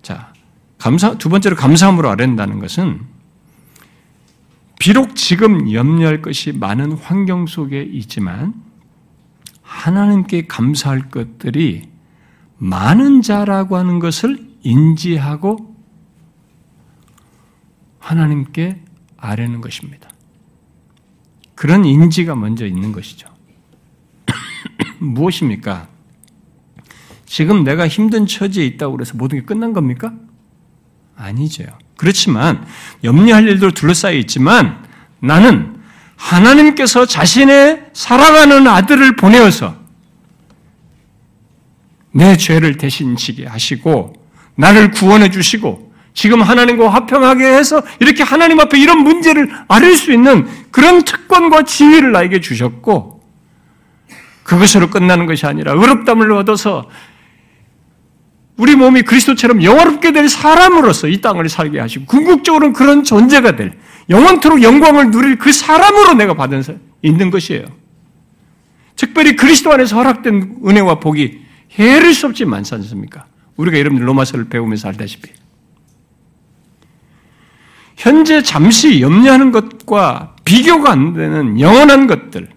자, 0.02 0.34
감사, 0.78 1.18
두 1.18 1.30
번째로 1.30 1.56
감사함으로 1.56 2.10
아른다는 2.10 2.60
것은 2.60 3.02
비록 4.80 5.16
지금 5.16 5.72
염려할 5.72 6.22
것이 6.22 6.52
많은 6.52 6.92
환경 6.92 7.48
속에 7.48 7.82
있지만 7.84 8.54
하나님께 9.62 10.48
감사할 10.48 11.10
것들이 11.10 11.90
많은 12.58 13.22
자라고 13.22 13.78
하는 13.78 14.00
것을 14.00 14.46
인지하고 14.62 15.74
하나님께 18.00 18.84
아뢰는 19.18 19.62
것입니다. 19.62 20.03
그런 21.64 21.86
인지가 21.86 22.36
먼저 22.36 22.66
있는 22.66 22.92
것이죠. 22.92 23.26
무엇입니까? 25.00 25.88
지금 27.26 27.64
내가 27.64 27.88
힘든 27.88 28.28
처지에 28.28 28.66
있다고 28.66 28.98
그래서 28.98 29.14
모든 29.16 29.40
게 29.40 29.46
끝난 29.46 29.72
겁니까? 29.72 30.12
아니죠. 31.16 31.64
그렇지만 31.96 32.68
염려할 33.06 33.48
일도 33.48 33.72
둘러싸여 33.72 34.18
있지만 34.18 34.86
나는 35.22 35.78
하나님께서 36.18 37.06
자신의 37.06 37.92
살아가는 37.94 38.68
아들을 38.68 39.16
보내어서 39.16 39.74
내 42.12 42.36
죄를 42.36 42.76
대신 42.76 43.16
지게 43.16 43.48
하시고 43.48 44.12
나를 44.56 44.92
구원해 44.92 45.32
주시고 45.32 45.93
지금 46.14 46.42
하나님과 46.42 46.90
화평하게 46.90 47.46
해서 47.46 47.82
이렇게 48.00 48.24
하나님 48.24 48.60
앞에 48.60 48.80
이런 48.80 49.00
문제를 49.00 49.50
아릴 49.68 49.96
수 49.96 50.12
있는 50.12 50.48
그런 50.72 51.04
특권과 51.04 51.64
지위를 51.64 52.12
나에게 52.12 52.40
주셨고 52.40 53.24
그것으로 54.44 54.90
끝나는 54.90 55.26
것이 55.26 55.46
아니라 55.46 55.74
의롭담을 55.74 56.32
얻어서 56.34 56.88
우리 58.58 58.76
몸이 58.76 59.02
그리스도처럼 59.02 59.64
영원롭게 59.64 60.12
될 60.12 60.30
사람으로서 60.30 61.08
이 61.08 61.22
땅을 61.22 61.50
살게 61.50 61.80
하시고 61.80 62.06
궁극적으로는 62.06 62.74
그런 62.74 63.04
존재가 63.04 63.56
될 63.56 63.74
영원토록 64.10 64.62
영광을 64.62 65.10
누릴 65.10 65.38
그 65.40 65.52
사람으로 65.52 66.14
내가 66.14 66.36
받은 66.36 66.62
있는 67.02 67.32
것이에요. 67.32 67.66
특별히 68.96 69.36
그리스도 69.36 69.72
안에서 69.72 69.96
허락된 69.96 70.58
은혜와 70.66 71.00
복이 71.00 71.42
헤아릴 71.72 72.14
수 72.14 72.28
없지 72.28 72.46
많지 72.46 72.76
않습니까? 72.76 73.26
우리가 73.58 73.80
여러분들 73.80 74.08
로마서를 74.08 74.50
배우면서 74.50 74.90
알다시피 74.90 75.32
현재 77.98 78.42
잠시 78.42 79.02
염려하는 79.02 79.52
것과 79.52 80.36
비교가 80.46 80.92
안 80.92 81.14
되는 81.14 81.60
영원한 81.60 82.08
것들, 82.08 82.50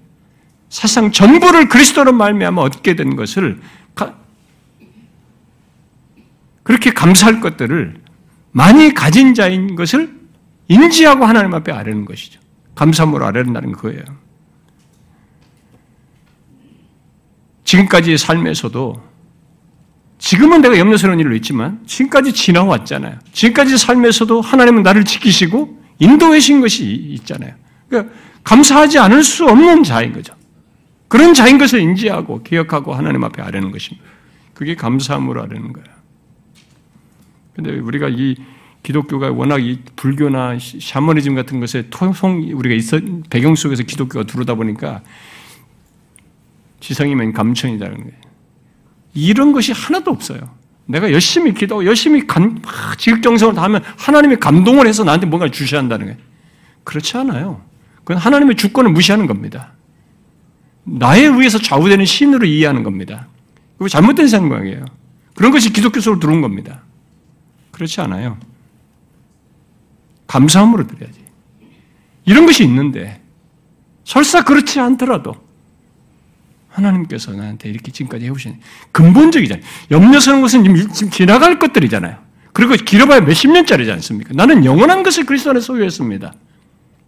사실상 0.69 1.13
전부를 1.13 1.69
그리스도로 1.69 2.13
말미암아 2.13 2.61
얻게 2.63 2.97
된 2.97 3.17
것을 3.17 3.61
그렇게 6.63 6.91
감사할 6.91 7.41
것들을 7.41 8.03
많이 8.51 8.93
가진 8.93 9.35
자인 9.35 9.77
것을 9.77 10.19
인지하고 10.67 11.25
하나님 11.25 11.55
앞에 11.55 11.71
아뢰는 11.71 12.07
것이죠. 12.07 12.41
감사함으로 12.75 13.25
아뢰는다는 13.25 13.71
거예요. 13.73 14.03
지금까지의 17.63 18.19
삶에서도 18.19 19.01
지금은 20.19 20.63
내가 20.63 20.79
염려스러운 20.79 21.21
일로 21.21 21.35
있지만 21.37 21.81
지금까지 21.87 22.33
지나왔잖아요. 22.33 23.19
지금까지 23.33 23.77
삶에서도 23.77 24.41
하나님은 24.41 24.83
나를 24.83 25.05
지키시고 25.05 25.83
인도하신 25.99 26.61
것이 26.61 26.85
있잖아요. 26.85 27.55
그러니까 27.89 28.15
감사하지 28.45 28.99
않을 28.99 29.23
수 29.23 29.47
없는 29.47 29.83
자인 29.83 30.13
거죠. 30.13 30.35
그런 31.09 31.35
자인 31.35 31.59
것을 31.59 31.81
인지하고 31.81 32.43
기억하고 32.43 32.95
하나님 32.95 33.23
앞에 33.25 33.43
아뢰는 33.43 33.71
것입니다. 33.71 34.07
그게 34.55 34.75
감사함으로 34.75 35.43
아뢰는 35.43 35.73
거예요. 35.73 35.87
근데 37.55 37.73
우리가 37.79 38.09
이 38.09 38.37
기독교가 38.83 39.33
워낙 39.33 39.59
이 39.65 39.81
불교나 39.97 40.59
샤머니즘 40.61 41.35
같은 41.35 41.59
것에 41.61 41.89
통성 41.91 42.41
우리가 42.55 42.75
있어 42.75 43.01
배경 43.31 43.55
속에서 43.55 43.83
기독교가 43.83 44.27
들어오다 44.27 44.55
보니까 44.55 45.03
지성이면 46.81 47.33
감천이라는 47.33 47.97
거예요. 47.97 48.26
이런 49.17 49.53
것이 49.53 49.73
하나도 49.73 50.11
없어요. 50.11 50.39
내가 50.85 51.11
열심히 51.11 51.53
기도하고 51.53 51.87
열심히 51.87 52.27
간, 52.27 52.63
지극정성을 52.99 53.55
다하면 53.55 53.83
하나님이 53.97 54.37
감동을 54.37 54.87
해서 54.87 55.03
나한테 55.03 55.27
뭔가를 55.27 55.51
주셔야 55.51 55.81
한다는 55.81 56.07
거예요. 56.07 56.21
그렇지 56.85 57.17
않아요. 57.17 57.63
그건 58.05 58.19
하나님의 58.19 58.57
주권을 58.57 58.93
무시하는 58.93 59.27
겁니다. 59.27 59.73
나에 60.85 61.23
의해서 61.25 61.59
좌우되는 61.59 62.05
신으로 62.05 62.47
이해하는 62.47 62.85
겁니다. 62.85 63.27
그거 63.79 63.89
잘못된 63.89 64.29
생각이에요. 64.29 64.85
그런 65.35 65.51
것이 65.51 65.73
기독교 65.73 66.01
속으로 66.01 66.21
들어온 66.21 66.41
겁니다. 66.41 66.83
그렇지 67.73 68.01
않아요. 68.03 68.39
감사함으로 70.29 70.87
드려야지. 70.87 71.21
이런 72.25 72.47
것이 72.47 72.65
있는데, 72.65 73.21
설사 74.05 74.45
그렇지 74.45 74.79
않더라도, 74.81 75.46
하나님께서 76.77 77.33
나한테 77.33 77.69
이렇게 77.71 77.91
지금까지 77.91 78.27
해오신 78.27 78.61
근본적이잖아요. 78.93 79.65
염려스러운 79.91 80.43
것은 80.43 80.65
지금 80.93 81.11
지나갈 81.11 81.59
것들이잖아요. 81.59 82.19
그리고 82.53 82.75
길어봐야 82.75 83.21
몇십 83.21 83.51
년짜리지 83.51 83.91
않습니까? 83.93 84.33
나는 84.35 84.65
영원한 84.65 85.03
것을 85.03 85.25
그리스도 85.25 85.51
안에 85.51 85.61
소유했습니다. 85.61 86.33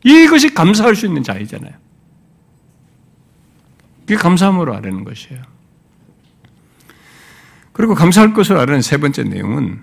이것이 0.04 0.54
감사할 0.54 0.96
수 0.96 1.06
있는 1.06 1.22
자이잖아요. 1.22 1.72
그게 4.00 4.16
감사함으로 4.16 4.74
아는 4.74 5.04
것이에요. 5.04 5.42
그리고 7.72 7.94
감사할 7.94 8.32
것을 8.32 8.56
아는 8.56 8.82
세 8.82 8.96
번째 8.96 9.24
내용은 9.24 9.80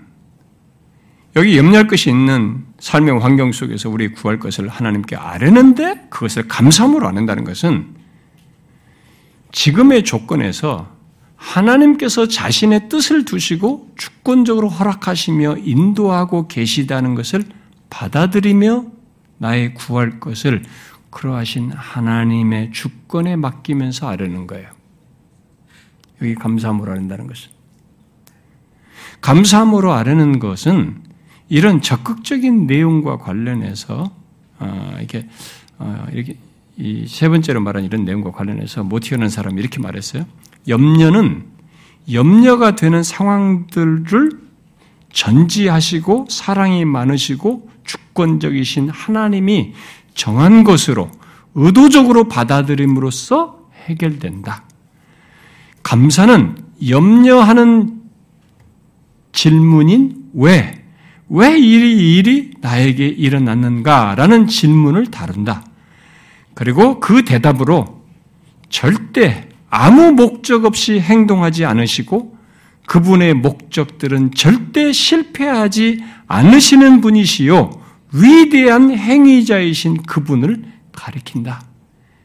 여기 1.36 1.56
염려할 1.56 1.86
것이 1.86 2.10
있는 2.10 2.64
삶의 2.78 3.20
환경 3.20 3.52
속에서 3.52 3.90
우리 3.90 4.08
구할 4.12 4.38
것을 4.38 4.68
하나님께 4.68 5.16
아뢰는데 5.16 6.06
그것을 6.10 6.48
감사함으로 6.48 7.06
아는다는 7.06 7.44
것은 7.44 7.94
지금의 9.52 10.04
조건에서 10.04 10.94
하나님께서 11.36 12.26
자신의 12.28 12.88
뜻을 12.88 13.24
두시고 13.24 13.92
주권적으로 13.96 14.68
허락하시며 14.68 15.58
인도하고 15.58 16.48
계시다는 16.48 17.14
것을 17.14 17.44
받아들이며 17.90 18.84
나의 19.38 19.74
구할 19.74 20.18
것을 20.18 20.62
그러하신 21.10 21.72
하나님의 21.72 22.72
주권에 22.72 23.36
맡기면서 23.36 24.08
아뢰는 24.08 24.46
거예요. 24.46 24.68
여기 26.22 26.34
감사함으로 26.34 26.92
아른다는 26.92 27.26
것은. 27.26 27.50
감사함으로 29.20 29.92
아뢰는 29.92 30.38
것은 30.38 31.02
이런 31.48 31.80
적극적인 31.80 32.66
내용과 32.66 33.18
관련해서 33.18 34.10
어, 34.58 34.94
이렇게 34.98 35.28
어, 35.78 36.06
이렇게 36.12 36.36
이 36.78 37.06
세 37.08 37.28
번째로 37.28 37.60
말한 37.60 37.84
이런 37.84 38.04
내용과 38.04 38.32
관련해서 38.32 38.84
모티어는 38.84 39.28
사람이 39.28 39.60
이렇게 39.60 39.80
말했어요. 39.80 40.26
염려는 40.68 41.44
염려가 42.12 42.76
되는 42.76 43.02
상황들을 43.02 44.30
전지하시고 45.12 46.26
사랑이 46.28 46.84
많으시고 46.84 47.70
주권적이신 47.84 48.90
하나님이 48.90 49.72
정한 50.14 50.64
것으로 50.64 51.10
의도적으로 51.54 52.28
받아들임으로써 52.28 53.68
해결된다. 53.86 54.64
감사는 55.82 56.56
염려하는 56.88 58.02
질문인 59.32 60.30
왜, 60.34 60.84
왜 61.28 61.58
이 61.58 62.16
일이 62.18 62.50
나에게 62.60 63.06
일어났는가 63.06 64.14
라는 64.16 64.46
질문을 64.46 65.06
다룬다. 65.06 65.64
그리고 66.56 67.00
그 67.00 67.22
대답으로 67.22 68.02
절대 68.70 69.46
아무 69.68 70.12
목적 70.12 70.64
없이 70.64 70.98
행동하지 70.98 71.66
않으시고 71.66 72.34
그분의 72.86 73.34
목적들은 73.34 74.30
절대 74.34 74.90
실패하지 74.90 76.02
않으시는 76.26 77.02
분이시요 77.02 77.70
위대한 78.14 78.90
행위자이신 78.90 80.04
그분을 80.04 80.62
가리킨다. 80.92 81.60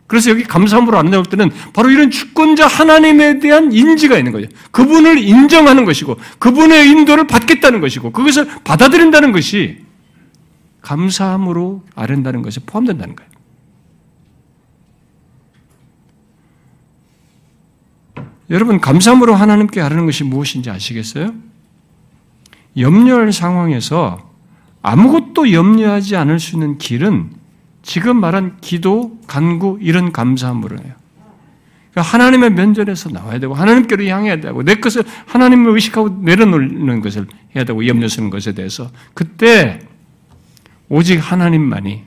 그래서 0.08 0.30
여기 0.30 0.44
감사함으로 0.44 0.98
안다고 0.98 1.24
때는 1.24 1.52
바로 1.74 1.90
이런 1.90 2.10
주권자 2.10 2.68
하나님에 2.68 3.40
대한 3.40 3.74
인지가 3.74 4.18
있는 4.18 4.32
거죠. 4.32 4.48
그분을 4.72 5.18
인정하는 5.18 5.84
것이고 5.84 6.18
그분의 6.40 6.88
인도를 6.88 7.28
받겠다는 7.28 7.82
것이고 7.82 8.12
그것을 8.12 8.48
받아들인다는 8.64 9.34
것이 9.34 9.80
감사함으로 10.84 11.84
아른다는 11.96 12.44
것에 12.44 12.62
포함된다는 12.66 13.18
거예요. 13.18 13.32
여러분 18.52 18.82
감사함으로 18.82 19.34
하나님께 19.34 19.80
아르는 19.80 20.06
것이 20.06 20.26
무엇인지 20.26 20.70
아시겠어요? 20.70 21.34
염려할 22.78 23.32
상황에서 23.32 24.30
아무것도 24.82 25.54
염려하지 25.54 26.18
않을 26.18 26.40
수 26.40 26.56
있는 26.56 26.78
길은 26.78 27.32
지금 27.82 28.20
말한 28.20 28.58
기도, 28.60 29.18
간구 29.26 29.80
이런 29.82 30.12
감사함으로 30.12 30.78
해요. 30.78 30.94
그러니까 31.92 32.14
하나님의 32.14 32.52
면전에서 32.52 33.10
나와야 33.10 33.40
되고 33.40 33.54
하나님께로 33.54 34.06
향해야 34.06 34.42
되고 34.42 34.64
내 34.64 34.76
것을 34.76 35.04
하나님을 35.28 35.74
의식하고 35.74 36.22
내려놓는 36.22 37.02
것을 37.02 37.28
해야 37.56 37.64
되고 37.64 37.88
염려 37.88 38.08
쓰는 38.08 38.30
것에 38.30 38.54
대해서 38.54 38.92
그때 39.14 39.80
오직 40.90 41.18
하나님만이 41.18 42.04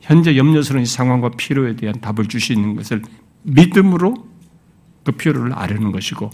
현재 0.00 0.36
염려스러운 0.36 0.84
상황과 0.84 1.30
필요에 1.30 1.76
대한 1.76 2.00
답을 2.00 2.26
주시는 2.28 2.76
것을 2.76 3.02
믿음으로 3.42 4.33
그 5.04 5.12
필요를 5.12 5.52
아려는 5.52 5.92
것이고 5.92 6.30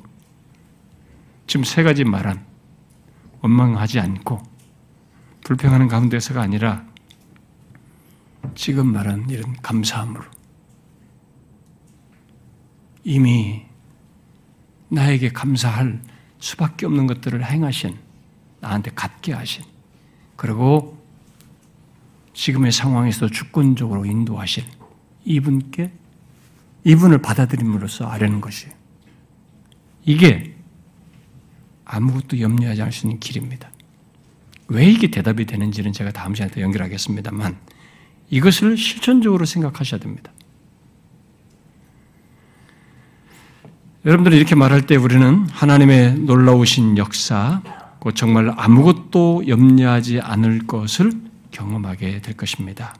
지금 1.46 1.64
세 1.64 1.82
가지 1.82 2.04
말한 2.04 2.44
원망하지 3.40 3.98
않고 4.00 4.40
불평하는 5.44 5.88
가운데서가 5.88 6.40
아니라 6.40 6.84
지금 8.54 8.92
말한 8.92 9.28
이런 9.28 9.52
감사함으로 9.60 10.22
이미 13.04 13.66
나에게 14.88 15.30
감사할 15.30 16.02
수밖에 16.38 16.86
없는 16.86 17.06
것들을 17.06 17.44
행하신 17.44 17.96
나한테 18.60 18.90
갖게 18.94 19.32
하신 19.32 19.64
그리고 20.36 20.98
지금의 22.34 22.72
상황에서 22.72 23.28
주권적으로 23.28 24.04
인도하신 24.04 24.64
이분께 25.24 25.92
이분을 26.84 27.18
받아들임으로써 27.18 28.06
아려는 28.06 28.40
것이에요. 28.40 28.74
이게 30.04 30.54
아무것도 31.84 32.40
염려하지 32.40 32.82
않을 32.82 32.92
수 32.92 33.06
있는 33.06 33.20
길입니다. 33.20 33.70
왜 34.68 34.86
이게 34.86 35.10
대답이 35.10 35.46
되는지는 35.46 35.92
제가 35.92 36.12
다음 36.12 36.34
시간에 36.34 36.52
더 36.52 36.60
연결하겠습니다만 36.60 37.58
이것을 38.30 38.76
실천적으로 38.76 39.44
생각하셔야 39.44 40.00
됩니다. 40.00 40.32
여러분들이 44.04 44.36
이렇게 44.36 44.54
말할 44.54 44.86
때 44.86 44.96
우리는 44.96 45.46
하나님의 45.50 46.20
놀라우신 46.20 46.96
역사, 46.96 47.60
정말 48.14 48.54
아무것도 48.56 49.44
염려하지 49.46 50.20
않을 50.20 50.66
것을 50.66 51.12
경험하게 51.50 52.22
될 52.22 52.34
것입니다. 52.34 52.94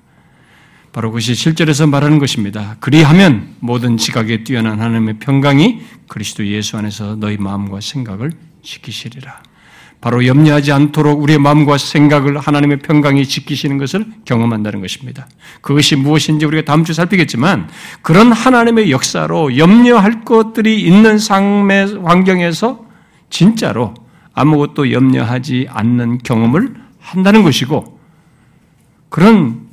바로 0.93 1.11
그것이 1.11 1.35
실제로서 1.35 1.87
말하는 1.87 2.19
것입니다. 2.19 2.77
그리하면 2.81 3.55
모든 3.61 3.97
지각에 3.97 4.43
뛰어난 4.43 4.81
하나님의 4.81 5.19
평강이 5.21 5.81
그리스도 6.09 6.47
예수 6.47 6.77
안에서 6.77 7.17
너희 7.17 7.37
마음과 7.37 7.81
생각을 7.81 8.33
지키시리라. 8.63 9.43
바로 10.01 10.27
염려하지 10.27 10.73
않도록 10.73 11.23
우리의 11.23 11.39
마음과 11.39 11.77
생각을 11.77 12.39
하나님의 12.39 12.79
평강이 12.79 13.27
지키시는 13.27 13.77
것을 13.77 14.07
경험한다는 14.25 14.81
것입니다. 14.81 15.29
그것이 15.61 15.95
무엇인지 15.95 16.47
우리가 16.47 16.65
다음 16.65 16.85
주에 16.85 16.95
살피겠지만 16.95 17.69
그런 18.01 18.33
하나님의 18.33 18.91
역사로 18.91 19.59
염려할 19.59 20.25
것들이 20.25 20.81
있는 20.81 21.19
삶의 21.19 21.99
환경에서 22.03 22.87
진짜로 23.29 23.95
아무것도 24.33 24.91
염려하지 24.91 25.67
않는 25.69 26.19
경험을 26.19 26.75
한다는 26.99 27.43
것이고 27.43 28.01
그런 29.11 29.70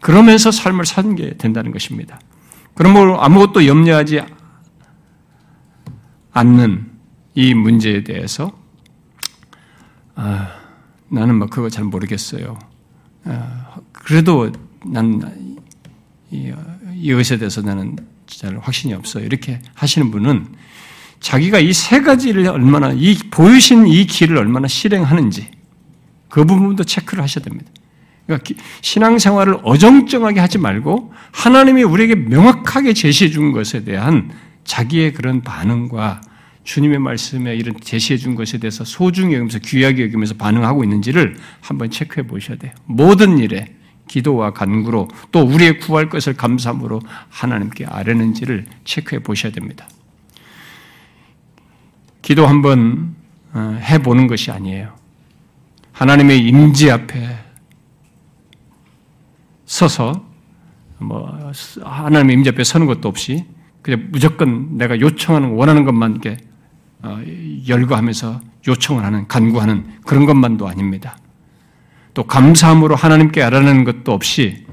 그러면서 0.00 0.50
삶을 0.50 0.86
사는 0.86 1.14
게 1.14 1.36
된다는 1.36 1.72
것입니다. 1.72 2.20
그러므로 2.74 3.20
아무것도 3.22 3.66
염려하지 3.66 4.20
않는 6.32 6.90
이 7.34 7.54
문제에 7.54 8.04
대해서 8.04 8.52
아, 10.14 10.52
나는 11.08 11.36
뭐 11.36 11.48
그거 11.48 11.68
잘 11.68 11.84
모르겠어요. 11.84 12.58
아, 13.24 13.76
그래도 13.92 14.52
난 14.84 15.56
이, 16.30 16.52
이것에 16.94 17.38
대해서 17.38 17.62
나는 17.62 17.96
잘 18.26 18.58
확신이 18.58 18.94
없어요. 18.94 19.24
이렇게 19.24 19.60
하시는 19.74 20.10
분은 20.10 20.46
자기가 21.20 21.58
이 21.58 21.72
세 21.72 22.00
가지를 22.02 22.46
얼마나 22.48 22.92
이 22.92 23.16
보이신 23.30 23.88
이 23.88 24.06
길을 24.06 24.36
얼마나 24.36 24.68
실행하는지 24.68 25.50
그 26.28 26.44
부분도 26.44 26.84
체크를 26.84 27.22
하셔야 27.24 27.44
됩니다. 27.44 27.70
그러니까 28.28 28.62
신앙생활을 28.82 29.56
어정쩡하게 29.62 30.38
하지 30.38 30.58
말고 30.58 31.14
하나님이 31.32 31.82
우리에게 31.82 32.14
명확하게 32.14 32.92
제시해 32.92 33.30
준 33.30 33.52
것에 33.52 33.84
대한 33.84 34.30
자기의 34.64 35.14
그런 35.14 35.40
반응과 35.40 36.20
주님의 36.62 36.98
말씀에 36.98 37.56
이런 37.56 37.74
제시해 37.80 38.18
준 38.18 38.34
것에 38.34 38.58
대해서 38.58 38.84
소중히 38.84 39.32
여기면서 39.32 39.58
귀하게 39.60 40.04
여기면서 40.04 40.34
반응하고 40.34 40.84
있는지를 40.84 41.38
한번 41.62 41.90
체크해 41.90 42.26
보셔야 42.26 42.58
돼요. 42.58 42.72
모든 42.84 43.38
일에 43.38 43.74
기도와 44.06 44.52
간구로 44.52 45.08
또 45.32 45.40
우리의 45.40 45.78
구할 45.78 46.10
것을 46.10 46.34
감사함으로 46.34 47.00
하나님께 47.30 47.86
아뢰는지를 47.86 48.66
체크해 48.84 49.22
보셔야 49.22 49.52
됩니다. 49.52 49.88
기도 52.20 52.46
한번 52.46 53.14
어, 53.54 53.78
해보는 53.80 54.26
것이 54.26 54.50
아니에요. 54.50 54.92
하나님의 55.92 56.40
임지 56.40 56.90
앞에 56.90 57.47
서서 59.68 60.24
뭐 60.98 61.52
하나님의 61.84 62.34
임재 62.36 62.50
앞에 62.50 62.64
서는 62.64 62.86
것도 62.86 63.08
없이 63.08 63.44
그냥 63.82 64.08
무조건 64.10 64.78
내가 64.78 64.98
요청하는 64.98 65.50
원하는 65.50 65.84
것만 65.84 66.12
이렇게 66.12 66.38
어, 67.02 67.20
열거하면서 67.68 68.40
요청을 68.66 69.04
하는 69.04 69.28
간구하는 69.28 70.00
그런 70.04 70.24
것만도 70.24 70.66
아닙니다. 70.66 71.16
또 72.14 72.24
감사함으로 72.24 72.96
하나님께 72.96 73.42
알아내는 73.42 73.84
것도 73.84 74.12
없이 74.12 74.66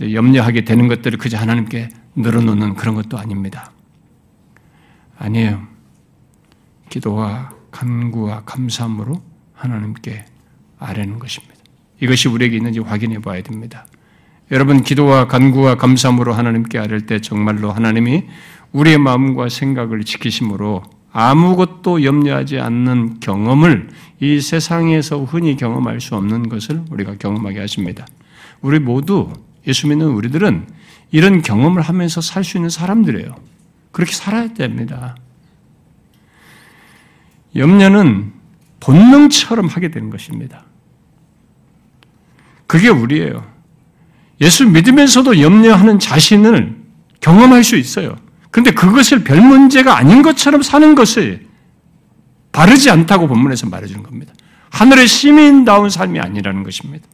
염려하게 0.00 0.64
되는 0.64 0.88
것들을 0.88 1.18
그저 1.18 1.38
하나님께 1.38 1.88
늘어놓는 2.16 2.74
그런 2.74 2.96
것도 2.96 3.16
아닙니다. 3.18 3.70
아니에요. 5.18 5.66
기도와 6.90 7.52
간구와 7.70 8.42
감사함으로 8.44 9.22
하나님께 9.54 10.26
아뢰는 10.78 11.20
것입니다. 11.20 11.54
이것이 12.00 12.28
우리에게 12.28 12.56
있는지 12.56 12.80
확인해 12.80 13.20
봐야 13.20 13.40
됩니다. 13.40 13.86
여러분 14.50 14.82
기도와 14.84 15.26
간구와 15.26 15.74
감사함으로 15.76 16.32
하나님께 16.32 16.78
아뢰 16.78 17.00
때 17.00 17.20
정말로 17.20 17.72
하나님이 17.72 18.24
우리의 18.72 18.98
마음과 18.98 19.48
생각을 19.48 20.04
지키심으로 20.04 20.82
아무것도 21.10 22.04
염려하지 22.04 22.60
않는 22.60 23.20
경험을 23.20 23.88
이 24.20 24.40
세상에서 24.40 25.24
흔히 25.24 25.56
경험할 25.56 26.00
수 26.00 26.14
없는 26.14 26.48
것을 26.48 26.84
우리가 26.90 27.16
경험하게 27.16 27.58
하십니다. 27.60 28.06
우리 28.60 28.78
모두 28.78 29.32
예수 29.66 29.88
믿는 29.88 30.06
우리들은 30.08 30.68
이런 31.10 31.42
경험을 31.42 31.82
하면서 31.82 32.20
살 32.20 32.44
수 32.44 32.58
있는 32.58 32.70
사람들이에요. 32.70 33.34
그렇게 33.90 34.12
살아야 34.12 34.52
됩니다. 34.52 35.16
염려는 37.56 38.32
본능처럼 38.80 39.66
하게 39.66 39.90
되는 39.90 40.10
것입니다. 40.10 40.64
그게 42.66 42.88
우리예요. 42.88 43.55
예수 44.40 44.68
믿으면서도 44.68 45.40
염려하는 45.40 45.98
자신을 45.98 46.76
경험할 47.20 47.64
수 47.64 47.76
있어요. 47.76 48.16
그런데 48.50 48.70
그것을 48.72 49.24
별 49.24 49.40
문제가 49.40 49.96
아닌 49.96 50.22
것처럼 50.22 50.62
사는 50.62 50.94
것을 50.94 51.46
바르지 52.52 52.90
않다고 52.90 53.28
본문에서 53.28 53.68
말해주는 53.68 54.02
겁니다. 54.02 54.32
하늘의 54.70 55.06
시민다운 55.06 55.90
삶이 55.90 56.20
아니라는 56.20 56.62
것입니다. 56.62 57.06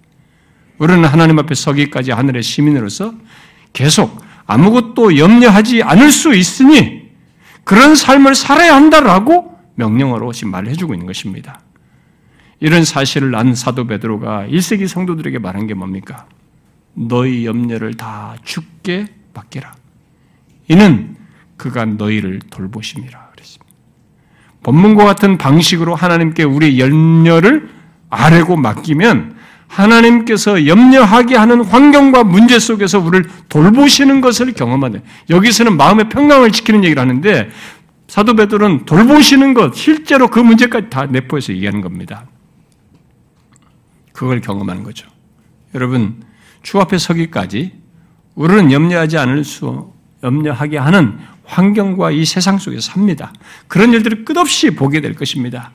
우리는 0.79 1.05
하나님 1.05 1.39
앞에 1.39 1.55
서기까지 1.55 2.11
하늘의 2.11 2.43
시민으로서 2.43 3.15
계속 3.73 4.21
아무것도 4.47 5.17
염려하지 5.17 5.83
않을 5.83 6.11
수 6.11 6.35
있으니 6.35 7.03
그런 7.65 7.95
삶을 7.95 8.35
살아야 8.35 8.75
한다라고 8.75 9.57
명령어로 9.77 10.33
지금 10.33 10.51
말해주고 10.51 10.95
있는 10.95 11.07
것입니다. 11.07 11.61
이런 12.61 12.85
사실을 12.85 13.35
안 13.35 13.55
사도 13.55 13.87
베드로가 13.87 14.47
1세기 14.49 14.87
성도들에게 14.87 15.39
말한 15.39 15.67
게 15.67 15.75
뭡니까? 15.75 16.27
너희 16.95 17.47
염려를 17.47 17.95
다 17.95 18.35
죽게 18.45 19.07
맡기라. 19.35 19.75
이는 20.69 21.17
그가 21.57 21.85
너희를 21.85 22.41
돌보심이라 22.51 23.31
그랬습니다. 23.31 23.73
본문과 24.63 25.05
같은 25.05 25.39
방식으로 25.39 25.95
하나님께 25.95 26.45
우리 26.45 26.79
염려를 26.79 27.69
아뢰고 28.11 28.57
맡기면 28.57 29.37
하나님께서 29.67 30.67
염려하게 30.67 31.37
하는 31.37 31.65
환경과 31.65 32.25
문제 32.25 32.59
속에서 32.59 32.99
우리를 32.99 33.29
돌보시는 33.49 34.21
것을 34.21 34.53
경험하는 34.53 35.03
여기서는 35.31 35.77
마음의 35.77 36.11
평강을 36.11 36.53
지키는 36.53 36.85
얘기를 36.85 37.01
하는데 37.01 37.49
사도 38.07 38.35
베드로는 38.35 38.85
돌보시는 38.85 39.55
것 39.55 39.75
실제로 39.75 40.29
그 40.29 40.39
문제까지 40.41 40.91
다 40.91 41.07
내포해서 41.07 41.55
얘기하는 41.55 41.81
겁니다. 41.81 42.27
그걸 44.13 44.43
경험하는 44.43 44.83
거죠. 44.83 45.09
여러분 45.75 46.23
주 46.63 46.81
앞에 46.81 46.99
서기까지 46.99 47.73
우리는 48.35 48.73
염려하지 48.73 49.19
않을 49.19 49.45
수 49.45 49.93
염려하게 50.23 50.79
하는 50.79 51.19
환경과 51.45 52.13
이 52.13 52.25
세상 52.25 52.59
속에서 52.59 52.93
삽니다. 52.93 53.33
그런 53.69 53.93
일들을 53.93 54.25
끝없이 54.25 54.71
보게 54.71 55.01
될 55.01 55.15
것입니다. 55.15 55.73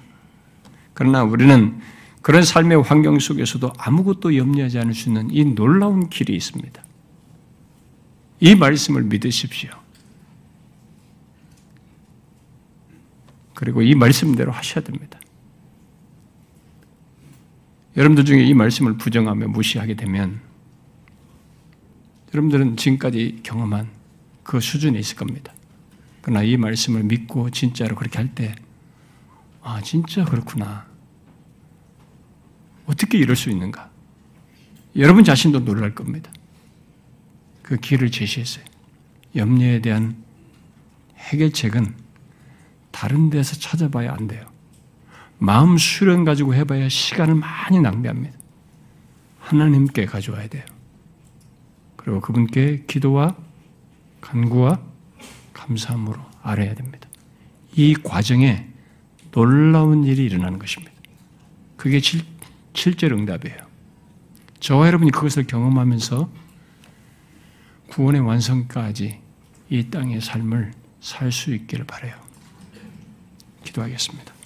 그러나 0.94 1.24
우리는 1.24 1.80
그런 2.22 2.44
삶의 2.44 2.82
환경 2.82 3.20
속에서도 3.20 3.72
아무것도 3.78 4.36
염려하지 4.36 4.80
않을 4.80 4.94
수 4.94 5.10
있는 5.10 5.30
이 5.32 5.46
놀라운 5.46 6.10
길이 6.10 6.36
있습니다. 6.36 6.84
이 8.40 8.56
말씀을 8.56 9.04
믿으십시오. 9.04 9.70
그리고 13.54 13.82
이 13.82 13.96
말씀대로 13.96 14.52
하셔야 14.52 14.84
됩니다. 14.84 15.20
여러분들 17.96 18.26
중에 18.26 18.44
이 18.44 18.54
말씀을 18.54 18.98
부정하며 18.98 19.48
무시하게 19.48 19.96
되면 19.96 20.47
여러분들은 22.34 22.78
지금까지 22.78 23.42
경험한 23.44 23.90
그 24.44 24.60
수준에 24.60 25.00
있을 25.00 25.16
겁니다. 25.16 25.54
그러나 26.22 26.44
이 26.44 26.58
말씀을 26.58 27.04
믿고 27.04 27.50
진짜로 27.52 27.96
그렇게 27.96 28.18
할 28.18 28.34
때, 28.34 28.56
아, 29.62 29.82
진짜 29.82 30.26
그렇구나. 30.26 30.86
어떻게 32.86 33.18
이럴 33.18 33.36
수 33.36 33.50
있는가? 33.50 33.90
여러분 34.96 35.24
자신도 35.24 35.66
놀랄 35.66 35.94
겁니다. 35.94 36.32
그 37.62 37.78
길을 37.78 38.12
제시했어요. 38.12 38.64
염려에 39.36 39.82
대한 39.82 40.16
해결책은 41.18 41.94
다른 42.92 43.30
데서 43.30 43.56
찾아봐야 43.58 44.14
안 44.14 44.28
돼요. 44.28 44.46
마음 45.38 45.78
수련 45.78 46.26
가지고 46.26 46.56
해봐야 46.56 46.90
시간을 46.90 47.36
많이 47.36 47.80
낭비합니다. 47.80 48.38
하나님께 49.40 50.06
가져와야 50.06 50.48
돼요. 50.48 50.64
그리고 52.08 52.22
그분께 52.22 52.86
기도와 52.88 53.36
간구와 54.22 54.80
감사함으로 55.52 56.18
알아야 56.42 56.74
됩니다. 56.74 57.10
이 57.76 57.96
과정에 57.96 58.66
놀라운 59.32 60.06
일이 60.06 60.24
일어나는 60.24 60.58
것입니다. 60.58 60.94
그게 61.76 62.00
실, 62.00 62.24
실제 62.74 63.08
응답이에요. 63.08 63.58
저와 64.62 64.88
여러분이 64.88 65.12
그것을 65.12 65.48
경험하면서 65.48 66.32
구원의 67.90 68.22
완성까지 68.22 69.20
이 69.70 69.90
땅의 69.90 70.22
삶을 70.22 70.72
살 71.02 71.30
수 71.34 71.54
있기를 71.54 71.86
바래요. 71.86 72.16
기도하겠습니다. 73.66 74.37